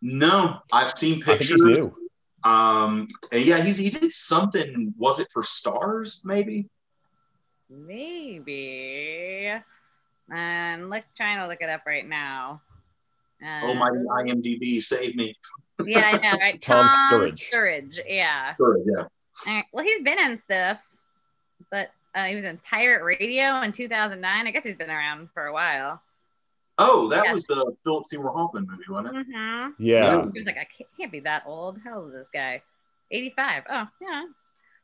No, 0.01 0.59
I've 0.71 0.91
seen 0.91 1.21
I 1.23 1.25
think 1.25 1.39
pictures. 1.39 1.61
he's 1.61 1.79
new. 1.79 1.95
Um, 2.43 3.09
yeah, 3.33 3.61
he's 3.61 3.77
he 3.77 3.89
did 3.89 4.11
something. 4.13 4.93
Was 4.97 5.19
it 5.19 5.27
for 5.33 5.43
Stars? 5.43 6.21
Maybe. 6.23 6.69
Maybe. 7.69 9.53
And 10.33 10.89
look, 10.89 11.03
trying 11.15 11.39
to 11.39 11.47
look 11.47 11.61
it 11.61 11.69
up 11.69 11.81
right 11.85 12.07
now. 12.07 12.61
oh 13.43 13.71
Uh, 13.71 13.73
my 13.75 13.89
IMDb, 14.23 14.81
save 14.83 15.15
me. 15.15 15.35
Yeah, 15.85 16.01
I 16.13 16.17
know, 16.17 16.37
right? 16.39 16.61
Tom 16.61 16.87
Sturridge. 16.87 17.39
Sturridge, 17.51 17.99
yeah. 18.07 18.53
Sure, 18.55 18.77
yeah. 18.85 19.03
All 19.47 19.53
right, 19.55 19.65
Well, 19.71 19.85
he's 19.85 20.01
been 20.01 20.19
in 20.19 20.37
stuff, 20.37 20.85
but 21.71 21.89
uh, 22.15 22.23
he 22.25 22.35
was 22.35 22.43
in 22.43 22.57
Pirate 22.57 23.03
Radio 23.03 23.61
in 23.61 23.71
2009. 23.71 24.47
I 24.47 24.51
guess 24.51 24.63
he's 24.63 24.75
been 24.75 24.89
around 24.89 25.29
for 25.33 25.45
a 25.45 25.53
while. 25.53 26.01
Oh, 26.79 27.09
that 27.09 27.25
Yeah. 27.25 27.33
was 27.33 27.45
the 27.45 27.73
Philip 27.83 28.05
Seymour 28.07 28.31
Hoffman 28.33 28.67
movie, 28.69 28.83
wasn't 28.89 29.15
it? 29.17 29.27
Mm-hmm. 29.29 29.71
Yeah. 29.79 30.25
He 30.33 30.39
was 30.39 30.45
like, 30.45 30.57
I 30.57 30.67
can't, 30.77 30.89
can't 30.97 31.11
be 31.11 31.19
that 31.21 31.43
old. 31.45 31.79
How 31.83 31.99
old 31.99 32.07
is 32.09 32.13
this 32.13 32.29
guy? 32.33 32.61
85. 33.11 33.63
Oh, 33.69 33.87
yeah. 34.01 34.23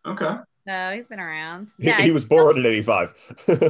Okay. 0.06 0.36
No, 0.66 0.94
he's 0.96 1.08
been 1.08 1.20
around. 1.20 1.72
Yeah, 1.78 2.02
he 2.02 2.12
was 2.12 2.24
born 2.24 2.58
in 2.58 2.66
85. 2.66 3.14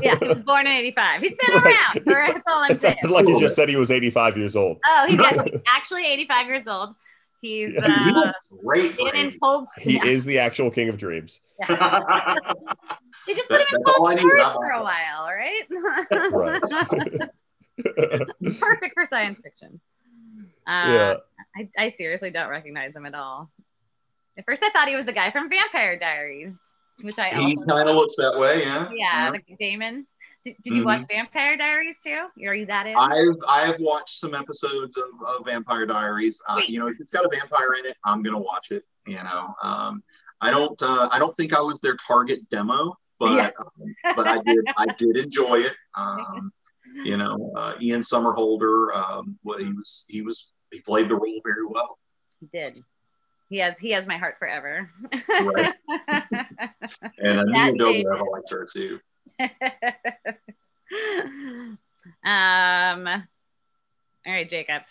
yeah, 0.04 0.16
he 0.20 0.28
was 0.28 0.38
born 0.40 0.68
in 0.68 0.74
85. 0.74 1.22
He's 1.22 1.32
been 1.32 1.56
Right. 1.56 1.66
around. 1.66 1.98
It's- 1.98 2.28
That's 2.34 2.44
all 2.48 2.62
I'm 2.64 2.72
It 2.72 2.82
saying. 2.82 2.98
sounded 3.02 3.16
like 3.16 3.28
you 3.28 3.40
just 3.40 3.56
said 3.56 3.68
he 3.68 3.76
was 3.76 3.90
85 3.90 4.38
years 4.38 4.56
old. 4.56 4.78
Oh, 4.86 5.06
he's 5.08 5.20
actually, 5.26 5.62
actually 5.68 6.06
85 6.06 6.48
years 6.48 6.68
old. 6.68 6.96
He's 7.42 7.74
Yeah. 7.74 7.82
Dude, 7.82 7.98
he 7.98 8.10
uh, 8.12 8.14
looks 8.14 8.54
great 8.64 8.92
for 8.94 9.10
in 9.16 9.32
him. 9.32 9.40
cold. 9.42 9.68
He 9.82 9.96
yeah, 9.96 10.06
is 10.06 10.24
the 10.26 10.38
actual 10.40 10.70
king 10.70 10.88
of 10.90 10.98
dreams. 10.98 11.40
They 13.26 13.34
just 13.36 13.48
That- 13.50 13.50
put 13.50 13.62
him 13.62 13.68
in 13.72 13.82
that's 13.84 13.88
all 13.88 13.94
cold 14.06 14.20
storage 14.20 14.44
for 14.54 14.70
a 14.72 14.78
all- 14.78 14.84
while, 14.84 15.28
right? 15.28 15.64
Perfect 18.60 18.94
for 18.94 19.06
science 19.10 19.40
fiction. 19.42 19.80
Uh, 20.68 20.72
yeah. 20.88 21.16
I, 21.56 21.70
I 21.78 21.90
seriously 21.90 22.32
don't 22.32 22.50
recognize 22.50 22.96
him 22.96 23.06
at 23.06 23.16
all. 23.16 23.50
At 24.38 24.46
first, 24.46 24.64
I 24.64 24.70
thought 24.72 24.88
he 24.88 24.96
was 24.96 25.06
the 25.06 25.14
guy 25.14 25.32
from 25.32 25.50
Vampire 25.50 25.98
Diaries, 25.98 26.60
which 27.02 27.18
I 27.20 27.30
he 27.30 27.56
kind 27.68 27.90
of 27.90 27.96
looks 27.96 28.16
that 28.18 28.38
way, 28.38 28.62
yeah. 28.62 28.90
yeah, 28.96 29.30
like 29.32 29.46
Damon. 29.60 30.06
Did, 30.46 30.56
did 30.62 30.76
you 30.76 30.82
Mhm. 30.82 30.86
watch 30.86 31.06
Vampire 31.10 31.56
Diaries 31.58 31.98
too? 32.04 32.20
Are 32.48 32.54
you 32.56 32.66
that 32.66 32.86
in? 32.86 32.96
I've 32.98 33.36
I've 33.48 33.80
watched 33.80 34.20
some 34.20 34.36
episodes 34.36 34.98
of, 34.98 35.06
of 35.26 35.46
Vampire 35.46 35.86
Diaries. 35.86 36.42
Uh, 36.48 36.60
you 36.68 36.80
know, 36.80 36.88
if 36.88 37.00
it's 37.00 37.14
got 37.14 37.26
a 37.26 37.30
vampire 37.30 37.74
in 37.80 37.86
it, 37.86 37.96
I'm 38.06 38.22
gonna 38.22 38.40
watch 38.40 38.72
it. 38.72 38.84
You 39.08 39.16
know, 39.16 39.56
um, 39.64 40.04
I 40.42 40.52
don't 40.52 40.80
uh, 40.82 41.08
I 41.12 41.18
don't 41.20 41.36
think 41.36 41.54
I 41.54 41.62
was 41.62 41.80
their 41.82 41.96
target 41.96 42.50
demo, 42.50 42.94
but 43.20 43.36
Yeah. 43.36 43.50
um, 43.60 43.96
but 44.16 44.28
I 44.28 44.40
did 44.44 44.66
I 44.78 44.86
did 44.98 45.16
enjoy 45.18 45.62
it. 45.62 45.74
Um, 45.96 46.52
you 47.06 47.16
know, 47.18 47.52
uh, 47.56 47.74
Ian 47.82 48.02
Somerhalder, 48.02 48.94
um, 48.96 49.40
what 49.44 49.62
he 49.62 49.72
was 49.72 50.06
he 50.10 50.22
was 50.22 50.52
he 50.72 50.82
played 50.82 51.08
the 51.08 51.16
role 51.16 51.40
very 51.44 51.66
well. 51.66 51.98
He 52.42 52.48
did. 52.52 52.78
He 53.54 53.60
has 53.60 53.78
he 53.78 53.92
has 53.92 54.08
my 54.08 54.18
heart 54.18 54.40
forever. 54.40 54.90
Right. 55.30 55.76
And 57.20 57.54
That 57.54 57.76
Nina 57.76 57.78
Dobrev, 57.78 58.18
I 58.18 58.24
liked 58.24 58.50
her 58.50 58.66
too. 58.66 59.00
um. 62.28 63.08
All 64.26 64.34
right, 64.34 64.50
Jacob. 64.50 64.82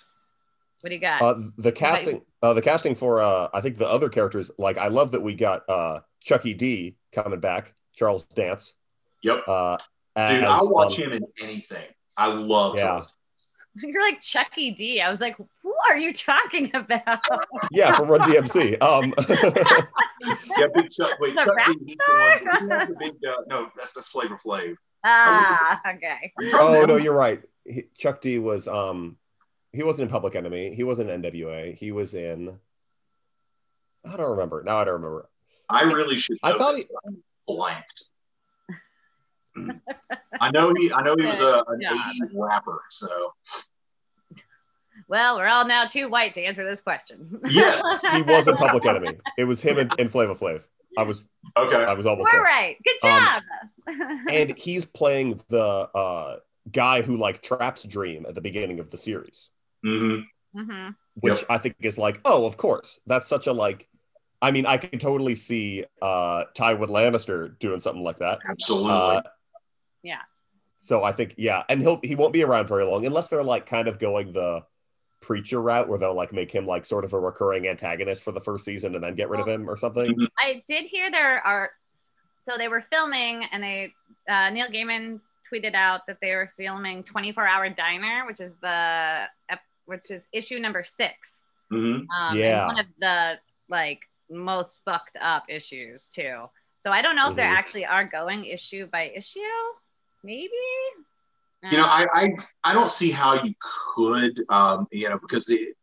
What 0.81 0.91
do 0.91 0.95
you 0.95 1.01
got? 1.01 1.23
Uh, 1.23 1.41
the 1.59 1.73
casting, 1.73 2.23
uh, 2.41 2.55
the 2.55 2.63
casting 2.63 2.95
for, 2.95 3.21
uh, 3.21 3.49
I 3.53 3.61
think 3.61 3.79
the 3.79 3.89
other 3.89 4.09
characters, 4.09 4.53
like 4.59 4.79
I 4.79 4.87
love 4.87 5.11
that 5.11 5.23
we 5.23 5.35
got 5.35 5.69
uh, 5.69 5.99
Chucky 6.23 6.55
D 6.55 6.95
coming 7.11 7.41
back, 7.41 7.75
Charles 7.97 8.23
Dance. 8.27 8.75
Yep. 9.25 9.43
Uh, 9.49 9.77
Dude, 10.17 10.45
I'll 10.45 10.73
watch 10.73 11.01
um, 11.01 11.07
him 11.07 11.13
in 11.15 11.25
anything. 11.43 11.89
I 12.17 12.29
love 12.29 12.77
Yeah. 12.77 12.83
Charles. 12.83 13.13
You're 13.83 14.03
like 14.03 14.21
Chucky 14.21 14.71
D. 14.73 15.01
I 15.01 15.09
was 15.11 15.21
like, 15.21 15.37
who 15.63 15.75
are 15.89 15.97
you 15.97 16.13
talking 16.13 16.71
about? 16.75 17.21
Yeah, 17.71 17.97
from 17.97 18.09
Run 18.09 18.21
DMC. 18.29 18.81
Um, 18.83 19.15
Yeah, 20.57 20.67
Big 20.75 20.89
Chuck. 20.91 21.19
Wait, 21.21 21.35
The 21.35 21.45
Chuck 21.45 21.57
D. 21.85 21.97
The 21.97 22.13
one. 22.21 22.63
He 22.63 22.69
has 22.71 22.89
the 22.89 22.95
big. 22.99 23.13
Uh, 23.27 23.37
no, 23.49 23.71
that's 23.77 23.93
that's 23.93 24.09
Flavor 24.09 24.39
Flav. 24.45 24.77
ah, 25.05 25.81
okay. 25.95 26.33
I'm 26.39 26.49
trying 26.49 26.73
to 26.75 26.81
oh 26.81 26.85
no, 26.85 26.97
you're 26.97 27.15
right. 27.15 27.43
He, 27.65 27.85
Chuck 27.97 28.21
D 28.21 28.39
was 28.39 28.69
um, 28.69 29.17
he 29.73 29.83
wasn't 29.83 30.09
in 30.09 30.13
Public 30.13 30.35
Enemy. 30.37 30.75
He 30.77 30.85
wasn't 30.85 31.11
in 31.11 31.23
NWA. 31.23 31.75
He 31.77 31.91
was 31.93 32.15
in. 32.15 32.59
I 34.05 34.17
don't 34.17 34.31
remember. 34.31 34.63
Now 34.65 34.79
I 34.79 34.85
don't 34.85 34.95
remember. 34.95 35.29
I 35.69 35.85
really 35.85 36.17
should. 36.17 36.37
I 36.43 36.53
thought 36.57 36.77
this, 36.77 36.85
but 37.05 37.15
blanked. 37.47 38.05
I 40.41 40.51
know 40.51 40.73
he. 40.75 40.93
I 40.93 41.03
know 41.03 41.15
he 41.19 41.27
was 41.27 41.41
a, 41.41 41.65
an 41.67 41.81
Yeah. 41.81 41.93
'80s 42.23 42.31
rapper. 42.35 42.81
So 42.91 43.33
Well, 45.13 45.37
we're 45.37 45.47
all 45.47 45.67
now 45.67 45.85
too 45.85 46.09
white 46.09 46.33
to 46.35 46.43
answer 46.43 46.65
this 46.65 46.81
question. 46.81 47.39
Yes, 47.51 47.83
He 48.15 48.23
was 48.23 48.49
a 48.49 48.55
Public 48.55 48.87
Enemy. 48.87 49.19
It 49.37 49.45
was 49.45 49.61
him 49.61 49.79
and, 49.79 49.93
and 49.99 50.11
Flavor 50.11 50.35
Flav. 50.35 50.63
I 50.97 51.03
was 51.03 51.23
okay. 51.55 51.85
I 51.85 51.93
was 51.93 52.07
almost 52.07 52.31
We're 52.33 52.39
there. 52.39 52.43
right. 52.43 52.77
Good 52.83 53.09
Um, 53.11 53.21
job. 53.21 53.43
and 54.31 54.57
he's 54.57 54.87
playing 54.87 55.39
the 55.51 55.63
uh, 55.63 56.37
guy 56.71 57.03
who 57.03 57.19
like 57.19 57.43
traps 57.43 57.83
Dream 57.85 58.25
at 58.27 58.35
the 58.35 58.41
beginning 58.41 58.81
of 58.81 58.89
the 58.91 58.97
series, 58.97 59.49
hmm 59.85 60.21
hmm 60.57 60.89
which 61.17 61.41
Yep. 61.41 61.47
I 61.51 61.59
think 61.59 61.77
is 61.81 61.99
like, 61.99 62.19
oh, 62.25 62.47
of 62.47 62.57
course, 62.57 62.99
that's 63.07 63.29
such 63.29 63.47
a 63.49 63.53
like 63.53 63.87
I 64.41 64.51
mean, 64.51 64.65
I 64.65 64.79
can 64.79 64.99
totally 64.99 65.35
see 65.35 65.85
uh, 66.01 66.45
Tywin 66.57 66.89
Lannister 66.89 67.59
doing 67.59 67.81
something 67.81 68.03
like 68.03 68.19
that. 68.21 68.39
Absolutely. 68.49 68.91
Uh, 68.93 69.21
Yeah. 70.03 70.23
So 70.79 71.05
I 71.05 71.13
think, 71.13 71.35
yeah, 71.37 71.63
and 71.69 71.81
he'll 71.83 72.01
he 72.03 72.15
won't 72.17 72.33
be 72.33 72.43
around 72.43 72.67
very 72.67 72.85
long 72.85 73.05
unless 73.07 73.29
they're 73.29 73.45
like 73.45 73.67
kind 73.67 73.89
of 73.89 73.99
going 73.99 74.33
the 74.33 74.63
preacher 75.23 75.63
route 75.63 75.89
where 75.89 75.99
they'll 75.99 76.15
like 76.15 76.33
make 76.33 76.53
him 76.53 76.67
like 76.67 76.85
sort 76.85 77.05
of 77.05 77.13
a 77.15 77.19
recurring 77.21 77.67
antagonist 77.69 78.23
for 78.23 78.33
the 78.33 78.41
first 78.41 78.65
season 78.65 78.95
and 78.95 79.03
then 79.03 79.15
get 79.15 79.29
rid 79.31 79.41
of 79.41 79.49
him 79.49 79.69
or 79.71 79.77
something. 79.77 80.15
Mhm. 80.15 80.27
I 80.39 80.63
did 80.69 80.85
hear 80.85 81.11
there 81.11 81.39
are, 81.47 81.71
so 82.41 82.59
they 82.59 82.69
were 82.69 82.81
filming 82.81 83.45
and 83.45 83.63
they, 83.63 83.95
uh, 84.29 84.51
Neil 84.51 84.67
Gaiman 84.69 85.21
tweeted 85.51 85.75
out 85.75 86.07
that 86.07 86.19
they 86.21 86.35
were 86.35 86.53
filming 86.57 87.03
24 87.05 87.47
Hour 87.47 87.71
Diner, 87.71 88.27
which 88.27 88.41
is 88.41 88.55
the, 88.57 89.29
which 89.87 90.11
is 90.11 90.27
issue 90.33 90.59
number 90.59 90.83
six. 90.85 91.47
Mhm. 91.73 92.07
Um, 92.17 92.37
Yeah. 92.37 92.67
one 92.67 92.79
of 92.79 92.87
the 92.99 93.39
like 93.69 94.01
most 94.31 94.85
fucked 94.85 95.17
up 95.21 95.45
issues 95.49 96.09
too. 96.09 96.49
So 96.81 96.91
I 96.91 97.01
don't 97.03 97.17
know 97.17 97.31
if 97.31 97.37
they 97.37 97.43
Mhm. 97.43 97.57
actually 97.57 97.87
are 97.87 98.05
going 98.05 98.45
issue 98.45 98.87
by 98.87 99.05
issue. 99.15 99.41
Maybe. 100.25 100.51
You 101.71 101.79
know, 101.79 101.85
I, 101.85 102.07
I 102.13 102.29
I 102.65 102.75
don't 102.75 102.91
see 102.91 103.11
how 103.11 103.35
you 103.43 103.55
could, 103.95 104.43
um, 104.49 104.89
you 104.91 105.09
know, 105.09 105.19
because 105.19 105.49
it, 105.49 105.77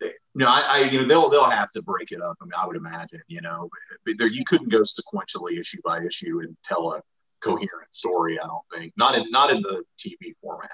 they, 0.00 0.12
no, 0.34 0.46
I, 0.46 0.62
I, 0.68 0.78
you 0.90 1.00
know, 1.00 1.08
they'll 1.08 1.30
they'll 1.30 1.50
have 1.50 1.72
to 1.72 1.82
break 1.82 2.12
it 2.12 2.20
up. 2.20 2.36
I 2.42 2.44
mean, 2.44 2.52
I 2.56 2.66
would 2.66 2.76
imagine, 2.76 3.22
you 3.26 3.40
know, 3.40 3.70
but 4.04 4.18
there 4.18 4.26
you 4.26 4.44
couldn't 4.44 4.68
go 4.68 4.82
sequentially 4.82 5.58
issue 5.58 5.78
by 5.82 6.04
issue 6.04 6.40
and 6.40 6.54
tell 6.62 6.92
a 6.92 7.00
coherent 7.40 7.92
story. 7.92 8.38
I 8.38 8.46
don't 8.46 8.62
think 8.74 8.92
not 8.96 9.14
in 9.14 9.30
not 9.30 9.50
in 9.50 9.62
the 9.62 9.82
TV 9.98 10.34
format. 10.42 10.70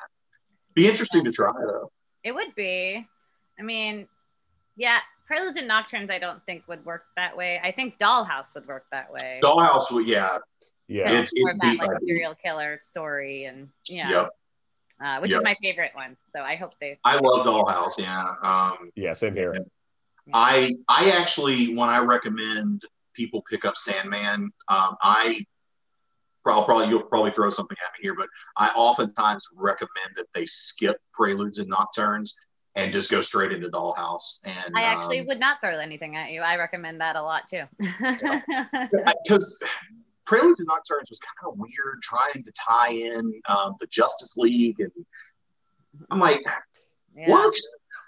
Be 0.74 0.88
interesting 0.88 1.24
to 1.24 1.32
try 1.32 1.52
though. 1.52 1.90
it 2.24 2.34
would 2.34 2.54
be. 2.56 3.06
I 3.58 3.62
mean, 3.62 4.08
yeah, 4.76 4.98
Preludes 5.26 5.56
and 5.56 5.68
Nocturnes. 5.68 6.10
I 6.10 6.18
don't 6.18 6.44
think 6.46 6.66
would 6.68 6.84
work 6.84 7.04
that 7.16 7.36
way. 7.36 7.60
I 7.62 7.70
think 7.70 7.98
Dollhouse 7.98 8.54
would 8.54 8.66
work 8.66 8.86
that 8.92 9.12
way. 9.12 9.40
Dollhouse, 9.42 9.90
would 9.90 10.08
yeah, 10.08 10.38
Yeah. 10.88 11.04
Yeah, 11.10 11.12
It's- 11.20 11.32
more 11.36 11.48
it's 11.48 11.54
of 11.54 11.60
that 11.60 11.78
like 11.78 11.96
I 11.96 11.98
serial 12.06 12.34
killer 12.34 12.80
story 12.84 13.44
and 13.44 13.68
yeah, 13.88 14.10
Yep. 14.10 14.28
uh, 15.02 15.18
which 15.20 15.30
Yep. 15.30 15.38
is 15.38 15.44
my 15.44 15.56
favorite 15.62 15.92
one. 15.94 16.16
So 16.28 16.42
I 16.42 16.56
hope 16.56 16.72
they. 16.80 16.98
I 17.04 17.18
love 17.18 17.46
Dollhouse. 17.46 17.98
Yeah, 17.98 18.34
um, 18.42 18.90
Yeah, 18.94 19.12
same 19.12 19.34
here. 19.34 19.54
I 20.32 20.74
I 20.88 21.10
actually 21.10 21.74
when 21.74 21.88
I 21.88 21.98
recommend 21.98 22.82
people 23.14 23.42
pick 23.48 23.64
up 23.64 23.76
Sandman, 23.76 24.50
um, 24.68 24.96
I 25.02 25.44
I'll 26.46 26.64
probably 26.64 26.88
you'll 26.88 27.02
probably 27.02 27.30
throw 27.30 27.50
something 27.50 27.76
at 27.86 27.92
me 27.92 27.98
here, 28.02 28.14
but 28.14 28.28
I 28.56 28.68
oftentimes 28.70 29.46
recommend 29.54 30.12
that 30.16 30.26
they 30.32 30.46
skip 30.46 30.96
Preludes 31.12 31.58
and 31.58 31.68
Nocturnes 31.68 32.34
and 32.74 32.90
just 32.90 33.10
go 33.10 33.20
straight 33.20 33.52
into 33.52 33.68
Dollhouse. 33.68 34.40
And 34.44 34.74
I 34.74 34.82
actually 34.84 35.20
um, 35.20 35.26
would 35.26 35.40
not 35.40 35.60
throw 35.60 35.78
anything 35.78 36.16
at 36.16 36.30
you. 36.30 36.40
I 36.40 36.56
recommend 36.56 37.02
that 37.02 37.16
a 37.16 37.22
lot 37.22 37.48
too. 37.48 37.64
because 39.24 39.62
Preludes 40.28 40.60
and 40.60 40.68
Nocturnes 40.68 41.08
was 41.08 41.18
kind 41.20 41.50
of 41.52 41.58
weird 41.58 42.02
trying 42.02 42.44
to 42.44 42.52
tie 42.52 42.90
in 42.90 43.32
um, 43.48 43.76
the 43.80 43.86
Justice 43.86 44.36
League, 44.36 44.78
and 44.78 44.92
I'm 46.10 46.18
like, 46.20 46.42
Yeah. 47.16 47.30
what? 47.30 47.54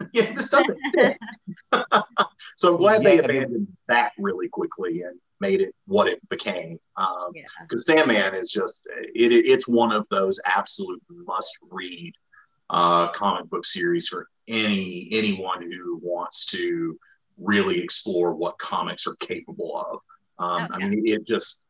yeah, 0.12 0.32
this 0.34 0.50
doesn't 0.50 0.78
so 2.56 2.72
I'm 2.74 2.76
glad 2.76 3.02
they 3.02 3.16
Yeah, 3.16 3.22
they- 3.26 3.36
abandoned 3.38 3.68
that 3.88 4.12
really 4.18 4.48
quickly 4.48 5.02
and 5.02 5.18
made 5.40 5.62
it 5.62 5.74
what 5.86 6.08
it 6.08 6.20
became. 6.28 6.78
Um, 6.96 7.30
Yeah. 7.34 7.44
because 7.62 7.86
Sandman 7.86 8.34
is 8.34 8.50
just 8.50 8.86
it, 9.14 9.32
it- 9.32 9.46
it's 9.46 9.66
one 9.66 9.90
of 9.90 10.06
those 10.10 10.38
absolute 10.44 11.02
must 11.08 11.52
read 11.70 12.12
uh, 12.68 13.08
comic 13.12 13.48
book 13.48 13.64
series 13.64 14.08
for 14.08 14.28
any 14.46 15.08
anyone 15.10 15.62
who 15.62 15.98
wants 16.02 16.44
to 16.46 16.98
really 17.38 17.80
explore 17.80 18.34
what 18.34 18.58
comics 18.58 19.06
are 19.06 19.16
capable 19.16 19.76
of. 19.78 20.00
Um, 20.38 20.68
Oh, 20.70 20.74
I 20.76 20.88
mean, 20.88 21.02
it 21.06 21.26
just 21.26 21.62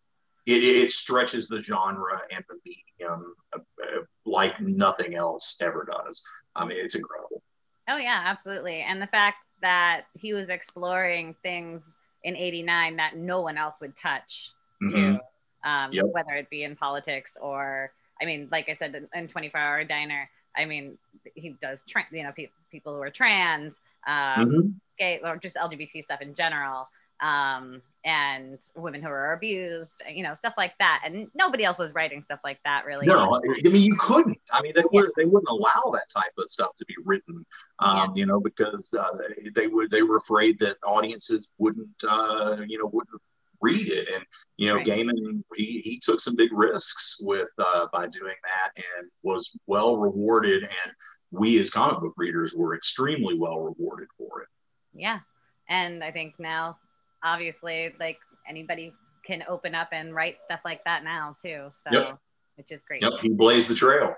it, 0.47 0.63
it 0.63 0.93
stretches 0.93 1.49
the 1.49 1.61
genre 1.61 2.21
and 2.31 2.45
the 2.49 2.57
medium 2.65 3.35
uh, 3.55 3.59
uh, 3.83 4.01
like 4.27 4.61
nothing 4.61 5.15
else 5.15 5.57
ever 5.61 5.87
does. 5.91 6.23
I 6.57 6.65
mean, 6.65 6.79
it's 6.81 6.95
incredible. 6.95 7.43
Oh 7.89 7.97
yeah, 7.97 8.23
absolutely. 8.25 8.81
And 8.83 9.01
the 9.01 9.07
fact 9.07 9.39
that 9.63 10.07
he 10.15 10.33
was 10.33 10.49
exploring 10.49 11.35
things 11.43 11.99
in 12.25 12.37
'89 12.37 12.97
that 12.97 13.17
no 13.17 13.41
one 13.43 13.57
else 13.57 13.77
would 13.81 13.97
touch, 13.97 14.53
Mhm. 14.83 14.91
too, 14.91 15.19
um, 15.65 15.93
Yep. 15.93 16.05
whether 16.13 16.33
it 16.35 16.49
be 16.51 16.65
in 16.65 16.77
politics 16.77 17.37
or, 17.41 17.93
I 18.21 18.25
mean, 18.25 18.49
like 18.51 18.69
I 18.69 18.73
said, 18.75 18.95
in- 18.95 19.09
in 19.15 19.29
24 19.29 19.61
Hour 19.61 19.85
Diner, 19.85 20.29
I 20.57 20.65
mean, 20.65 20.99
he 21.35 21.51
does, 21.63 21.83
tra- 21.83 22.07
you 22.11 22.23
know, 22.23 22.33
pe- 22.33 22.51
people 22.71 22.95
who 22.95 23.03
are 23.03 23.11
trans, 23.11 23.81
um, 24.07 24.51
Mhm. 24.51 24.81
gay, 24.99 25.21
or 25.21 25.37
just 25.37 25.57
LGBT 25.57 26.03
stuff 26.03 26.21
in 26.21 26.35
general, 26.35 26.89
um, 27.21 27.83
and 28.05 28.59
women 28.77 29.03
who 29.03 29.09
are 29.09 29.33
abused, 29.35 30.03
you 30.11 30.23
know, 30.23 30.35
stuff 30.35 30.55
like 30.57 30.73
that. 30.79 31.03
And 31.05 31.29
nobody 31.35 31.65
else 31.65 31.79
was 31.79 31.93
writing 31.93 32.23
stuff 32.23 32.41
like 32.43 32.59
that, 32.65 32.85
really. 32.89 33.07
No, 33.07 33.37
I 33.37 33.69
mean 33.69 33.83
you 33.83 33.97
couldn't. 33.99 34.39
I 34.53 34.63
mean 34.63 34.73
they 34.75 34.85
would 34.93 35.11
they 35.17 35.25
wouldn't 35.25 35.49
allow 35.49 35.91
that 35.93 36.09
type 36.13 36.33
of 36.39 36.49
stuff 36.51 36.77
to 36.79 36.85
be 36.87 36.95
written, 37.05 37.45
um, 37.79 38.17
you 38.17 38.27
know, 38.27 38.41
because 38.41 38.93
uh, 38.99 39.11
they, 39.19 39.51
they 39.55 39.67
would 39.67 39.91
they 39.91 40.03
were 40.03 40.17
afraid 40.17 40.59
that 40.61 40.77
audiences 40.85 41.49
wouldn't 41.59 41.89
uh, 42.09 42.57
you 42.67 42.79
know 42.79 42.91
wouldn't 42.93 43.21
read 43.61 43.89
it, 43.89 44.09
and 44.15 44.25
you 44.57 44.69
know 44.69 44.77
Right. 44.77 44.87
Gaiman 44.87 45.43
he, 45.55 45.81
he 45.85 46.01
took 46.03 46.21
some 46.21 46.37
big 46.37 46.53
risks 46.53 47.19
with 47.21 47.49
uh, 47.59 47.87
by 47.93 48.07
doing 48.07 48.37
that 48.45 48.73
and 48.77 49.11
was 49.23 49.51
well 49.67 49.97
rewarded, 49.99 50.63
and 50.63 50.93
we 51.31 51.59
as 51.61 51.71
comic 51.71 52.01
book 52.01 52.15
readers 52.17 52.55
were 52.55 52.75
extremely 52.75 53.39
well 53.39 53.61
rewarded 53.61 54.09
for 54.19 54.43
it. 54.43 54.49
yeah 54.93 55.21
and 55.69 56.03
i 56.03 56.11
think 56.11 56.35
now 56.39 56.77
obviously 57.23 57.95
like 58.01 58.19
anybody 58.49 58.93
can 59.27 59.45
open 59.49 59.75
up 59.75 59.89
and 59.93 60.15
write 60.15 60.41
stuff 60.41 60.61
like 60.65 60.83
that 60.85 61.05
now 61.05 61.37
too 61.43 61.71
so 61.73 61.91
Yep. 61.93 62.19
which 62.57 62.73
is 62.73 62.83
great 62.83 63.03
Yep, 63.03 63.13
he 63.23 63.29
blazed 63.31 63.69
the 63.69 63.75
trail. 63.75 64.15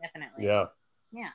definitely 0.00 0.44
Yeah. 0.46 0.66
Yeah. 1.12 1.30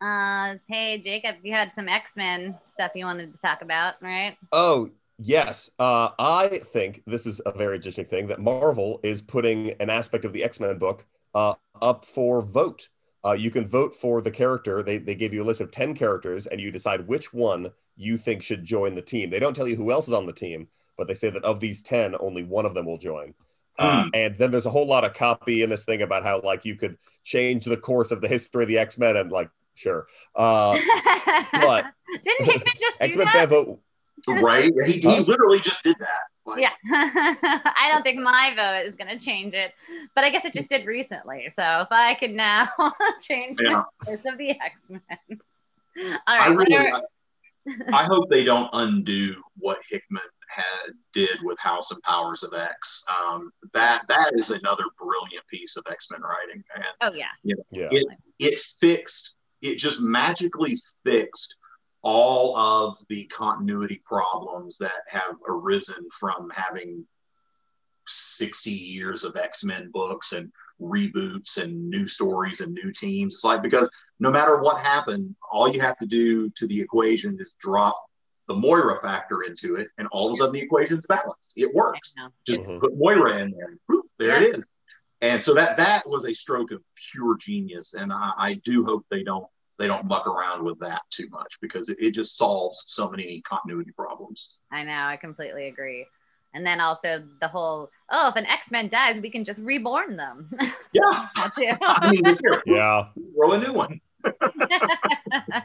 Uh 0.00 0.56
hey 0.68 0.98
jacob 1.00 1.36
you 1.42 1.52
had 1.52 1.72
some 1.74 1.88
x-men 1.88 2.58
stuff 2.64 2.90
you 2.94 3.04
wanted 3.04 3.32
to 3.32 3.40
talk 3.40 3.62
about 3.62 3.94
right 4.02 4.36
Oh, 4.52 4.90
yes. 5.18 5.70
Uh, 5.78 6.08
I 6.18 6.58
think 6.64 7.02
this 7.06 7.26
is 7.26 7.40
a 7.46 7.52
very 7.52 7.76
interesting 7.76 8.06
thing 8.06 8.26
that 8.26 8.40
Marvel 8.40 8.98
is 9.04 9.22
putting 9.22 9.70
an 9.80 9.88
aspect 9.88 10.24
of 10.24 10.32
the 10.32 10.42
X 10.42 10.58
Men 10.58 10.76
book 10.78 11.06
uh, 11.34 11.54
up 11.80 12.04
for 12.04 12.42
vote. 12.42 12.88
Uh, 13.24 13.32
you 13.32 13.50
can 13.52 13.66
vote 13.68 13.94
for 13.94 14.20
the 14.20 14.30
character. 14.32 14.82
They, 14.82 14.98
they 14.98 15.14
give 15.14 15.32
you 15.32 15.44
a 15.44 15.46
list 15.46 15.60
of 15.60 15.70
10 15.70 15.94
characters, 15.94 16.46
and 16.48 16.60
you 16.60 16.72
decide 16.72 17.06
which 17.06 17.32
one 17.32 17.70
you 17.96 18.16
think 18.16 18.42
should 18.42 18.64
join 18.64 18.94
the 18.94 19.02
team. 19.02 19.30
They 19.30 19.38
don't 19.38 19.54
tell 19.54 19.68
you 19.68 19.76
who 19.76 19.90
else 19.90 20.08
is 20.08 20.14
on 20.14 20.26
the 20.26 20.32
team, 20.32 20.68
but 20.96 21.06
they 21.08 21.14
say 21.14 21.30
that 21.30 21.44
of 21.44 21.60
these 21.60 21.82
10, 21.82 22.14
only 22.20 22.42
one 22.42 22.66
of 22.66 22.74
them 22.74 22.86
will 22.86 22.98
join. 22.98 23.34
Uh, 23.78 24.06
and 24.14 24.36
then 24.38 24.50
there's 24.50 24.66
a 24.66 24.70
whole 24.70 24.86
lot 24.86 25.04
of 25.04 25.14
copy 25.14 25.62
in 25.62 25.70
this 25.70 25.84
thing 25.84 26.02
about 26.02 26.22
how, 26.22 26.40
like, 26.42 26.64
you 26.64 26.76
could 26.76 26.98
change 27.24 27.64
the 27.64 27.76
course 27.76 28.10
of 28.12 28.20
the 28.20 28.28
history 28.28 28.64
of 28.64 28.68
the 28.68 28.78
X 28.78 28.98
Men, 28.98 29.16
and, 29.16 29.32
like, 29.32 29.48
sure. 29.74 30.06
Uh, 30.34 30.78
but- 31.52 31.86
didn't 32.22 32.44
hickman 32.46 32.74
just 32.80 33.00
X 33.00 33.16
Men 33.16 33.24
that 33.26 33.32
fan 33.34 33.48
vote 33.48 33.80
Right? 34.28 34.70
He, 34.86 34.92
he 34.92 35.00
Huh? 35.00 35.22
literally 35.26 35.58
just 35.58 35.82
did 35.82 35.96
that. 35.98 36.08
Like, 36.44 36.60
yeah 36.60 36.70
i 36.92 37.88
don't 37.92 38.02
think 38.02 38.18
my 38.20 38.52
vote 38.56 38.84
is 38.88 38.96
going 38.96 39.16
to 39.16 39.24
change 39.24 39.54
it 39.54 39.72
but 40.12 40.24
i 40.24 40.30
guess 40.30 40.44
it 40.44 40.52
just 40.52 40.68
did 40.68 40.84
recently 40.86 41.48
so 41.54 41.62
if 41.82 41.86
i 41.92 42.14
could 42.14 42.32
now 42.32 42.68
change 43.20 43.56
Yeah. 43.62 43.84
the 44.00 44.04
course 44.06 44.24
of 44.26 44.38
the 44.38 44.50
x-men 44.50 45.38
all 45.38 46.18
I 46.26 46.48
really, 46.48 46.74
are- 46.74 46.94
I 46.96 47.00
hope 48.04 48.28
they 48.28 48.44
don't 48.44 48.70
undo 48.72 49.36
what 49.56 49.78
Hickman 49.88 50.22
had 50.48 50.92
did 51.12 51.38
with 51.42 51.58
House 51.58 51.90
and 51.90 52.02
Powers 52.02 52.42
of 52.42 52.52
X. 52.54 53.04
Um, 53.08 53.52
that 53.72 54.02
that 54.08 54.32
is 54.34 54.50
another 54.50 54.84
brilliant 54.98 55.46
piece 55.48 55.76
of 55.76 55.84
X 55.90 56.08
Men 56.10 56.20
writing, 56.22 56.62
and 56.74 56.84
oh 57.02 57.12
yeah 57.14 57.26
Yeah. 57.42 57.88
it 57.90 58.06
it 58.38 58.58
fixed 58.80 59.36
it 59.62 59.76
just 59.78 60.00
magically 60.00 60.76
fixed 61.04 61.54
all 62.02 62.56
of 62.56 62.98
the 63.08 63.24
continuity 63.26 64.02
problems 64.04 64.76
that 64.78 65.02
have 65.08 65.36
arisen 65.48 66.08
from 66.18 66.50
having 66.52 67.06
60 68.08 68.70
years 68.70 69.22
of 69.22 69.36
X-Men 69.36 69.90
books 69.92 70.32
and 70.32 70.50
reboots 70.80 71.58
and 71.58 71.88
new 71.88 72.08
stories 72.08 72.60
and 72.60 72.72
new 72.74 72.92
teams. 72.92 73.36
It's 73.36 73.44
like 73.44 73.62
because 73.62 73.88
no 74.22 74.30
matter 74.30 74.58
what 74.62 74.80
happened, 74.80 75.34
all 75.50 75.68
you 75.74 75.80
have 75.80 75.98
to 75.98 76.06
do 76.06 76.48
to 76.50 76.66
the 76.68 76.80
equation 76.80 77.36
is 77.40 77.54
drop 77.58 77.96
the 78.46 78.54
Moira 78.54 79.00
factor 79.02 79.42
into 79.42 79.74
it, 79.76 79.88
and 79.98 80.06
all 80.12 80.28
of 80.28 80.32
a 80.32 80.36
sudden 80.36 80.52
the 80.54 80.60
equation's 80.60 81.04
balanced. 81.08 81.52
It 81.56 81.74
works. 81.74 82.14
I 82.16 82.22
know. 82.22 82.28
Just 82.46 82.62
Mhm. 82.62 82.80
put 82.80 82.96
Moira 82.96 83.38
in 83.42 83.50
there. 83.50 83.76
Boop, 83.90 84.02
there 84.18 84.40
it 84.40 84.58
is. 84.58 84.72
And 85.20 85.42
so 85.42 85.54
that 85.54 85.76
that 85.76 86.08
was 86.08 86.24
a 86.24 86.34
stroke 86.34 86.70
of 86.70 86.82
pure 87.10 87.36
genius, 87.36 87.94
and 87.94 88.12
I, 88.12 88.32
I 88.36 88.54
do 88.64 88.84
hope 88.84 89.04
they 89.10 89.24
don't 89.24 89.46
they 89.78 89.86
don't 89.88 90.04
muck 90.04 90.26
around 90.28 90.62
with 90.64 90.78
that 90.80 91.02
too 91.10 91.28
much 91.30 91.58
because 91.60 91.88
it, 91.88 91.96
it 92.00 92.10
just 92.12 92.36
solves 92.36 92.84
so 92.86 93.08
many 93.08 93.40
continuity 93.42 93.90
problems. 93.90 94.60
I 94.70 94.84
know, 94.84 95.02
I 95.06 95.16
completely 95.16 95.66
agree. 95.66 96.06
And 96.54 96.64
then 96.64 96.80
also 96.80 97.24
the 97.40 97.48
whole, 97.48 97.90
oh, 98.10 98.28
if 98.28 98.36
an 98.36 98.46
X-Men 98.46 98.90
dies, 98.90 99.18
we 99.18 99.30
can 99.30 99.42
just 99.42 99.60
reborn 99.62 100.16
them. 100.16 100.48
Yeah, 100.92 101.26
That 101.36 101.54
too. 101.56 101.72
I 101.88 102.10
mean, 102.10 102.22
Yeah. 102.66 103.06
throw 103.34 103.52
a 103.52 103.58
new 103.58 103.72
one. 103.72 104.00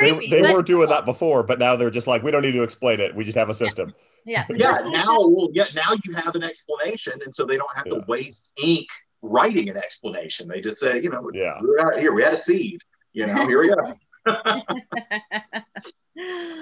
They, 0.00 0.10
Creepy. 0.10 0.28
they 0.28 0.42
but 0.42 0.52
were 0.52 0.62
doing 0.62 0.88
that 0.88 1.04
before, 1.04 1.42
but 1.44 1.58
now 1.60 1.76
they're 1.76 1.90
just 1.90 2.06
like, 2.08 2.22
we 2.22 2.30
don't 2.32 2.42
need 2.42 2.52
to 2.52 2.62
explain 2.64 2.98
it. 3.00 3.14
We 3.14 3.22
just 3.24 3.36
have 3.38 3.48
a 3.48 3.54
system. 3.54 3.94
Yeah. 4.24 4.44
yeah, 4.50 4.78
now 4.88 5.18
well, 5.28 5.50
yeah, 5.52 5.66
now 5.74 5.94
you 6.04 6.14
have 6.14 6.34
an 6.34 6.42
explanation, 6.42 7.12
and 7.24 7.34
so 7.34 7.46
they 7.46 7.56
don't 7.56 7.74
have 7.76 7.86
Yeah. 7.86 7.98
to 8.00 8.04
waste 8.08 8.50
ink 8.62 8.88
writing 9.22 9.68
an 9.68 9.76
explanation. 9.76 10.48
They 10.48 10.60
just 10.60 10.80
say, 10.80 11.00
you 11.00 11.10
know, 11.10 11.30
Yeah. 11.32 11.58
we're 11.62 11.78
out 11.80 11.98
here, 11.98 12.12
we 12.12 12.22
had 12.22 12.34
a 12.34 12.42
seed. 12.42 12.80
You 13.12 13.26
know, 13.26 13.46
here 13.46 13.60
we 13.60 13.68
go. 13.68 13.94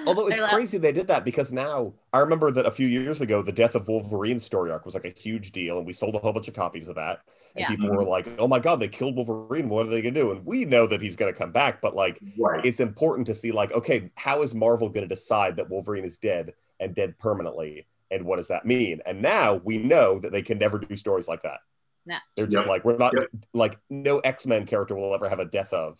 Although 0.05 0.27
it's 0.27 0.39
crazy 0.39 0.77
they 0.77 0.91
did 0.91 1.07
that 1.07 1.23
because 1.23 1.53
now 1.53 1.93
I 2.11 2.19
remember 2.19 2.51
that 2.51 2.65
a 2.65 2.71
few 2.71 2.87
years 2.87 3.21
ago, 3.21 3.41
the 3.41 3.51
death 3.51 3.75
of 3.75 3.87
Wolverine 3.87 4.39
story 4.39 4.71
arc 4.71 4.85
was 4.85 4.95
like 4.95 5.05
a 5.05 5.13
huge 5.17 5.51
deal, 5.51 5.77
and 5.77 5.85
we 5.85 5.93
sold 5.93 6.15
a 6.15 6.19
whole 6.19 6.33
bunch 6.33 6.47
of 6.47 6.55
copies 6.55 6.87
of 6.87 6.95
that. 6.95 7.19
And 7.55 7.61
Yeah. 7.61 7.67
people 7.69 7.89
were 7.89 7.99
mm-hmm. 7.99 8.09
like, 8.09 8.27
"Oh 8.39 8.47
my 8.47 8.59
god, 8.59 8.79
they 8.79 8.87
killed 8.87 9.15
Wolverine! 9.15 9.69
What 9.69 9.85
are 9.85 9.89
they 9.89 10.01
gonna 10.01 10.15
do?" 10.15 10.31
And 10.31 10.45
we 10.45 10.65
know 10.65 10.87
that 10.87 11.01
he's 11.01 11.15
gonna 11.15 11.33
come 11.33 11.51
back, 11.51 11.81
but 11.81 11.95
like, 11.95 12.19
Right. 12.37 12.65
it's 12.65 12.79
important 12.79 13.27
to 13.27 13.35
see 13.35 13.51
like, 13.51 13.71
okay, 13.71 14.09
how 14.15 14.41
is 14.41 14.55
Marvel 14.55 14.89
gonna 14.89 15.07
decide 15.07 15.57
that 15.57 15.69
Wolverine 15.69 16.03
is 16.03 16.17
dead 16.17 16.53
and 16.79 16.95
dead 16.95 17.17
permanently, 17.19 17.85
and 18.09 18.25
what 18.25 18.37
does 18.37 18.47
that 18.47 18.65
mean? 18.65 19.01
And 19.05 19.21
now 19.21 19.55
we 19.63 19.77
know 19.77 20.19
that 20.19 20.31
they 20.31 20.41
can 20.41 20.57
never 20.57 20.79
do 20.79 20.95
stories 20.95 21.27
like 21.27 21.43
that. 21.43 21.59
No. 22.05 22.17
They're 22.35 22.47
just 22.47 22.65
Yep. 22.65 22.67
like, 22.67 22.85
we're 22.85 22.97
not 22.97 23.13
Yep. 23.15 23.29
like 23.53 23.77
no 23.89 24.17
X 24.19 24.47
Men 24.47 24.65
character 24.65 24.95
will 24.95 25.13
ever 25.13 25.29
have 25.29 25.39
a 25.39 25.45
death 25.45 25.73
of 25.73 25.99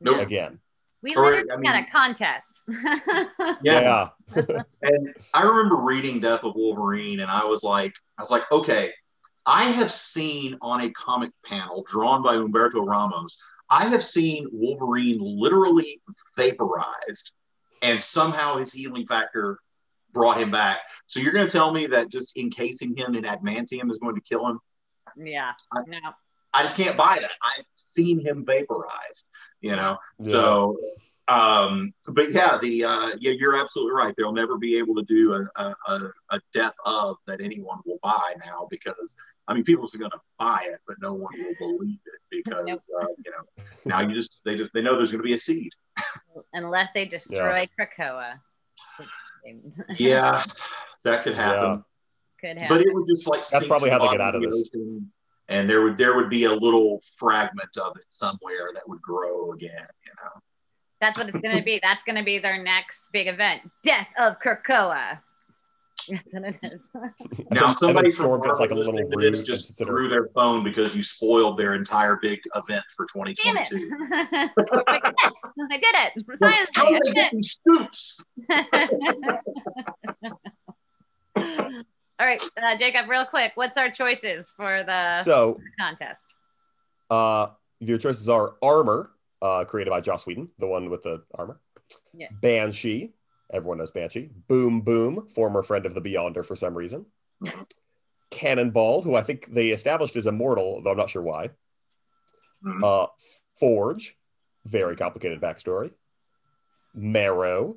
Nope. 0.00 0.20
again. 0.22 0.58
We 1.04 1.14
Or, 1.16 1.22
literally 1.26 1.50
I 1.52 1.56
mean- 1.56 1.70
had 1.70 1.84
a 1.86 1.90
contest. 1.90 2.62
Yeah. 3.62 4.08
yeah. 4.34 4.62
And 4.82 5.14
I 5.34 5.42
remember 5.42 5.76
reading 5.82 6.18
Death 6.18 6.44
of 6.44 6.54
Wolverine, 6.56 7.20
and 7.20 7.30
I 7.30 7.44
was 7.44 7.62
like, 7.62 7.92
I 8.18 8.22
was 8.22 8.30
like, 8.30 8.50
okay, 8.50 8.90
I 9.46 9.64
have 9.64 9.92
seen 9.92 10.56
on 10.62 10.80
a 10.80 10.90
comic 10.92 11.30
panel 11.44 11.84
drawn 11.86 12.22
by 12.22 12.34
Humberto 12.36 12.86
Ramos, 12.86 13.38
I 13.70 13.86
have 13.88 14.04
seen 14.04 14.46
Wolverine 14.50 15.18
literally 15.20 16.00
vaporized, 16.38 17.32
and 17.82 18.00
somehow 18.00 18.56
his 18.56 18.72
healing 18.72 19.06
factor 19.06 19.58
brought 20.12 20.38
him 20.40 20.50
back. 20.50 20.78
So 21.06 21.20
you're 21.20 21.32
going 21.32 21.46
to 21.46 21.52
tell 21.52 21.72
me 21.72 21.86
that 21.88 22.08
just 22.08 22.36
encasing 22.36 22.96
him 22.96 23.14
in 23.14 23.24
adamantium 23.24 23.90
is 23.90 23.98
going 23.98 24.14
to 24.14 24.20
kill 24.22 24.46
him? 24.48 24.58
yeah. 25.16 25.52
I- 25.72 25.82
No. 25.86 25.98
I 26.56 26.62
just 26.62 26.76
can't 26.76 26.96
buy 26.96 27.18
that. 27.20 27.32
I've 27.42 27.64
seen 27.74 28.20
him 28.20 28.44
vaporized, 28.46 29.24
you 29.64 29.74
know. 29.74 29.96
Yeah. 30.18 30.32
So, 30.32 30.78
um, 31.28 31.94
but 32.08 32.32
yeah, 32.32 32.58
the 32.60 32.84
uh, 32.84 33.10
yeah, 33.18 33.32
you're 33.32 33.56
absolutely 33.56 33.94
right. 33.94 34.14
They'll 34.16 34.32
never 34.32 34.58
be 34.58 34.76
able 34.76 34.94
to 34.96 35.02
do 35.02 35.32
a, 35.32 35.60
a, 35.60 35.74
a, 35.88 36.00
a 36.30 36.40
death 36.52 36.74
of 36.84 37.16
that 37.26 37.40
anyone 37.40 37.78
will 37.86 37.98
buy 38.02 38.34
now 38.44 38.68
because 38.70 39.14
I 39.48 39.54
mean, 39.54 39.64
people 39.64 39.88
are 39.92 39.98
going 39.98 40.10
to 40.10 40.20
buy 40.38 40.66
it, 40.66 40.80
but 40.86 40.96
no 41.00 41.14
one 41.14 41.32
will 41.38 41.76
believe 41.78 41.98
it 42.04 42.20
because 42.30 42.66
Nope. 42.66 42.82
uh, 43.00 43.06
you 43.24 43.30
know 43.30 43.64
now 43.86 44.00
you 44.00 44.14
just 44.14 44.42
they 44.44 44.54
just 44.54 44.70
they 44.74 44.82
know 44.82 44.96
there's 44.96 45.12
going 45.12 45.22
to 45.22 45.26
be 45.26 45.34
a 45.34 45.38
seed. 45.38 45.72
Unless 46.52 46.92
they 46.92 47.06
destroy 47.06 47.68
Krakoa. 47.78 48.34
Yeah, 49.98 50.42
that 51.04 51.24
could 51.24 51.34
happen. 51.34 51.84
Could 52.38 52.58
happen. 52.58 52.76
But 52.76 52.86
it 52.86 52.92
would 52.92 53.06
just 53.06 53.26
like 53.26 53.48
That's 53.48 53.66
probably 53.66 53.88
how 53.88 53.98
they 53.98 54.10
get 54.10 54.20
out 54.20 54.34
of 54.34 54.42
the 54.42 54.48
this. 54.48 54.76
Ocean, 55.48 55.60
and 55.60 55.68
there 55.70 55.82
would 55.82 55.96
there 55.98 56.14
would 56.16 56.30
be 56.30 56.44
a 56.44 56.52
little 56.52 57.02
fragment 57.18 57.76
of 57.76 57.96
it 57.96 58.04
somewhere 58.10 58.70
that 58.74 58.88
would 58.88 59.00
grow 59.02 59.52
again. 59.52 59.70
You 60.04 60.12
know. 60.22 60.40
That's 61.00 61.18
what 61.18 61.28
it's 61.28 61.38
going 61.38 61.56
to 61.56 61.62
be. 61.62 61.80
That's 61.82 62.02
going 62.04 62.16
to 62.16 62.22
be 62.22 62.38
their 62.38 62.62
next 62.62 63.08
big 63.12 63.26
event. 63.28 63.62
Death 63.82 64.10
of 64.18 64.40
Krakoa. 64.40 65.18
That's 66.08 66.34
what 66.34 66.44
it 66.44 66.58
is. 66.62 66.82
Now, 67.50 67.66
And 67.66 67.74
somebody 67.76 68.08
then 68.08 68.16
from 68.16 68.24
Storm 68.26 68.42
gets 68.42 68.58
like 68.60 68.70
a 68.70 68.74
Marvel 68.74 68.92
little 68.94 69.08
listening 69.10 69.20
to 69.20 69.30
this 69.30 69.46
just 69.46 69.66
consider- 69.68 69.90
threw 69.92 70.08
their 70.08 70.24
phone 70.34 70.64
because 70.64 70.96
you 70.96 71.02
spoiled 71.02 71.58
their 71.58 71.74
entire 71.74 72.16
big 72.20 72.40
event 72.54 72.84
for 72.96 73.06
Damn 73.14 73.56
it. 73.58 73.68
2022. 73.68 74.48
Oh 74.72 74.82
I 75.70 75.76
did 75.78 75.94
it. 75.94 76.12
Finally, 76.38 76.66
How 76.74 76.86
I 76.86 76.90
did 76.92 77.02
they 77.04 77.12
did 77.12 77.14
get 77.14 77.32
these 77.32 77.52
scoops? 77.52 78.20
it. 81.36 81.86
All 82.18 82.26
right, 82.26 82.40
uh, 82.62 82.76
Jacob, 82.78 83.08
real 83.08 83.24
quick, 83.24 83.52
what's 83.56 83.76
our 83.76 83.90
choices 83.90 84.52
for 84.56 84.82
the 84.84 85.22
So 85.22 85.60
contest? 85.80 86.34
Uh, 87.10 87.48
your 87.80 87.98
choices 87.98 88.28
are 88.28 88.54
Armor, 88.62 89.10
uh, 89.42 89.64
created 89.64 89.90
by 89.90 90.00
Joss 90.00 90.26
Whedon, 90.26 90.48
the 90.58 90.66
one 90.66 90.90
with 90.90 91.02
the 91.02 91.22
armor. 91.34 91.60
Yeah. 92.16 92.28
Banshee, 92.40 93.12
everyone 93.52 93.78
knows 93.78 93.90
Banshee. 93.90 94.30
Boom 94.48 94.82
Boom, 94.82 95.26
former 95.34 95.62
friend 95.62 95.86
of 95.86 95.94
the 95.94 96.00
Beyonder 96.00 96.46
for 96.46 96.54
some 96.54 96.74
reason. 96.74 97.06
Cannonball, 98.30 99.02
who 99.02 99.16
I 99.16 99.22
think 99.22 99.46
they 99.46 99.70
established 99.70 100.16
is 100.16 100.26
immortal, 100.26 100.82
though 100.82 100.92
I'm 100.92 100.96
not 100.96 101.10
sure 101.10 101.22
why. 101.22 101.50
Mhm. 102.64 102.82
Uh, 102.82 103.08
Forge, 103.58 104.16
very 104.64 104.96
complicated 104.96 105.40
backstory. 105.40 105.92
Marrow, 106.94 107.76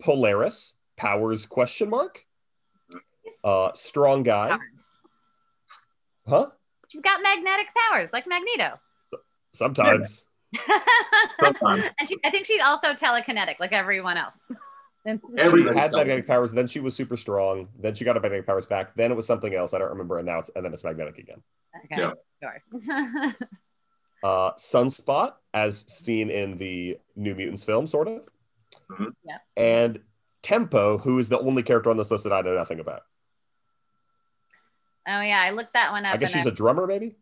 Polaris, 0.00 0.74
powers 0.96 1.44
question 1.44 1.90
mark. 1.90 2.24
Uh, 3.44 3.72
strong 3.74 4.22
guy, 4.22 4.48
Powers. 4.50 4.98
huh? 6.26 6.46
She's 6.88 7.00
got 7.02 7.22
magnetic 7.22 7.66
powers, 7.90 8.10
like 8.12 8.26
Magneto. 8.26 8.78
Sometimes. 9.52 10.24
Sometimes. 11.40 11.84
and 11.98 12.08
she, 12.08 12.16
I 12.24 12.30
think 12.30 12.46
she's 12.46 12.60
also 12.62 12.92
telekinetic, 12.94 13.58
like 13.60 13.72
everyone 13.72 14.16
else. 14.16 14.50
And- 15.08 15.20
she 15.36 15.38
had 15.38 15.52
something. 15.52 15.92
magnetic 15.98 16.26
powers, 16.26 16.50
then 16.50 16.66
she 16.66 16.80
was 16.80 16.96
super 16.96 17.16
strong, 17.16 17.68
then 17.78 17.94
she 17.94 18.04
got 18.04 18.16
her 18.16 18.20
magnetic 18.20 18.44
powers 18.44 18.66
back, 18.66 18.96
then 18.96 19.12
it 19.12 19.14
was 19.14 19.24
something 19.24 19.54
else. 19.54 19.72
I 19.72 19.78
don't 19.78 19.90
remember, 19.90 20.18
and 20.18 20.26
now 20.26 20.40
it's 20.40 20.50
and 20.56 20.64
then 20.64 20.74
it's 20.74 20.82
magnetic 20.82 21.18
again. 21.18 21.40
okay, 21.84 22.02
Yeah. 22.42 22.58
sure. 22.80 23.32
Uh 24.24 24.50
Sunspot, 24.54 25.34
as 25.54 25.84
seen 25.86 26.30
in 26.30 26.58
the 26.58 26.98
New 27.14 27.36
Mutants 27.36 27.62
film, 27.62 27.86
sort 27.86 28.08
of. 28.08 28.22
Mhm. 28.90 29.12
Yeah. 29.22 29.38
And 29.56 30.00
Tempo, 30.42 30.98
who 30.98 31.18
is 31.20 31.28
the 31.28 31.38
only 31.38 31.62
character 31.62 31.90
on 31.90 31.96
this 31.96 32.10
list 32.10 32.24
that 32.24 32.32
I 32.32 32.40
know 32.40 32.54
nothing 32.56 32.80
about. 32.80 33.02
Oh 35.08 35.20
yeah, 35.20 35.40
I 35.44 35.50
looked 35.50 35.72
that 35.74 35.92
one 35.92 36.04
up. 36.04 36.14
I 36.14 36.16
guess 36.16 36.32
she's 36.32 36.46
a 36.46 36.50
drummer, 36.50 36.86
maybe? 36.86 37.16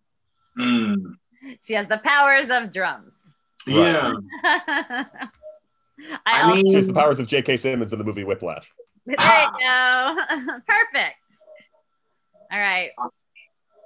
Mm. 0.58 1.14
she 1.64 1.74
has 1.74 1.86
the 1.88 1.98
powers 1.98 2.48
of 2.50 2.72
drums. 2.72 3.22
Yeah. 3.66 4.12
I, 4.44 5.06
I 6.26 6.42
also, 6.42 6.56
mean- 6.56 6.70
She 6.70 6.74
has 6.76 6.86
the 6.86 6.92
powers 6.94 7.18
of 7.18 7.26
J.K. 7.26 7.56
Simmons 7.56 7.92
in 7.92 7.98
the 7.98 8.04
movie 8.04 8.24
Whiplash. 8.24 8.70
there 9.06 9.16
you 9.16 9.48
go. 9.60 10.16
Perfect. 10.66 11.16
All 12.52 12.58
right. 12.58 12.90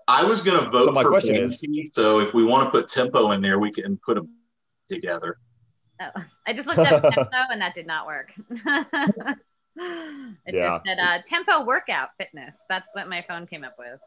I 0.09 0.25
was 0.25 0.43
going 0.43 0.63
to 0.63 0.71
vote 0.71 0.83
So 0.85 0.91
my 0.93 1.03
for 1.03 1.11
question 1.11 1.37
is- 1.37 1.63
so 1.93 2.21
if 2.21 2.35
we 2.35 2.45
want 2.45 2.65
to 2.67 2.71
put 2.71 2.89
tempo 2.89 3.31
in 3.33 3.41
there, 3.43 3.59
we 3.59 3.71
can 3.71 3.99
put 4.05 4.15
them 4.17 4.29
together. 4.89 5.39
Oh, 6.01 6.23
I 6.47 6.53
just 6.53 6.67
looked 6.67 6.79
up 6.79 7.03
tempo 7.03 7.29
and 7.51 7.61
that 7.61 7.75
did 7.75 7.87
not 7.87 8.07
work. 8.07 8.33
it 10.47 10.55
Yeah. 10.55 10.69
just 10.69 10.85
said 10.87 10.99
uh, 10.99 11.19
tempo 11.27 11.65
workout 11.65 12.11
fitness. 12.19 12.65
That's 12.69 12.91
what 12.95 13.09
my 13.09 13.25
phone 13.29 13.47
came 13.47 13.65
up 13.65 13.77
with. 13.79 14.01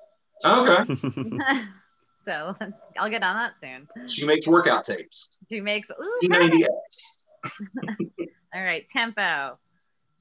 Okay. 0.43 1.61
so 2.25 2.55
I'll 2.99 3.09
get 3.09 3.23
on 3.23 3.35
that 3.35 3.57
soon. 3.57 3.87
She 4.07 4.25
makes 4.25 4.47
workout 4.47 4.85
tapes. 4.85 5.37
She 5.49 5.61
makes 5.61 5.89
ooh, 5.89 6.27
perfect. 6.29 6.55
P90X. 6.55 8.27
All 8.53 8.63
right, 8.63 8.87
Tempo. 8.89 9.57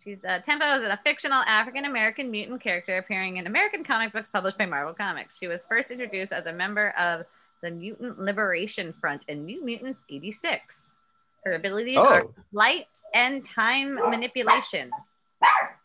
She's 0.04 0.18
uh, 0.26 0.38
Tempo 0.38 0.80
is 0.80 0.88
a 0.88 0.98
fictional 1.04 1.42
African 1.42 1.84
American 1.84 2.30
mutant 2.30 2.62
character 2.62 2.96
appearing 2.96 3.36
in 3.36 3.46
American 3.46 3.84
comic 3.84 4.12
books 4.12 4.28
published 4.32 4.56
by 4.56 4.66
Marvel 4.66 4.94
Comics. 4.94 5.38
She 5.38 5.46
was 5.46 5.64
first 5.64 5.90
introduced 5.90 6.32
as 6.32 6.46
a 6.46 6.52
member 6.52 6.90
of 6.98 7.26
the 7.62 7.70
Mutant 7.70 8.18
Liberation 8.18 8.94
Front 8.94 9.24
in 9.28 9.44
New 9.44 9.62
Mutants 9.62 10.02
86. 10.08 10.96
Her 11.44 11.52
abilities 11.52 11.98
are 11.98 12.22
oh, 12.22 12.34
light 12.52 12.86
and 13.14 13.44
time 13.44 13.96
manipulation. 13.96 14.90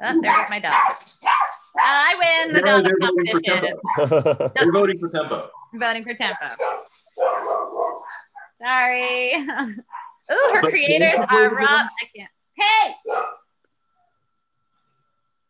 Oh, 0.02 0.22
there 0.22 0.32
goes 0.36 0.50
my 0.50 0.60
dog. 0.60 0.74
I 1.80 2.42
win 2.46 2.54
the 2.54 2.62
No, 2.62 2.82
dog 2.82 2.86
they're 2.86 2.98
voting 3.00 3.26
for 3.32 3.40
competition. 3.42 3.80
tempo. 4.08 4.52
They're 4.56 4.72
voting 4.72 5.00
for 5.00 5.10
tempo. 5.10 5.50
I'm 5.74 5.80
voting 5.80 6.04
for 6.04 6.14
Tempo. 6.14 6.46
Sorry. 8.62 9.34
Ooh, 9.36 10.54
her 10.54 10.62
But 10.62 10.70
creators 10.72 11.12
are 11.14 11.28
voted 11.28 11.52
Rob. 11.58 11.70
I 11.70 11.88
can't. 12.16 12.30
Hey. 12.58 12.96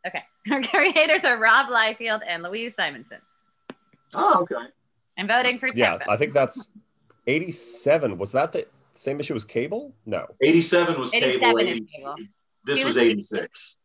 Okay. 0.08 0.24
Her 0.48 0.62
creators 0.64 1.24
are 1.26 1.38
Rob 1.38 1.68
Liefeld 1.70 2.22
and 2.28 2.44
Louise 2.44 2.76
Simonson. 2.76 3.18
Oh, 4.14 4.42
okay. 4.42 4.56
I'm 5.18 5.28
voting 5.28 5.60
for 5.60 5.70
yeah, 5.74 5.92
Tempo. 5.98 6.12
I 6.12 6.18
think 6.18 6.34
that's 6.34 6.70
87. 7.28 8.18
Was 8.18 8.32
that 8.34 8.52
the 8.52 8.68
same 8.96 9.20
issue 9.20 9.36
as 9.36 9.44
Cable? 9.44 9.94
No. 10.06 10.26
87 10.42 11.00
was 11.00 11.14
87 11.14 11.40
cable. 11.40 11.58
is 11.60 11.66
80 11.68 11.86
cable. 12.00 12.16
This 12.66 12.78
was 12.80 12.96
was 12.96 12.98
86. 12.98 13.78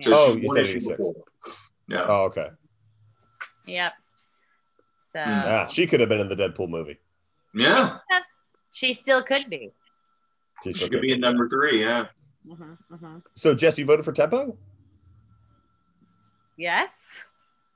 So 0.00 0.10
Yeah. 0.10 0.16
Oh, 0.16 0.36
you 0.36 0.46
one 0.46 0.56
said 0.56 0.66
86. 0.66 1.00
Yeah. 1.88 2.06
Oh, 2.08 2.24
okay. 2.24 2.48
Yep. 3.66 3.92
So 5.12 5.20
Hmm. 5.20 5.30
Yeah, 5.30 5.66
she 5.66 5.86
could 5.86 6.00
have 6.00 6.08
been 6.08 6.20
in 6.20 6.28
the 6.28 6.36
Deadpool 6.36 6.68
movie. 6.68 6.98
Yeah. 7.54 7.98
she 8.72 8.94
still 8.94 9.22
could 9.22 9.48
be. 9.50 9.70
She's 10.64 10.78
She 10.78 10.88
could 10.88 11.00
be 11.00 11.12
in 11.12 11.20
number 11.20 11.46
three. 11.46 11.80
Yeah. 11.80 12.06
hmm 12.46 12.74
hmm 12.94 13.18
So, 13.34 13.54
Jess, 13.54 13.78
you 13.78 13.86
voted 13.86 14.04
for 14.04 14.12
Tempo? 14.12 14.56
Yes. 16.56 17.24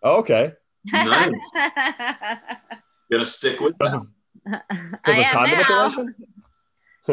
Oh, 0.02 0.18
okay. 0.18 0.54
Nice. 0.92 1.32
Gonna 3.10 3.26
stick 3.26 3.60
with 3.60 3.78
Because 3.78 3.92
that. 3.92 3.98
of, 4.00 4.90
because 4.92 5.18
of 5.18 5.26
time 5.26 5.50
now. 5.50 5.56
manipulation? 5.56 6.14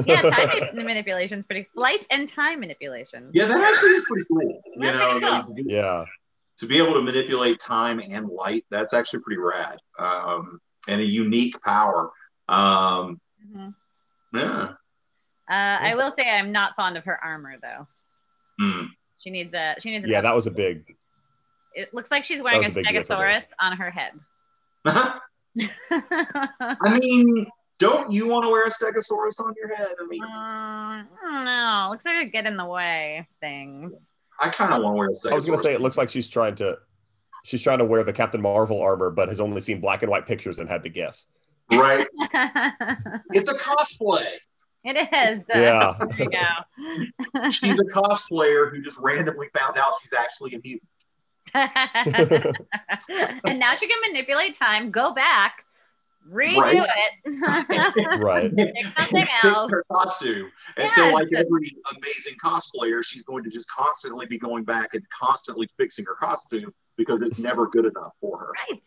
Yeah, 0.05 0.21
time 0.21 0.49
manipulation 0.75 1.39
is 1.39 1.45
pretty 1.45 1.67
flight 1.73 2.05
and 2.11 2.27
time 2.29 2.59
manipulation. 2.59 3.29
Yeah, 3.33 3.45
that 3.45 3.61
actually 3.63 3.91
is 3.91 4.05
pretty 4.07 4.25
cool. 4.27 4.61
You 4.75 4.91
know, 4.91 5.09
pretty 5.11 5.19
cool. 5.19 5.29
like, 5.31 5.45
to, 5.45 5.53
be, 5.53 5.63
yeah. 5.67 6.05
to 6.59 6.65
be 6.67 6.77
able 6.77 6.93
to 6.93 7.01
manipulate 7.01 7.59
time 7.59 7.99
and 7.99 8.27
light, 8.27 8.65
that's 8.69 8.93
actually 8.93 9.21
pretty 9.21 9.39
rad. 9.39 9.77
Um, 9.97 10.59
and 10.87 11.01
a 11.01 11.05
unique 11.05 11.55
power. 11.63 12.11
Um, 12.47 13.19
Mhm. 13.55 13.73
yeah. 14.33 14.73
Uh, 15.49 15.77
I 15.81 15.95
will 15.95 16.11
say 16.11 16.29
I'm 16.29 16.51
not 16.51 16.75
fond 16.75 16.97
of 16.97 17.05
her 17.05 17.17
armor 17.23 17.55
though. 17.61 17.87
Hmm. 18.59 18.85
She 19.17 19.31
needs 19.31 19.53
a 19.55 19.75
she 19.79 19.89
needs. 19.91 20.05
An 20.05 20.11
Yeah, 20.11 20.21
that 20.21 20.35
was 20.35 20.45
a 20.45 20.51
big. 20.51 20.95
It 21.73 21.91
looks 21.93 22.11
like 22.11 22.23
she's 22.25 22.41
wearing 22.41 22.63
a 22.63 22.67
a 22.67 22.71
big 22.71 22.85
deal 22.85 23.01
for 23.01 23.17
me. 23.17 23.25
stegosaurus 23.33 23.45
on 23.59 23.77
her 23.77 23.89
head. 23.89 24.11
I 24.85 25.19
mean, 26.99 27.47
don't 27.79 28.11
you 28.11 28.27
want 28.27 28.43
to 28.45 28.49
wear 28.49 28.63
a 28.63 28.69
stegosaurus 28.69 29.39
on 29.43 29.53
your 29.57 29.73
head? 29.75 29.89
I 29.99 30.05
mean, 30.05 30.21
Uh, 30.23 31.03
I. 31.23 31.87
Looks 31.89 32.05
like 32.05 32.17
it 32.27 32.31
get 32.31 32.45
in 32.45 32.55
the 32.57 32.65
way 32.65 33.17
of 33.19 33.25
things. 33.39 34.11
I 34.39 34.49
kind 34.49 34.73
of 34.73 34.83
want 34.83 34.93
to 34.93 34.97
wear 34.99 35.07
a 35.07 35.11
stegosaurus. 35.11 35.31
I 35.31 35.35
was 35.35 35.45
gonna 35.45 35.57
say 35.57 35.73
it 35.73 35.81
looks 35.81 35.97
like 35.97 36.09
she's 36.09 36.27
trying 36.27 36.55
to. 36.55 36.77
She's 37.45 37.63
trying 37.63 37.79
to 37.79 37.85
wear 37.85 38.03
the 38.03 38.13
Captain 38.13 38.41
Marvel 38.41 38.81
armor, 38.81 39.09
but 39.09 39.29
has 39.29 39.39
only 39.39 39.61
seen 39.61 39.79
black 39.79 40.03
and 40.03 40.11
white 40.11 40.25
pictures 40.25 40.59
and 40.59 40.69
had 40.69 40.83
to 40.83 40.89
guess. 40.89 41.25
right. 41.71 42.05
It's 43.33 43.49
a 43.49 43.53
cosplay. 43.55 44.27
it 44.83 44.97
is. 45.13 45.45
Yeah. 45.49 45.97
There 46.17 46.19
you 46.19 46.29
go. 46.29 47.51
She's 47.51 47.79
a 47.79 47.85
cosplayer 47.85 48.69
who 48.71 48.81
just 48.81 48.97
randomly 48.97 49.47
found 49.57 49.77
out 49.77 49.93
she's 50.03 50.11
actually 50.17 50.55
a 50.55 50.59
mutant. 50.63 50.89
and 53.45 53.59
now 53.59 53.75
she 53.75 53.87
can 53.87 53.99
manipulate 54.07 54.53
time, 54.53 54.91
go 54.91 55.13
back, 55.13 55.63
redo 56.27 56.57
Right. 56.57 56.87
it. 57.25 58.19
Right. 58.19 58.55
Pick 58.55 58.85
something 58.97 59.25
Fix 59.41 59.69
her 59.69 59.83
costume. 59.91 60.51
And 60.77 60.91
so, 60.91 61.09
like 61.09 61.27
every 61.35 61.75
amazing 61.91 62.35
cosplayer, 62.43 63.03
she's 63.03 63.23
going 63.23 63.43
to 63.43 63.49
just 63.49 63.67
constantly 63.69 64.25
be 64.25 64.37
going 64.37 64.63
back 64.63 64.93
and 64.93 65.03
constantly 65.09 65.67
fixing 65.77 66.05
her 66.05 66.15
costume 66.15 66.73
because 66.97 67.21
it's 67.21 67.39
never 67.39 67.67
good 67.67 67.85
enough 67.85 68.13
for 68.21 68.37
her. 68.39 68.51
Right. 68.69 68.81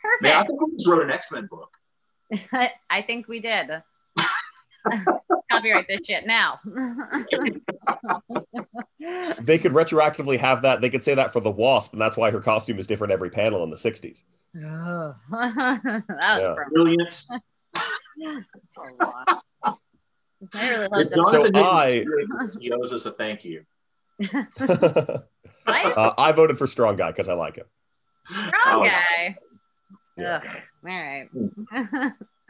Perfect. 0.00 0.22
Man, 0.22 0.36
I 0.36 0.46
think 0.46 0.60
we 0.60 0.72
just 0.72 0.88
wrote 0.88 1.02
an 1.02 1.10
X 1.10 1.26
Men 1.30 1.48
book. 1.50 1.70
I 2.90 3.02
think 3.02 3.28
we 3.28 3.40
did. 3.40 3.82
Copyright 5.50 5.86
this 5.86 6.00
shit 6.04 6.26
now. 6.26 6.58
They 9.40 9.58
could 9.58 9.72
retroactively 9.72 10.38
have 10.38 10.62
that. 10.62 10.80
They 10.80 10.90
could 10.90 11.02
say 11.02 11.14
that 11.14 11.32
for 11.32 11.40
the 11.40 11.50
Wasp, 11.50 11.92
and 11.92 12.00
that's 12.00 12.16
why 12.16 12.30
her 12.30 12.40
costume 12.40 12.78
is 12.78 12.86
different 12.86 13.12
every 13.12 13.30
panel 13.30 13.64
in 13.64 13.70
the 13.70 13.76
'60s. 13.76 14.22
that 14.54 15.14
was 15.30 16.02
Yeah. 16.20 16.54
from 16.54 16.68
Brilliant. 16.72 17.26
a 17.74 19.04
lot. 19.04 19.42
I 20.54 20.70
really 20.70 20.88
love 20.88 21.00
If 21.02 21.10
that. 21.10 21.28
So 21.30 21.50
I- 21.54 22.04
he 22.60 22.70
owes 22.72 22.92
us 22.92 23.06
a 23.06 23.12
thank 23.12 23.44
you. 23.44 23.64
Uh, 25.66 26.12
I 26.18 26.32
voted 26.32 26.58
for 26.58 26.66
Strong 26.66 26.96
Guy 26.96 27.10
because 27.12 27.28
I 27.28 27.34
like 27.34 27.56
him. 27.56 27.66
Strong 28.28 28.52
Oh, 28.66 28.84
guy. 28.84 29.36
Yeah. 30.16 30.40
Ugh. 30.44 30.56
All 30.86 30.90
right. 30.90 31.28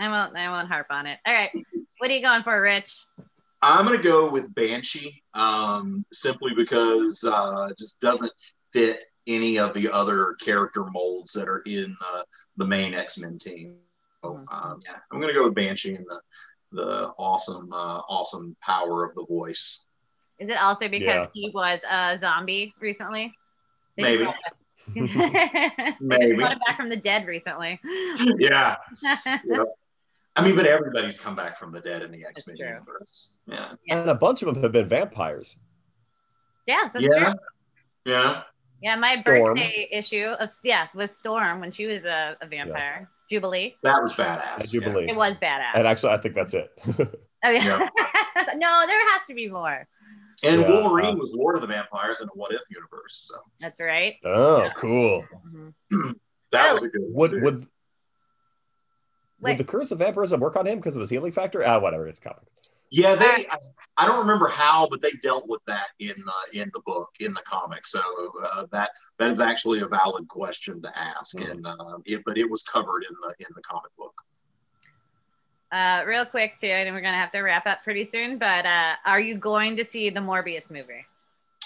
I 0.01 0.09
won't. 0.09 0.37
I 0.37 0.49
won't 0.51 0.69
harp 0.69 0.87
on 0.91 1.07
it. 1.07 1.19
All 1.27 1.33
right. 1.33 1.51
What 1.99 2.11
are 2.11 2.15
you 2.15 2.23
going 2.23 2.43
for, 2.43 2.61
Rich? 2.61 3.07
I'm 3.63 3.85
gonna 3.87 4.03
go 4.03 4.29
with 4.29 4.53
Banshee, 4.55 5.23
um, 5.35 6.05
simply 6.13 6.53
because 6.55 7.23
uh, 7.25 7.69
it 7.71 7.79
just 7.79 8.01
doesn't 8.01 8.33
fit 8.73 9.01
any 9.27 9.59
of 9.59 9.73
the 9.75 9.91
other 9.91 10.35
character 10.41 10.85
molds 10.85 11.33
that 11.35 11.49
are 11.49 11.61
in 11.67 11.97
the, 12.01 12.25
the 12.57 12.67
main 12.67 12.93
X 12.95 13.19
Men 13.19 13.39
team. 13.39 13.77
So, 14.25 14.45
um, 14.51 14.81
yeah, 14.85 14.97
I'm 15.13 15.21
gonna 15.21 15.33
go 15.33 15.45
with 15.45 15.55
Banshee 15.55 15.95
and 15.95 16.05
the 16.07 16.21
the 16.75 17.13
awesome, 17.19 17.73
uh, 17.73 18.01
awesome 18.09 18.57
power 18.63 19.05
of 19.05 19.15
the 19.15 19.27
voice. 19.27 19.87
Is 20.39 20.49
it 20.49 20.57
also 20.61 20.89
because 20.89 21.05
Yeah. 21.05 21.27
he 21.35 21.51
was 21.55 21.79
a 21.89 22.17
zombie 22.19 22.75
recently? 22.81 23.33
They 23.97 24.03
Maybe. 24.03 24.25
just 24.97 25.13
brought- 25.15 25.33
they 25.33 25.91
just 25.91 26.01
Maybe. 26.01 26.35
brought 26.35 26.53
him 26.53 26.59
back 26.67 26.77
from 26.79 26.89
the 26.89 26.97
dead 26.97 27.27
recently. 27.29 27.79
yeah, 28.39 28.77
I 30.35 30.45
mean, 30.45 30.57
but 30.57 30.67
everybody's 30.67 31.21
come 31.21 31.37
back 31.37 31.59
from 31.59 31.73
the 31.73 31.81
dead 31.81 32.03
in 32.03 32.11
the 32.11 32.25
X 32.25 32.47
Men 32.47 32.57
universe. 32.57 33.33
Yeah, 33.47 33.73
And 33.91 34.09
a 34.09 34.15
bunch 34.15 34.43
of 34.43 34.55
them 34.55 34.63
have 34.63 34.73
been 34.73 34.89
vampires. 34.89 35.57
Yes, 36.67 36.91
that's 36.93 37.05
yeah, 37.05 37.25
true. 37.33 37.35
yeah. 38.07 38.43
Yeah, 38.81 38.97
my 38.97 39.17
Storm. 39.17 39.55
birthday 39.57 39.89
issue 39.93 40.27
of 40.41 40.51
yeah 40.65 40.89
was 40.95 41.15
Storm 41.17 41.61
when 41.61 41.71
she 41.71 41.87
was 41.87 42.05
a, 42.05 42.37
a 42.41 42.47
vampire. 42.47 43.09
Jubilee. 43.31 43.77
That 43.83 44.03
was 44.03 44.13
badass. 44.15 44.63
I 44.63 44.65
do 44.71 44.81
believe. 44.81 45.09
It 45.09 45.17
was 45.17 45.37
badass. 45.37 45.71
And 45.75 45.87
actually, 45.87 46.13
I 46.13 46.17
think 46.19 46.35
that's 46.35 46.53
it. 46.55 46.71
oh, 46.87 47.51
yeah. 47.51 47.79
no, 48.57 48.83
there 48.87 49.11
has 49.13 49.23
to 49.29 49.35
be 49.35 49.49
more. 49.49 49.87
And 50.45 50.61
Yeah, 50.63 50.69
Wolverine 50.69 51.15
uh, 51.15 51.17
was 51.17 51.33
Lord 51.35 51.55
of 51.55 51.61
the 51.63 51.69
Vampires 51.69 52.21
in 52.21 52.29
a 52.29 52.31
What 52.35 52.53
If 52.53 52.61
universe. 52.71 53.29
So 53.31 53.37
That's 53.61 53.81
right. 53.81 54.17
oh, 54.25 54.65
Yeah. 54.65 54.73
cool. 54.77 55.25
Mhm. 55.55 55.75
that 56.53 56.71
Oh. 56.71 56.75
was 56.75 56.83
a 56.83 56.89
good. 56.89 57.03
Would 57.09 57.43
would 57.43 57.59
Wait. 57.61 57.69
Would 59.43 59.59
the 59.59 59.65
Curse 59.65 59.91
of 59.91 59.99
Vampirism 59.99 60.41
work 60.41 60.57
on 60.57 60.67
him 60.67 60.79
because 60.79 60.97
of 60.97 61.01
his 61.01 61.11
healing 61.11 61.33
factor? 61.33 61.63
Ah, 61.67 61.79
whatever. 61.79 62.07
It's 62.09 62.21
comic. 62.21 62.43
Yeah, 62.91 63.15
they. 63.15 63.47
I, 63.51 63.57
I 63.99 64.07
don't 64.07 64.21
remember 64.21 64.49
how, 64.49 64.89
but 64.89 65.03
they 65.03 65.11
dealt 65.23 65.49
with 65.49 65.61
that 65.67 65.89
in 65.99 66.15
the 66.25 66.61
in 66.61 66.71
the 66.73 66.81
book 66.81 67.11
in 67.21 67.33
the 67.35 67.43
comic. 67.43 67.87
So 67.87 68.01
uh, 68.45 68.67
that 68.73 68.91
that 69.19 69.31
is 69.33 69.41
actually 69.41 69.81
a 69.81 69.87
valid 69.87 70.29
question 70.29 70.81
to 70.83 70.99
ask, 70.99 71.37
Hmm. 71.37 71.43
and 71.45 71.67
uh, 71.67 71.99
it, 72.05 72.23
but 72.25 72.39
it 72.39 72.49
was 72.51 72.63
covered 72.63 73.05
in 73.09 73.15
the 73.23 73.35
in 73.41 73.47
the 73.55 73.63
comic 73.63 73.91
book. 73.99 74.15
Uh, 75.71 76.05
real 76.07 76.27
quick 76.27 76.59
too, 76.59 76.67
and 76.67 76.95
we're 76.95 77.01
gonna 77.01 77.17
have 77.17 77.31
to 77.31 77.41
wrap 77.41 77.67
up 77.67 77.83
pretty 77.83 78.05
soon. 78.05 78.39
But 78.39 78.67
uh, 78.67 78.95
are 79.07 79.21
you 79.21 79.37
going 79.37 79.77
to 79.79 79.85
see 79.85 80.11
the 80.11 80.21
Morbius 80.21 80.71
movie? 80.71 81.07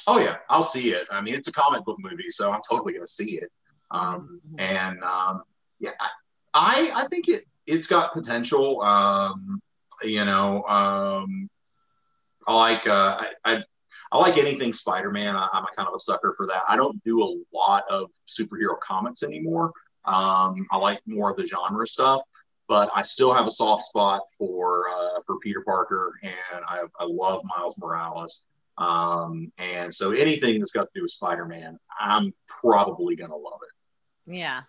Oh 0.07 0.21
yeah, 0.21 0.37
I'll 0.49 0.63
see 0.63 0.91
it. 0.93 1.09
I 1.11 1.21
mean, 1.21 1.35
it's 1.35 1.49
a 1.49 1.53
comic 1.53 1.85
book 1.85 1.99
movie, 1.99 2.31
so 2.31 2.53
I'm 2.53 2.61
totally 2.69 2.93
gonna 2.93 3.07
see 3.07 3.39
it. 3.39 3.51
Um, 3.91 4.41
Mhm. 4.55 4.61
and 4.61 5.03
um, 5.05 5.43
yeah, 5.81 5.91
I, 6.01 6.11
I 6.55 7.03
I 7.05 7.09
think 7.09 7.29
it 7.29 7.47
it's 7.67 7.87
got 7.87 8.13
potential. 8.13 8.83
Um, 8.83 9.61
you 10.03 10.25
know, 10.25 10.63
um, 10.65 11.49
I 12.47 12.55
like 12.55 12.87
uh, 12.87 13.23
I, 13.23 13.29
I 13.45 13.65
I 14.13 14.19
like 14.19 14.39
anything 14.39 14.73
Spider-Man. 14.73 15.35
I, 15.35 15.49
I'm 15.53 15.65
a 15.65 15.69
kind 15.77 15.89
of 15.89 15.95
a 15.95 15.99
sucker 15.99 16.35
for 16.37 16.47
that. 16.47 16.63
I 16.69 16.77
don't 16.77 17.03
do 17.05 17.23
a 17.23 17.35
lot 17.55 17.85
of 17.91 18.11
superhero 18.29 18.79
comics 18.81 19.23
anymore. 19.23 19.73
Um, 20.05 20.67
I 20.71 20.77
like 20.79 21.01
more 21.07 21.31
of 21.31 21.37
the 21.37 21.47
genre 21.47 21.87
stuff, 21.87 22.23
but 22.69 22.91
I 22.95 23.03
still 23.03 23.35
have 23.35 23.47
a 23.47 23.51
soft 23.51 23.87
spot 23.87 24.23
for 24.39 24.89
uh, 24.89 25.21
for 25.27 25.39
Peter 25.41 25.63
Parker, 25.63 26.13
and 26.23 26.65
I, 26.69 26.83
I 27.01 27.05
love 27.05 27.43
Miles 27.45 27.77
Morales. 27.79 28.45
Um, 28.79 29.51
and 29.59 29.93
so 29.93 30.13
anything 30.13 30.61
that's 30.61 30.71
got 30.71 30.83
to 30.83 30.91
do 30.95 31.03
with 31.03 31.11
Spider-Man, 31.11 31.79
I'm 31.99 32.33
probably 32.47 33.17
gonna 33.17 33.37
love 33.37 33.61
it. 33.63 34.33
Yeah, 34.33 34.63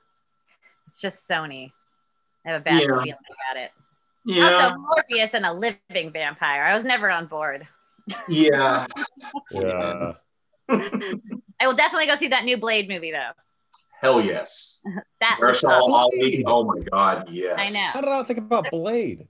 it's 0.87 1.01
just 1.01 1.29
Sony. 1.29 1.71
I 2.45 2.51
have 2.51 2.61
a 2.61 2.63
bad 2.63 2.81
Yeah. 2.81 2.87
feeling 2.87 3.09
about 3.11 3.61
it. 3.61 3.71
Yeah, 4.25 4.43
Also, 4.45 4.75
Morbius 4.77 5.33
and 5.33 5.45
a 5.45 5.53
living 5.53 6.11
vampire. 6.11 6.63
I 6.65 6.75
was 6.75 6.83
never 6.85 7.09
on 7.09 7.27
board. 7.27 7.67
yeah. 8.27 8.85
Yeah. 9.51 10.13
I 10.69 11.65
will 11.67 11.75
definitely 11.75 12.07
go 12.07 12.15
see 12.15 12.27
that 12.29 12.43
new 12.45 12.57
Blade 12.57 12.87
movie 12.89 13.11
though. 13.11 13.31
Hell 14.01 14.21
yes. 14.21 14.81
That 15.21 15.37
looks 15.41 15.63
awesome. 15.63 15.91
Ali. 15.93 16.43
Oh 16.45 16.63
my 16.63 16.79
God, 16.91 17.29
yes. 17.29 17.55
I 17.57 17.71
know. 17.71 17.87
How 17.93 18.01
did 18.01 18.09
I 18.09 18.23
think 18.23 18.39
about 18.39 18.69
Blade? 18.69 19.27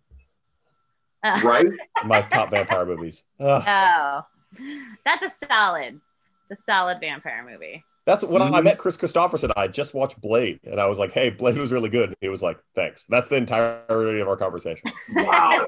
Uh, 1.24 1.40
Right? 1.44 1.66
My 2.06 2.22
top 2.24 2.52
vampire 2.52 2.86
movies. 2.86 3.24
Ugh. 3.40 3.64
oh, 3.68 4.26
that's 5.06 5.24
a 5.26 5.46
solid. 5.48 6.00
It's 6.50 6.60
a 6.60 6.64
solid 6.64 7.00
vampire 7.00 7.46
movie. 7.50 7.84
That's 8.08 8.24
when 8.24 8.42
I 8.42 8.50
Mhm. 8.50 8.64
met 8.64 8.78
Kris 8.80 8.98
Kristofferson. 8.98 9.52
I 9.58 9.68
just 9.68 9.94
watched 9.94 10.20
Blade, 10.22 10.62
and 10.64 10.80
I 10.80 10.88
was 10.88 10.98
like, 10.98 11.12
"Hey, 11.12 11.30
Blade 11.30 11.58
was 11.58 11.74
really 11.74 11.90
good." 11.90 12.16
He 12.22 12.30
was 12.30 12.42
like, 12.42 12.58
"Thanks." 12.74 13.04
That's 13.10 13.28
the 13.28 13.36
entirety 13.36 14.22
of 14.22 14.30
our 14.30 14.38
conversation. 14.38 14.90
Wow. 15.14 15.66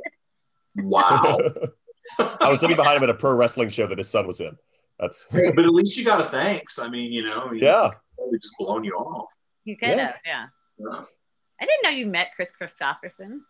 Wow. 0.78 1.38
I 2.20 2.50
was 2.50 2.62
sitting 2.62 2.78
behind 2.78 2.98
him 2.98 3.04
at 3.04 3.10
a 3.10 3.14
pro 3.14 3.34
wrestling 3.34 3.70
show 3.70 3.88
that 3.88 3.98
his 3.98 4.10
son 4.10 4.26
was 4.26 4.40
in. 4.40 4.58
That's 5.00 5.28
Hey, 5.30 5.52
but 5.52 5.66
at 5.66 5.72
least 5.74 5.98
you 5.98 6.06
got 6.06 6.22
a 6.22 6.24
thanks. 6.24 6.80
I 6.80 6.88
mean, 6.90 7.12
you 7.12 7.24
know, 7.24 7.50
he 7.50 7.60
yeah. 7.60 7.92
totally 8.18 8.40
just 8.40 8.54
blown 8.58 8.84
you 8.86 8.94
off. 8.96 9.30
You 9.66 9.76
could 9.78 9.90
Yeah. 9.90 9.98
have, 9.98 10.16
yeah. 10.26 10.46
Yeah. 10.78 11.04
I 11.62 11.66
didn't 11.66 11.84
know 11.84 11.90
you 11.90 12.06
met 12.08 12.30
Kris 12.38 12.52
Kristofferson. 12.60 13.42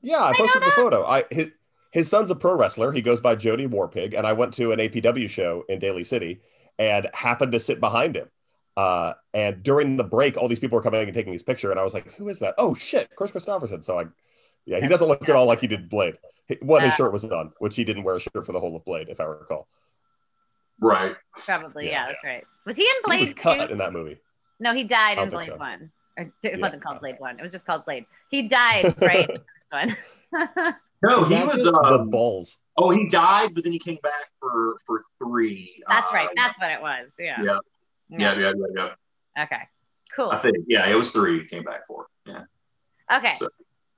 Yeah, 0.00 0.18
I 0.20 0.30
I 0.30 0.36
posted 0.36 0.62
know 0.62 0.66
the 0.68 0.72
photo. 0.76 1.04
I 1.04 1.24
his, 1.30 1.50
his 1.90 2.08
son's 2.08 2.30
a 2.30 2.36
pro 2.36 2.54
wrestler. 2.54 2.92
He 2.92 3.02
goes 3.02 3.20
by 3.20 3.34
Jody 3.34 3.66
Warpig, 3.66 4.16
and 4.16 4.26
I 4.26 4.32
went 4.32 4.54
to 4.54 4.70
an 4.70 4.78
APW 4.78 5.28
show 5.28 5.64
in 5.68 5.80
Daly 5.80 6.04
City 6.04 6.40
and 6.78 7.08
happened 7.14 7.52
to 7.52 7.60
sit 7.60 7.80
behind 7.80 8.16
him. 8.16 8.28
Uh, 8.76 9.14
and 9.32 9.62
during 9.62 9.96
the 9.96 10.04
break, 10.04 10.36
all 10.36 10.48
these 10.48 10.58
people 10.58 10.76
were 10.76 10.82
coming 10.82 11.00
and 11.02 11.14
taking 11.14 11.32
his 11.32 11.42
picture, 11.42 11.70
and 11.70 11.80
I 11.80 11.82
was 11.82 11.94
like, 11.94 12.12
"Who 12.14 12.28
is 12.28 12.40
that? 12.40 12.54
Oh 12.58 12.74
shit, 12.74 13.08
Kris 13.16 13.30
Kristofferson." 13.32 13.82
So 13.82 13.98
I, 14.00 14.04
yeah, 14.66 14.80
he 14.80 14.88
doesn't 14.88 15.08
look 15.08 15.26
at 15.28 15.34
all 15.34 15.46
like 15.46 15.60
he 15.60 15.66
did 15.66 15.88
Blade. 15.88 16.18
He- 16.48 16.58
What 16.60 16.82
his 16.82 16.92
Uh, 16.92 16.96
shirt 16.96 17.12
was 17.12 17.24
on, 17.24 17.52
which 17.58 17.74
he 17.76 17.84
didn't 17.84 18.02
wear 18.04 18.16
a 18.16 18.20
shirt 18.20 18.44
for 18.44 18.52
the 18.52 18.60
whole 18.60 18.76
of 18.76 18.84
Blade, 18.84 19.08
if 19.08 19.18
I 19.20 19.24
recall. 19.24 19.66
Right. 20.80 21.16
Probably, 21.46 21.86
yeah, 21.86 21.92
Yeah. 21.92 22.06
that's 22.08 22.24
right. 22.24 22.44
Was 22.66 22.76
he 22.76 22.82
in 22.82 22.88
He 23.12 23.18
was 23.20 23.30
Blade 23.30 23.36
cut 23.36 23.66
two? 23.66 23.72
in 23.72 23.78
that 23.78 23.92
movie. 23.94 24.18
No, 24.60 24.74
he 24.74 24.84
died 24.84 25.18
in 25.18 25.30
Blade 25.30 25.46
so. 25.46 25.56
one. 25.56 25.90
Or 26.18 26.24
it 26.24 26.32
Yeah. 26.42 26.56
wasn't 26.58 26.82
called 26.82 27.00
Blade 27.00 27.16
one. 27.18 27.38
It 27.38 27.42
was 27.42 27.52
just 27.52 27.64
called 27.66 27.84
Blade. 27.86 28.04
He 28.30 28.42
died, 28.48 28.94
right? 29.00 29.28
in 29.30 29.40
one. 29.70 29.96
No, 31.02 31.24
he 31.24 31.34
Imagine 31.34 31.56
was. 31.56 31.64
the 31.64 31.98
Um, 32.00 32.10
balls. 32.10 32.58
Oh, 32.78 32.90
he 32.90 33.08
died, 33.08 33.54
but 33.54 33.64
then 33.64 33.72
he 33.72 33.78
came 33.78 33.98
back 34.02 34.30
for 34.40 34.76
for 34.86 35.04
three. 35.18 35.82
That's 35.88 36.10
Uh, 36.10 36.14
right. 36.14 36.28
That's 36.36 36.58
what 36.58 36.70
it 36.70 36.80
was. 36.80 37.14
Yeah. 37.18 37.42
yeah, 37.42 37.58
yeah, 38.10 38.38
yeah, 38.38 38.52
yeah, 38.56 38.66
yeah. 39.36 39.42
Okay. 39.44 39.62
Cool. 40.14 40.30
I 40.30 40.38
think 40.38 40.56
yeah, 40.66 40.86
it 40.88 40.94
was 40.94 41.12
three. 41.12 41.40
He 41.40 41.44
came 41.46 41.62
back 41.64 41.86
for. 41.86 42.06
Yeah, 42.26 42.44
Okay. 43.12 43.32
So- 43.32 43.48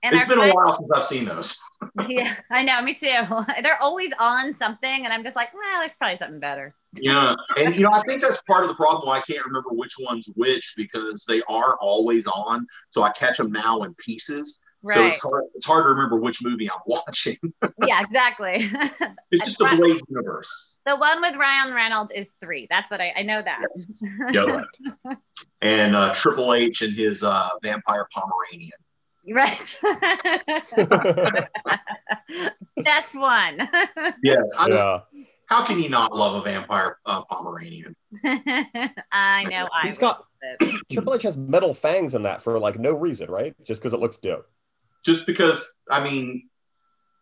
and 0.05 0.15
it's 0.15 0.29
been 0.29 0.39
a 0.39 0.55
while 0.55 0.73
since 0.73 0.89
I've 0.93 1.05
seen 1.05 1.25
those. 1.25 1.59
Yeah, 2.09 2.37
I 2.53 2.63
know. 2.63 2.81
Me 2.83 2.95
too. 2.95 3.27
They're 3.63 3.83
always 3.83 4.13
on 4.21 4.55
something, 4.55 5.05
and 5.05 5.13
I'm 5.13 5.25
just 5.25 5.35
like, 5.35 5.53
well, 5.53 5.81
there's 5.81 5.91
probably 5.99 6.17
something 6.17 6.39
better. 6.39 6.73
Yeah, 7.01 7.35
and 7.57 7.75
you 7.75 7.83
know, 7.83 7.91
I 7.93 8.03
think 8.03 8.23
that's 8.23 8.41
part 8.43 8.63
of 8.63 8.69
the 8.69 8.77
problem 8.77 9.09
why 9.09 9.19
I 9.19 9.23
can't 9.23 9.45
remember 9.45 9.71
which 9.73 9.95
one's 9.99 10.29
which 10.37 10.75
because 10.77 11.25
they 11.27 11.43
are 11.49 11.77
always 11.81 12.29
on. 12.29 12.67
So 12.89 13.03
I 13.03 13.11
catch 13.11 13.39
them 13.39 13.51
now 13.51 13.83
in 13.83 13.95
pieces. 13.95 14.61
So 14.87 15.07
it's 15.07 15.19
hard. 15.19 15.45
It's 15.55 15.67
hard 15.67 15.85
to 15.85 15.89
remember 15.89 16.17
which 16.21 16.41
movie 16.43 16.71
I'm 16.71 16.79
watching. 16.87 17.37
yeah, 17.87 18.01
exactly. 18.01 18.71
It's 19.31 19.45
just 19.45 19.59
the 19.59 19.65
Right. 19.65 19.77
Blade 19.79 20.01
universe. 20.09 20.79
the 20.87 20.97
one 20.97 21.21
with 21.21 21.37
Ryan 21.37 21.75
Reynolds 21.75 22.11
is 22.13 22.33
three. 22.41 22.67
That's 22.71 22.91
what 22.91 23.01
I, 23.01 23.13
I 23.17 23.23
know 23.23 23.43
that. 23.43 23.61
Yeah. 24.33 24.63
and 25.63 25.95
uh, 25.95 26.13
Triple 26.15 26.55
H 26.55 26.81
and 26.83 26.95
his 26.95 27.23
uh, 27.23 27.49
vampire 27.63 28.07
Pomeranian. 28.11 28.71
right. 29.31 29.79
Best 32.85 33.15
one. 33.19 33.69
Yes. 34.23 34.55
I 34.59 34.69
Yeah. 34.69 35.01
How 35.47 35.65
can 35.65 35.81
you 35.81 35.89
not 35.89 36.15
love 36.15 36.35
a 36.35 36.43
vampire 36.43 36.99
uh, 37.07 37.23
Pomeranian? 37.25 37.97
I 39.13 39.45
know. 39.51 39.69
I 39.75 39.87
He's 39.87 39.99
got. 39.99 40.25
Triple 40.93 41.15
H 41.15 41.23
has 41.25 41.37
metal 41.37 41.75
fangs 41.75 42.15
in 42.15 42.23
that 42.23 42.41
for 42.43 42.59
like 42.59 42.79
no 42.79 42.93
reason, 42.93 43.31
right? 43.31 43.55
Just 43.65 43.81
because 43.83 43.93
it 43.93 44.01
looks 44.01 44.19
dope. 44.19 44.47
Just 45.09 45.27
because, 45.27 45.73
I 45.91 46.05
mean, 46.05 46.51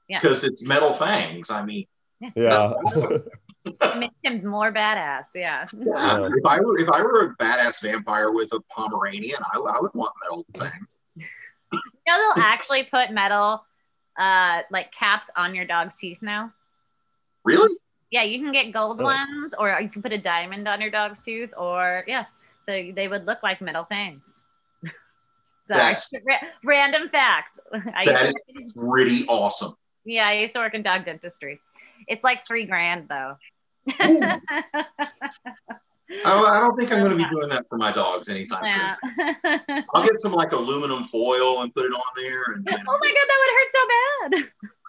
Yeah. 0.09 0.19
because 0.19 0.43
it's 0.43 0.67
metal 0.67 0.93
fangs. 0.93 1.51
I 1.51 1.65
mean, 1.65 1.87
Yeah. 2.21 2.73
Makes 3.97 4.15
him 4.25 4.45
more 4.45 4.73
badass. 4.73 5.27
Yeah. 5.37 5.69
Yeah. 5.73 6.29
if 6.39 6.47
I 6.47 6.59
were 6.61 6.79
if 6.79 6.89
I 6.89 7.01
were 7.03 7.21
a 7.27 7.37
badass 7.37 7.81
vampire 7.83 8.33
with 8.33 8.51
a 8.53 8.61
Pomeranian, 8.75 9.39
I, 9.53 9.59
I 9.59 9.81
would 9.81 9.95
want 9.95 10.13
metal 10.23 10.45
fangs. 10.59 10.87
You 11.73 12.13
know 12.13 12.33
they'll 12.37 12.45
actually 12.45 12.85
put 12.85 13.11
metal, 13.11 13.65
uh, 14.17 14.63
like 14.71 14.93
caps 14.93 15.29
on 15.37 15.55
your 15.55 15.65
dog's 15.65 15.95
teeth 15.97 16.23
now. 16.23 16.53
Really? 17.45 17.75
Yeah, 18.11 18.23
you 18.23 18.39
can 18.41 18.53
get 18.53 18.71
gold 18.73 18.99
Really? 19.01 19.15
ones, 19.15 19.53
or 19.59 19.77
you 19.81 19.89
can 19.89 20.01
put 20.03 20.13
a 20.13 20.19
diamond 20.19 20.69
on 20.69 20.81
your 20.81 20.91
dog's 20.91 21.25
tooth, 21.25 21.51
or 21.57 22.05
yeah, 22.07 22.27
so 22.65 22.73
they 22.95 23.09
would 23.09 23.27
look 23.27 23.43
like 23.43 23.61
metal 23.61 23.85
fangs. 23.85 24.45
Sorry, 25.67 25.81
That's- 25.81 26.11
Ra- 26.25 26.49
random 26.65 27.09
fact. 27.09 27.59
I 27.73 28.05
That 28.05 28.33
used 28.55 28.77
pretty 28.77 29.27
awesome. 29.27 29.73
yeah, 30.05 30.29
I 30.29 30.35
used 30.35 30.53
to 30.55 30.61
work 30.61 30.75
in 30.75 30.83
dog 30.83 31.05
dentistry. 31.05 31.61
It's 32.09 32.23
like 32.23 32.47
three 32.47 32.67
grand 32.67 33.09
though. 33.09 33.37
I, 36.25 36.25
I 36.25 36.61
don't 36.61 36.77
think 36.77 36.93
I'm 36.93 37.01
going 37.01 37.11
to 37.11 37.17
be 37.17 37.29
doing 37.29 37.49
that 37.49 37.69
for 37.69 37.77
my 37.79 37.91
dogs 37.93 38.29
anytime 38.29 38.65
yeah. 38.65 38.95
soon. 39.03 39.35
oh 39.45 39.83
I'll 39.95 40.05
get 40.05 40.15
some 40.19 40.31
like 40.33 40.53
aluminum 40.53 41.03
foil 41.05 41.63
and 41.63 41.75
put 41.75 41.85
it 41.87 41.93
on 41.93 42.03
there. 42.17 42.43
And, 42.55 42.65
you 42.65 42.71
know. 42.77 42.83
Oh 42.89 42.99
my 43.01 43.09
god, 43.09 43.27
that 43.29 43.39
would 43.43 43.51
hurt 43.57 43.71
so 43.73 43.87
bad. 43.89 44.33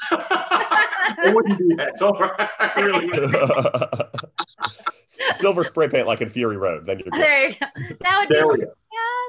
I 1.26 1.34
wouldn't 1.34 1.58
do 1.58 1.76
that. 1.78 1.96
Don't 1.98 2.20
worry. 2.20 2.30
I 2.60 2.82
really 2.82 3.08
wouldn't. 3.08 3.34
Silver 5.38 5.64
spray 5.64 5.88
paint 5.88 6.06
like 6.06 6.22
in 6.22 6.30
Fury 6.30 6.58
Road. 6.58 6.86
Then 6.86 7.00
you're 7.00 7.08
good. 7.10 7.20
there 7.20 7.48
you 7.50 7.56
go. 7.56 7.66
That 8.02 8.20
would 8.20 8.30
There 8.30 8.48
we 8.48 8.58
be 8.58 8.66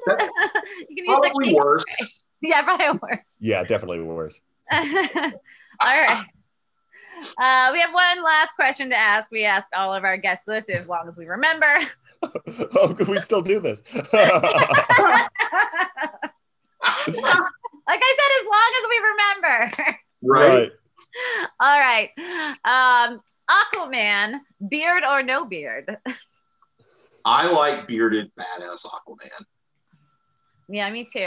go. 0.09 0.17
you 0.89 0.97
can 0.97 1.05
use 1.05 1.07
Probably 1.07 1.31
clean- 1.31 1.55
worse. 1.55 1.85
Yeah, 2.41 2.63
probably 2.63 3.01
worse. 3.03 3.35
Yeah, 3.41 3.65
definitely 3.65 4.01
worse. 4.01 4.41
All 4.73 4.81
right. 5.83 6.25
Uh, 7.37 7.71
we 7.73 7.81
have 7.81 7.93
one 7.93 8.23
last 8.23 8.55
question 8.55 8.91
to 8.91 8.97
ask. 8.97 9.29
We 9.33 9.45
ask 9.45 9.67
all 9.75 9.93
of 9.93 10.05
our 10.05 10.17
guest 10.17 10.47
lists 10.47 10.71
as 10.71 10.87
long 10.87 11.09
as 11.09 11.17
we 11.17 11.27
remember. 11.27 11.81
oh, 12.23 12.95
could 12.97 13.09
we 13.09 13.19
still 13.19 13.43
do 13.43 13.59
this? 13.59 13.83
like 13.93 14.13
I 17.89 18.15
said, 18.19 18.31
as 18.39 18.47
long 18.47 18.73
as 18.79 18.85
we 18.89 18.99
remember. 19.11 19.71
Right. 20.23 20.71
all 21.61 21.79
right. 21.79 22.11
Um, 22.65 23.21
Aquaman, 23.51 24.41
beard 24.69 25.03
or 25.09 25.23
no 25.25 25.45
beard? 25.45 25.97
I 27.25 27.51
like 27.51 27.87
bearded 27.87 28.31
badass 28.39 28.87
Aquaman. 28.87 29.45
Yeah, 30.69 30.91
me 30.91 31.05
too. 31.11 31.21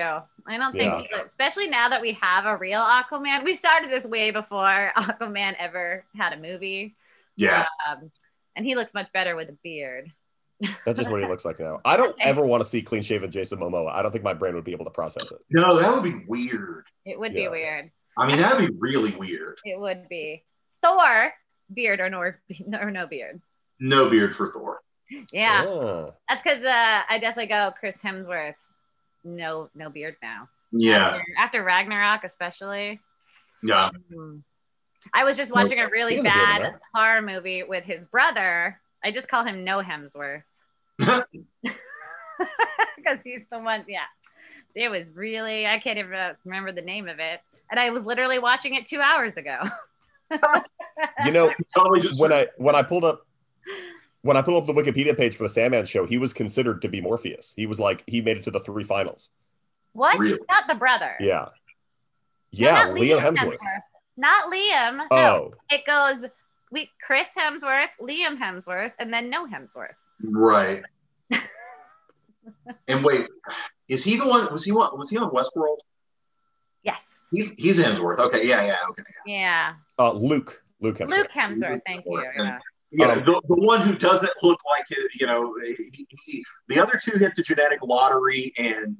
I 0.47 0.57
don't 0.57 0.71
think, 0.73 1.07
Yeah. 1.11 1.21
especially 1.25 1.67
now 1.67 1.89
that 1.89 2.01
we 2.01 2.13
have 2.21 2.45
a 2.45 2.55
real 2.57 2.79
Aquaman. 2.81 3.43
We 3.43 3.55
started 3.55 3.89
this 3.91 4.05
way 4.05 4.31
before 4.31 4.91
Aquaman 4.97 5.55
ever 5.59 6.05
had 6.15 6.33
a 6.33 6.37
movie, 6.37 6.95
Yeah. 7.37 7.65
um, 7.89 8.11
and 8.55 8.65
he 8.65 8.75
looks 8.75 8.93
much 8.93 9.11
better 9.11 9.35
with 9.35 9.49
a 9.49 9.57
beard. 9.63 10.11
That's 10.85 10.99
just 10.99 11.09
what 11.09 11.21
he 11.21 11.27
looks 11.27 11.43
like 11.43 11.59
now. 11.59 11.81
I 11.83 11.97
don't 11.97 12.15
ever 12.21 12.45
want 12.45 12.61
to 12.61 12.69
see 12.69 12.83
clean 12.83 13.01
shaven 13.01 13.31
Jason 13.31 13.57
Momoa. 13.57 13.91
I 13.91 14.03
don't 14.03 14.11
think 14.11 14.23
my 14.23 14.35
brain 14.35 14.53
would 14.53 14.63
be 14.63 14.73
able 14.73 14.85
to 14.85 14.91
process 14.91 15.31
it. 15.31 15.39
No, 15.49 15.79
that 15.79 15.91
would 15.91 16.03
be 16.03 16.23
weird. 16.27 16.83
It 17.03 17.19
would 17.19 17.33
be 17.33 17.47
weird. 17.47 17.89
I 18.15 18.27
mean, 18.27 18.37
that'd 18.37 18.69
be 18.69 18.75
really 18.79 19.09
weird. 19.15 19.57
It 19.65 19.79
would 19.79 20.07
be 20.07 20.43
Thor, 20.83 21.33
beard 21.73 21.99
or 21.99 22.11
no, 22.11 22.19
or 22.79 22.91
no 22.91 23.07
beard. 23.07 23.41
No 23.79 24.07
beard 24.07 24.35
for 24.35 24.49
Thor. 24.49 24.81
Yeah, 25.33 25.65
Ah. 25.67 26.11
that's 26.29 26.43
because 26.43 26.63
uh, 26.63 27.01
I 27.09 27.17
definitely 27.19 27.47
go 27.47 27.73
Chris 27.79 27.99
Hemsworth. 27.99 28.53
No, 29.23 29.69
no 29.75 29.89
beard 29.89 30.15
now. 30.21 30.49
Yeah. 30.71 31.07
After, 31.07 31.23
after 31.37 31.63
Ragnarok, 31.63 32.23
especially. 32.23 32.99
Yeah. 33.63 33.89
Mm. 34.11 34.43
I 35.13 35.23
was 35.23 35.37
just 35.37 35.51
watching 35.53 35.79
a 35.79 35.89
really 35.89 36.15
has 36.15 36.25
a 36.25 36.27
bad 36.27 36.75
horror 36.93 37.21
movie 37.21 37.63
with 37.63 37.83
his 37.83 38.05
brother. 38.05 38.79
I 39.03 39.11
just 39.11 39.27
call 39.27 39.43
him 39.43 39.63
No 39.63 39.81
Hemsworth 39.81 40.43
because 40.99 41.25
he's 43.23 43.41
the 43.51 43.59
one. 43.59 43.83
Yeah, 43.87 44.05
it 44.75 44.91
was 44.91 45.11
really. 45.13 45.65
I 45.65 45.79
can't 45.79 45.97
even 45.97 46.13
uh, 46.13 46.33
remember 46.45 46.71
the 46.71 46.83
name 46.83 47.09
of 47.09 47.19
it, 47.19 47.39
and 47.71 47.79
I 47.79 47.89
was 47.89 48.05
literally 48.05 48.37
watching 48.37 48.75
it 48.75 48.85
two 48.85 49.01
hours 49.01 49.37
ago. 49.37 49.57
You 51.25 51.31
know, 51.31 51.51
when 52.17 52.31
I 52.31 52.47
when 52.57 52.75
I 52.75 52.83
pulled 52.83 53.03
up 53.03 53.25
when 54.23 54.37
I 54.37 54.41
pulled 54.41 54.61
up 54.61 54.67
the 54.67 54.81
Wikipedia 54.81 55.17
page 55.17 55.35
for 55.35 55.43
the 55.43 55.49
Sandman 55.49 55.85
show, 55.85 56.05
he 56.05 56.17
was 56.17 56.33
considered 56.33 56.81
to 56.83 56.89
be 56.89 57.01
Morpheus. 57.01 57.53
He 57.55 57.65
was 57.65 57.79
like 57.79 58.03
he 58.07 58.21
made 58.21 58.37
it 58.37 58.43
to 58.43 58.51
the 58.51 58.59
three 58.59 58.83
finals. 58.83 59.29
What? 59.93 60.17
Really? 60.19 60.39
Not 60.49 60.67
the 60.67 60.75
brother. 60.75 61.15
Yeah. 61.19 61.49
Yeah, 62.51 62.83
not 62.85 62.97
Liam 62.97 63.19
Hemsworth. 63.19 63.57
Not 64.17 64.51
Liam. 64.51 64.97
No, 64.97 65.07
Oh, 65.11 65.51
it 65.69 65.85
goes 65.85 66.25
we 66.71 66.89
Chris 67.05 67.29
Hemsworth, 67.37 67.89
Liam 68.01 68.37
Hemsworth, 68.37 68.93
and 68.99 69.13
then 69.13 69.29
no 69.29 69.47
Hemsworth. 69.47 69.95
right. 70.23 70.83
and 72.87 73.03
wait, 73.03 73.27
is 73.87 74.03
he 74.03 74.17
the 74.17 74.27
one? 74.27 74.51
Was 74.51 74.65
he 74.65 74.71
one? 74.71 74.97
Was 74.97 75.09
he 75.09 75.17
on 75.17 75.31
Westworld? 75.31 75.77
Yes. 76.83 77.21
He's 77.31 77.51
he's 77.57 77.79
Hemsworth. 77.79 78.19
Okay. 78.19 78.47
Yeah. 78.47 78.65
Yeah. 78.65 78.77
Okay. 78.89 79.03
Yeah. 79.25 79.73
uh, 79.97 80.11
Luke. 80.13 80.61
Luke 80.79 80.97
Hemsworth. 80.97 81.09
Luke 81.09 81.31
Hemsworth. 81.35 81.81
Thank 81.85 82.05
you. 82.05 82.23
Yeah. 82.37 82.59
Yeah, 82.91 83.07
Um, 83.07 83.19
the, 83.19 83.41
the 83.47 83.55
one 83.55 83.81
who 83.81 83.95
doesn't 83.95 84.31
look 84.43 84.59
like 84.69 84.85
it, 84.89 85.11
you 85.19 85.25
know, 85.27 85.55
he, 85.65 86.05
he, 86.25 86.43
the 86.67 86.79
other 86.79 86.99
two 87.01 87.17
hit 87.17 87.35
the 87.35 87.41
genetic 87.43 87.79
lottery, 87.83 88.53
and 88.57 88.95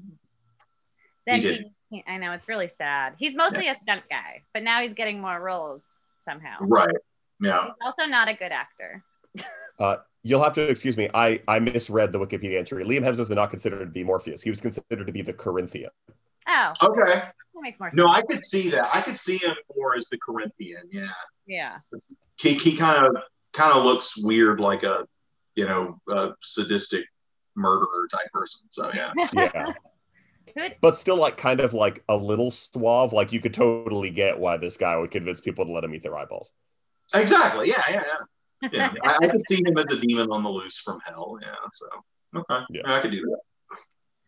Then 1.27 1.41
He 1.41 1.47
he, 1.47 1.53
did. 1.57 1.65
he- 1.89 2.03
I 2.07 2.17
know 2.17 2.31
it's 2.31 2.47
really 2.47 2.69
sad. 2.69 3.15
He's 3.17 3.35
mostly 3.35 3.67
a 3.67 3.75
stunt 3.75 4.03
guy, 4.09 4.43
but 4.53 4.63
now 4.63 4.81
he's 4.81 4.93
getting 4.93 5.19
more 5.19 5.39
roles 5.41 6.01
somehow. 6.19 6.57
right, 6.61 6.87
yeah, 7.41 7.65
He's 7.65 7.73
also 7.85 8.05
not 8.05 8.27
a 8.29 8.33
good 8.33 8.51
actor. 8.51 9.03
Uh, 9.79 9.97
you'll 10.21 10.43
have 10.43 10.53
to 10.53 10.61
excuse 10.61 10.95
me. 10.95 11.09
I, 11.11 11.41
I 11.47 11.57
misread 11.57 12.11
the 12.11 12.19
Wikipedia 12.19 12.59
entry. 12.59 12.83
Liam 12.83 12.99
Hemsworth 13.01 13.21
is 13.21 13.29
not 13.31 13.49
considered 13.49 13.79
to 13.79 13.85
be 13.87 14.03
Morpheus. 14.03 14.43
He 14.43 14.51
was 14.51 14.61
considered 14.61 15.07
to 15.07 15.11
be 15.11 15.23
the 15.23 15.33
Corinthian. 15.33 15.89
Oh, 16.47 16.73
okay. 16.83 17.01
that 17.15 17.33
makes 17.55 17.79
more 17.79 17.89
sense. 17.89 17.97
No, 17.97 18.07
I 18.07 18.21
could 18.21 18.39
see 18.39 18.69
that. 18.69 18.93
I 18.93 19.01
could 19.01 19.17
see 19.17 19.37
him 19.37 19.55
more 19.75 19.95
as 19.97 20.05
the 20.11 20.19
Corinthian. 20.19 20.83
Yeah, 20.91 21.07
yeah. 21.47 21.77
he 22.35 22.53
he 22.53 22.77
kind 22.77 23.03
of 23.07 23.15
kind 23.53 23.73
of 23.73 23.83
looks 23.83 24.17
weird, 24.17 24.59
like 24.59 24.83
a 24.83 25.05
you 25.55 25.65
know 25.65 25.99
a 26.09 26.33
sadistic 26.41 27.05
murderer 27.55 28.07
type 28.11 28.31
person. 28.33 28.61
So 28.71 28.91
yeah, 28.93 29.11
Yeah. 29.33 29.73
Good. 30.55 30.75
but 30.81 30.95
still 30.97 31.15
like 31.17 31.37
kind 31.37 31.59
of 31.61 31.73
like 31.73 32.03
a 32.09 32.15
little 32.17 32.51
suave. 32.51 33.13
Like 33.13 33.31
you 33.31 33.39
could 33.39 33.53
totally 33.53 34.09
get 34.09 34.39
why 34.39 34.57
this 34.57 34.75
guy 34.77 34.97
would 34.97 35.11
convince 35.11 35.39
people 35.39 35.65
to 35.65 35.71
let 35.71 35.83
him 35.83 35.93
eat 35.95 36.03
their 36.03 36.17
eyeballs. 36.17 36.51
exactly. 37.13 37.69
Yeah, 37.69 37.81
yeah, 37.89 38.03
yeah. 38.61 38.69
yeah. 38.71 38.93
I, 39.05 39.17
I 39.21 39.27
could 39.27 39.41
see 39.47 39.61
him 39.65 39.77
as 39.77 39.91
a 39.91 39.99
demon 39.99 40.29
on 40.31 40.43
the 40.43 40.49
loose 40.49 40.77
from 40.79 40.99
hell. 41.05 41.37
Yeah, 41.41 41.55
so 41.73 41.87
okay, 42.37 42.65
Yeah. 42.69 42.81
yeah, 42.85 42.95
I 42.95 42.99
could 43.01 43.11
do 43.11 43.21
that. 43.21 43.39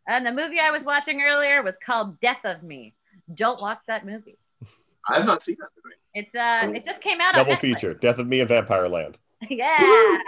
And 0.08 0.26
the 0.26 0.32
movie 0.32 0.60
I 0.60 0.72
was 0.72 0.84
watching 0.84 1.22
earlier 1.22 1.62
was 1.64 1.76
called 1.86 2.20
Death 2.20 2.42
of 2.46 2.62
Me. 2.64 2.94
Don't 3.34 3.62
watch 3.62 3.80
that 3.88 4.06
movie. 4.06 4.38
I 5.08 5.16
have 5.16 5.26
not 5.26 5.44
seen 5.44 5.58
that 5.60 5.70
movie. 5.84 5.96
It's 6.16 6.36
uh, 6.36 6.72
it 6.76 6.86
just 6.86 7.02
came 7.02 7.20
out. 7.22 7.34
Double 7.36 7.54
on 7.54 7.58
feature: 7.58 7.94
Death 7.94 8.20
of 8.20 8.28
Me 8.28 8.40
and 8.40 8.48
Vampire 8.50 8.88
Land. 8.90 9.18
Yeah. 9.50 9.78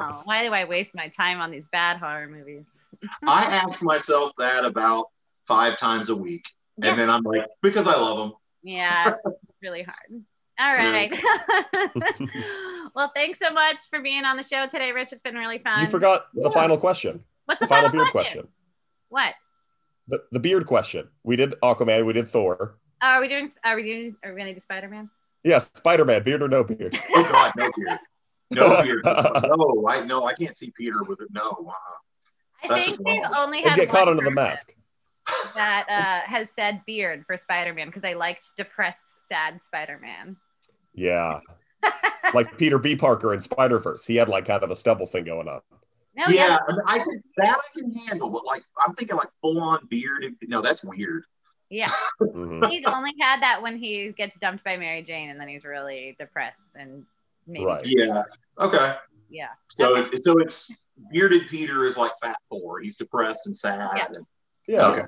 oh, 0.00 0.20
why 0.24 0.44
do 0.44 0.52
I 0.52 0.64
waste 0.68 0.94
my 0.94 1.08
time 1.08 1.40
on 1.40 1.50
these 1.50 1.66
bad 1.72 1.96
horror 1.96 2.28
movies? 2.28 2.88
I 3.26 3.44
ask 3.44 3.82
myself 3.82 4.32
that 4.36 4.66
about 4.66 5.06
five 5.46 5.78
times 5.78 6.10
a 6.10 6.14
week, 6.14 6.44
Yeah. 6.76 6.90
and 6.90 6.98
then 7.00 7.08
I'm 7.08 7.22
like, 7.22 7.46
because 7.62 7.86
I 7.86 7.94
love 7.96 8.18
them. 8.18 8.32
Yeah, 8.62 9.14
it's 9.24 9.38
really 9.62 9.82
hard. 9.82 10.22
All 10.60 10.74
right. 10.74 11.10
well, 12.94 13.10
thanks 13.14 13.38
so 13.38 13.50
much 13.50 13.78
for 13.88 14.00
being 14.00 14.24
on 14.26 14.36
the 14.36 14.42
show 14.42 14.66
today, 14.66 14.92
Rich. 14.92 15.12
It's 15.14 15.22
been 15.22 15.36
really 15.36 15.58
fun. 15.58 15.80
You 15.80 15.86
forgot 15.86 16.26
the 16.34 16.50
final 16.50 16.76
question. 16.76 17.24
What's 17.46 17.60
The 17.60 17.64
the, 17.64 17.68
final 17.68 17.88
final, 17.88 18.04
beard 18.04 18.12
question? 18.12 18.40
question. 18.42 18.52
What? 19.08 19.34
The, 20.08 20.22
the 20.32 20.40
beard 20.40 20.66
question. 20.66 21.08
We 21.22 21.36
did 21.36 21.54
Aquaman. 21.62 22.04
We 22.04 22.12
did 22.12 22.28
Thor. 22.28 22.76
Are 23.00 23.20
we 23.20 23.28
doing? 23.28 23.50
Are 23.64 23.76
we 23.76 23.82
doing? 23.82 24.16
Are 24.24 24.32
we 24.32 24.38
gonna 24.40 24.54
do 24.54 24.60
Spider 24.60 24.88
Man? 24.88 25.10
Yes, 25.44 25.70
Spider 25.74 26.04
Man. 26.04 26.22
Beard 26.22 26.42
or 26.42 26.48
no 26.48 26.64
beard? 26.64 26.98
Oh 27.14 27.22
God, 27.30 27.52
no 27.56 27.70
beard. 27.76 27.98
No 28.50 28.82
beard. 28.82 29.02
No, 29.04 29.86
I 29.88 30.04
no, 30.04 30.24
I 30.24 30.34
can't 30.34 30.56
see 30.56 30.72
Peter 30.76 31.02
with 31.04 31.20
it. 31.20 31.28
No. 31.32 31.50
Uh-uh. 31.50 31.72
I 32.64 32.74
think 32.74 32.96
just 32.96 33.04
they've 33.04 33.22
only 33.36 33.62
had 33.62 33.76
get 33.76 33.88
caught 33.88 34.08
under 34.08 34.24
the 34.24 34.30
mask. 34.30 34.74
that 35.54 35.86
uh, 35.88 36.28
has 36.28 36.50
said 36.50 36.82
beard 36.86 37.24
for 37.26 37.36
Spider 37.36 37.72
Man 37.74 37.86
because 37.86 38.04
I 38.04 38.14
liked 38.14 38.50
depressed, 38.56 39.28
sad 39.28 39.62
Spider 39.62 39.98
Man. 40.00 40.36
Yeah, 40.94 41.40
like 42.34 42.58
Peter 42.58 42.78
B. 42.78 42.96
Parker 42.96 43.32
in 43.32 43.40
Spider 43.40 43.78
Verse. 43.78 44.06
He 44.06 44.16
had 44.16 44.28
like 44.28 44.46
kind 44.46 44.62
of 44.62 44.70
a 44.70 44.76
stubble 44.76 45.06
thing 45.06 45.24
going 45.24 45.48
on. 45.48 45.60
No, 46.16 46.24
yeah, 46.28 46.58
I, 46.66 46.72
mean, 46.72 46.80
I 46.86 46.98
can 46.98 47.22
that 47.36 47.58
I 47.58 47.78
can 47.78 47.94
handle, 47.94 48.30
but 48.30 48.44
like 48.44 48.62
I'm 48.84 48.94
thinking 48.96 49.16
like 49.16 49.28
full 49.40 49.60
on 49.60 49.86
beard. 49.88 50.24
No, 50.42 50.60
that's 50.62 50.82
weird. 50.82 51.24
Yeah. 51.70 51.88
Mhm. 52.20 52.68
He's 52.70 52.84
only 52.86 53.12
had 53.20 53.42
that 53.42 53.62
when 53.62 53.76
he 53.78 54.12
gets 54.12 54.38
dumped 54.38 54.64
by 54.64 54.76
Mary 54.76 55.02
Jane, 55.02 55.30
and 55.30 55.40
then 55.40 55.48
he's 55.48 55.64
really 55.64 56.16
depressed 56.18 56.76
and 56.76 57.04
maybe 57.46 57.64
Right. 57.64 57.82
Yeah. 57.84 58.22
Okay. 58.58 58.94
yeah. 59.30 59.48
So 59.68 59.96
Okay. 59.96 60.10
it's 60.12 60.24
so 60.24 60.38
it's 60.38 60.70
bearded 61.10 61.48
Peter 61.48 61.84
is 61.84 61.96
like 61.96 62.12
fat 62.20 62.36
Thor. 62.50 62.80
He's 62.80 62.96
depressed 62.96 63.46
and 63.46 63.56
sad. 63.56 63.90
Yeah. 63.96 64.06
And, 64.06 64.26
Yeah. 64.66 64.86
Okay. 64.88 65.02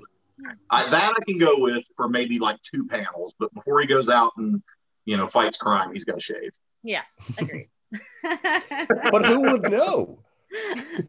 I, 0.71 0.89
that 0.89 1.15
I 1.19 1.25
can 1.25 1.39
go 1.39 1.59
with 1.59 1.85
for 1.97 2.09
maybe 2.09 2.39
like 2.39 2.63
two 2.63 2.87
panels, 2.87 3.35
but 3.39 3.53
before 3.53 3.81
he 3.81 3.87
goes 3.87 4.09
out 4.09 4.33
and 4.39 4.63
you 5.05 5.17
know 5.19 5.27
fights 5.27 5.59
crime, 5.59 5.93
he's 5.93 6.05
got 6.05 6.15
to 6.15 6.21
shave. 6.21 6.53
Yeah, 6.83 7.03
agreed. 7.37 7.69
But 8.23 9.27
who 9.27 9.41
would 9.43 9.71
know? 9.71 10.19
it 10.51 11.09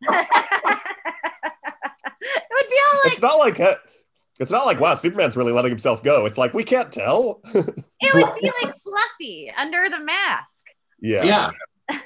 would 2.51 2.67
be 2.69 2.79
all 2.91 2.99
like 3.03 3.13
It's 3.13 3.21
not 3.21 3.39
like 3.39 3.59
uh, 3.59 3.75
it's 4.41 4.51
not 4.51 4.65
like 4.65 4.79
wow, 4.79 4.93
Superman's 4.95 5.37
really 5.37 5.51
letting 5.53 5.71
himself 5.71 6.03
go. 6.03 6.25
It's 6.25 6.37
like 6.37 6.53
we 6.53 6.63
can't 6.63 6.91
tell. 6.91 7.41
it 7.53 8.13
would 8.13 8.41
be 8.41 8.51
like 8.63 8.73
fluffy 8.83 9.51
under 9.57 9.87
the 9.89 9.99
mask. 9.99 10.65
yeah. 10.99 11.23
Yeah, 11.23 11.51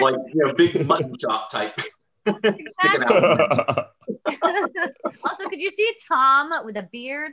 like 0.00 0.14
you 0.32 0.46
know, 0.46 0.52
big 0.54 0.86
mutton 0.86 1.14
chop 1.18 1.50
type 1.50 1.78
sticking 2.26 3.02
out. 3.04 3.88
also, 5.24 5.48
could 5.48 5.60
you 5.60 5.70
see 5.72 5.92
Tom 6.08 6.50
with 6.64 6.76
a 6.76 6.88
beard? 6.90 7.32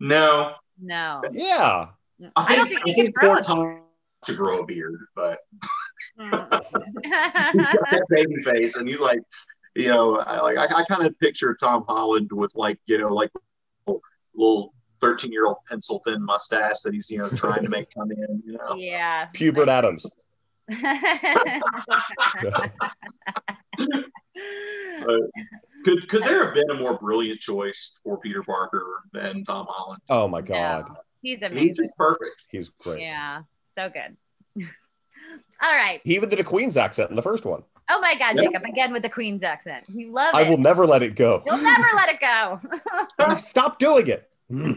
No, 0.00 0.54
No. 0.80 1.22
yeah. 1.32 1.88
I 2.20 2.28
I 2.36 2.56
don't 2.56 2.68
think, 2.68 2.82
think 2.82 2.84
he 2.84 2.92
I 2.92 2.94
can 2.94 3.04
think 3.06 3.14
grow 3.16 3.28
poor. 3.34 3.40
Tom 3.42 3.80
to 4.24 4.34
grow 4.34 4.58
a 4.60 4.66
beard, 4.66 5.00
but 5.14 5.38
he's 6.18 6.30
got 6.30 6.50
that 6.50 8.04
baby 8.10 8.36
face, 8.42 8.76
and 8.76 8.88
he's 8.88 8.98
like, 9.00 9.20
you 9.76 9.88
know, 9.88 10.16
I, 10.16 10.40
like 10.40 10.58
I, 10.58 10.80
I 10.80 10.84
kind 10.84 11.06
of 11.06 11.18
picture 11.18 11.56
Tom 11.58 11.84
Holland 11.88 12.30
with 12.32 12.52
like 12.54 12.78
you 12.86 12.98
know 12.98 13.12
like 13.12 13.30
little 14.34 14.74
thirteen 15.00 15.32
year 15.32 15.46
old 15.46 15.58
pencil 15.68 16.02
thin 16.06 16.24
mustache 16.24 16.80
that 16.84 16.94
he's 16.94 17.10
you 17.10 17.18
know 17.18 17.28
trying 17.28 17.62
to 17.62 17.68
make 17.68 17.88
come 17.94 18.10
in. 18.10 18.42
You 18.44 18.54
know, 18.54 18.74
yeah. 18.76 19.28
Pubert 19.34 19.68
Addams. 19.68 20.06
could 25.84 26.08
could 26.08 26.22
there 26.24 26.44
have 26.46 26.54
been 26.54 26.70
a 26.70 26.74
more 26.74 26.98
brilliant 26.98 27.38
choice 27.38 28.00
for 28.02 28.18
Peter 28.18 28.42
Parker 28.42 29.04
than 29.12 29.44
Tom 29.44 29.66
Holland? 29.68 30.02
Oh 30.08 30.26
my 30.26 30.40
god. 30.40 30.86
He's 31.22 31.38
He's 31.38 31.42
amazing. 31.42 31.84
just 31.84 31.96
perfect. 31.96 32.44
He's 32.50 32.68
great. 32.68 33.00
Yeah. 33.00 33.42
So 33.74 33.90
good. 33.90 34.16
All 35.62 35.72
right. 35.72 36.00
He 36.04 36.14
even 36.14 36.28
did 36.28 36.40
a 36.40 36.44
Queen's 36.44 36.76
accent 36.76 37.10
in 37.10 37.16
the 37.16 37.22
first 37.22 37.44
one. 37.44 37.62
Oh 37.88 38.00
my 38.00 38.14
God, 38.16 38.36
Yeah. 38.36 38.42
Jacob, 38.44 38.64
again 38.64 38.92
with 38.92 39.02
the 39.02 39.08
Queen's 39.08 39.42
accent. 39.42 39.84
You 39.88 40.12
love 40.12 40.34
I 40.34 40.42
it. 40.42 40.50
will 40.50 40.58
never 40.58 40.86
let 40.86 41.02
it 41.02 41.14
go. 41.14 41.42
You'll 41.46 41.58
never 41.58 41.86
let 41.94 42.08
it 42.08 42.20
go. 42.20 42.60
Stop 43.36 43.78
doing 43.78 44.06
it. 44.08 44.28
All 44.52 44.76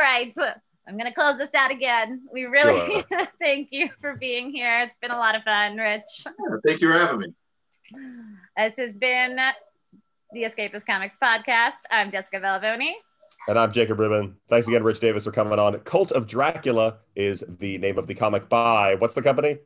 right. 0.00 0.32
I'm 0.88 0.98
going 0.98 1.08
to 1.08 1.14
close 1.14 1.38
this 1.38 1.54
out 1.54 1.70
again. 1.70 2.22
We 2.32 2.44
really 2.44 3.04
thank 3.40 3.68
you 3.70 3.88
for 4.00 4.16
being 4.16 4.50
here. 4.50 4.80
It's 4.80 4.96
been 5.00 5.12
a 5.12 5.16
lot 5.16 5.36
of 5.36 5.44
fun, 5.44 5.76
Rich. 5.76 6.24
Thank 6.66 6.80
you 6.80 6.90
for 6.92 6.98
having 6.98 7.20
me. 7.20 7.32
This 8.56 8.76
has 8.78 8.94
been 8.94 9.36
the 10.32 10.42
Escapist 10.42 10.86
Comics 10.86 11.16
podcast. 11.22 11.72
I'm 11.90 12.10
Jessica 12.10 12.40
Velavoni. 12.40 12.92
And 13.48 13.58
I'm 13.58 13.72
Jacob 13.72 13.98
Rubin. 13.98 14.36
Thanks 14.48 14.68
again, 14.68 14.82
Rich 14.84 15.00
Davis, 15.00 15.24
for 15.24 15.32
coming 15.32 15.58
on. 15.58 15.76
Cult 15.80 16.12
of 16.12 16.26
Dracula 16.26 16.98
is 17.16 17.44
the 17.48 17.78
name 17.78 17.98
of 17.98 18.06
the 18.06 18.14
comic 18.14 18.48
by 18.48 18.94
what's 18.96 19.14
the 19.14 19.22
company? 19.22 19.58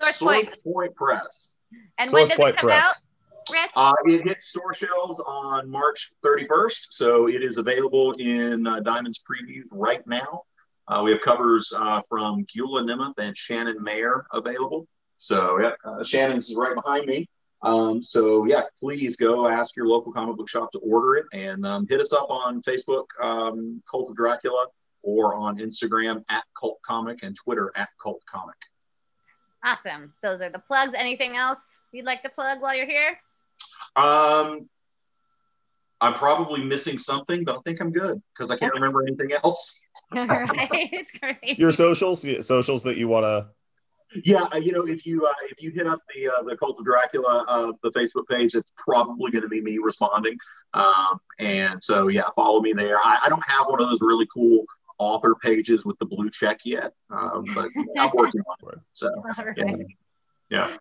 Source 0.00 0.18
Point. 0.18 0.62
Point 0.64 0.94
Press. 0.94 1.54
And 1.98 2.10
Source 2.10 2.20
when 2.20 2.28
does 2.28 2.36
Point 2.36 2.54
it 2.54 2.60
come 2.60 2.68
Press. 2.70 2.84
out, 2.84 3.52
Rich? 3.52 3.70
Uh, 3.76 3.92
it 4.04 4.28
hits 4.28 4.48
store 4.48 4.74
shelves 4.74 5.20
on 5.26 5.70
March 5.70 6.12
31st, 6.24 6.78
so 6.90 7.28
it 7.28 7.42
is 7.42 7.56
available 7.56 8.12
in 8.12 8.66
uh, 8.66 8.80
Diamond's 8.80 9.20
Preview 9.20 9.62
right 9.70 10.06
now. 10.06 10.42
Uh, 10.86 11.02
we 11.04 11.10
have 11.10 11.20
covers 11.20 11.72
uh, 11.76 12.00
from 12.08 12.44
Gyula 12.46 12.82
Nemeth 12.82 13.18
and 13.18 13.36
Shannon 13.36 13.82
Mayer 13.82 14.26
available. 14.32 14.86
So 15.18 15.60
yeah, 15.60 15.72
uh, 15.84 16.02
Shannon's 16.02 16.48
is 16.50 16.56
right 16.56 16.74
behind 16.74 17.06
me. 17.06 17.28
Um, 17.62 18.02
so 18.02 18.44
yeah, 18.46 18.62
please 18.78 19.16
go 19.16 19.48
ask 19.48 19.76
your 19.76 19.86
local 19.86 20.12
comic 20.12 20.36
book 20.36 20.48
shop 20.48 20.70
to 20.72 20.78
order 20.78 21.16
it 21.16 21.26
and 21.32 21.66
um, 21.66 21.86
hit 21.88 22.00
us 22.00 22.12
up 22.12 22.30
on 22.30 22.62
Facebook, 22.62 23.06
um, 23.22 23.82
Cult 23.90 24.10
of 24.10 24.16
Dracula, 24.16 24.66
or 25.02 25.34
on 25.34 25.58
Instagram 25.58 26.22
at 26.30 26.44
Cult 26.58 26.78
Comic 26.86 27.22
and 27.22 27.36
Twitter 27.36 27.72
at 27.76 27.88
Cult 28.02 28.22
Comic. 28.30 28.56
Awesome. 29.68 30.14
Those 30.22 30.40
are 30.40 30.48
the 30.48 30.60
plugs. 30.60 30.94
Anything 30.94 31.36
else 31.36 31.82
you'd 31.92 32.06
like 32.06 32.22
to 32.22 32.30
plug 32.30 32.62
while 32.62 32.74
you're 32.74 32.86
here? 32.86 33.18
Um, 33.96 34.68
I'm 36.00 36.14
probably 36.14 36.64
missing 36.64 36.96
something, 36.96 37.44
but 37.44 37.56
I 37.56 37.60
think 37.66 37.80
I'm 37.80 37.92
good 37.92 38.22
because 38.32 38.50
I 38.50 38.56
can't 38.56 38.72
remember 38.72 39.02
anything 39.06 39.32
else. 39.44 39.80
All 40.16 40.26
right. 40.26 40.70
It's 40.72 41.12
great. 41.12 41.58
Your 41.58 41.72
socials, 41.72 42.24
socials 42.46 42.82
that 42.84 42.96
you 42.96 43.08
want 43.08 43.24
to. 43.24 43.48
Yeah, 44.24 44.44
uh, 44.54 44.56
you 44.56 44.72
know, 44.72 44.86
if 44.86 45.04
you 45.04 45.26
uh, 45.26 45.32
if 45.50 45.60
you 45.62 45.70
hit 45.70 45.86
up 45.86 46.00
the 46.14 46.28
uh, 46.28 46.42
the 46.42 46.56
Cult 46.56 46.78
of 46.78 46.86
Dracula 46.86 47.44
uh, 47.46 47.72
the 47.82 47.90
Facebook 47.90 48.26
page, 48.26 48.54
it's 48.54 48.70
probably 48.78 49.30
going 49.30 49.42
to 49.42 49.48
be 49.48 49.60
me 49.60 49.76
responding. 49.76 50.34
Um, 50.72 51.20
and 51.38 51.84
so 51.84 52.08
yeah, 52.08 52.22
follow 52.34 52.62
me 52.62 52.72
there. 52.72 52.96
I, 52.98 53.18
I 53.26 53.28
don't 53.28 53.46
have 53.46 53.66
one 53.66 53.82
of 53.82 53.90
those 53.90 54.00
really 54.00 54.26
cool 54.32 54.64
author 54.98 55.34
pages 55.42 55.84
with 55.84 55.98
the 55.98 56.06
blue 56.06 56.30
check 56.30 56.60
yet, 56.64 56.92
um, 57.10 57.44
but 57.54 57.68
I'm 57.98 58.10
working 58.14 58.42
on 58.42 58.72
it. 58.72 58.78
So 58.92 59.08
All 59.08 59.44
right. 59.44 59.56
yeah, 59.56 59.76
yeah. 60.50 60.76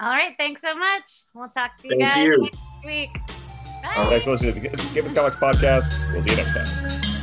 All 0.00 0.10
right. 0.10 0.34
Thanks 0.38 0.62
so 0.62 0.76
much. 0.76 1.10
We'll 1.34 1.48
talk 1.48 1.78
to 1.78 1.88
you 1.88 1.98
Thank 1.98 2.02
guys 2.02 2.26
you. 2.26 2.42
next 2.42 2.86
week. 2.86 3.14
Bye. 3.82 3.92
All 3.96 4.02
right. 4.02 4.08
Thanks 4.10 4.24
for 4.24 4.32
listening 4.32 4.54
to 4.54 4.60
the 4.60 4.90
Give 4.94 5.06
Us 5.06 5.14
Comics 5.14 5.36
podcast. 5.36 6.12
We'll 6.12 6.22
see 6.22 6.30
you 6.30 6.36
next 6.36 6.52
time. 6.54 7.17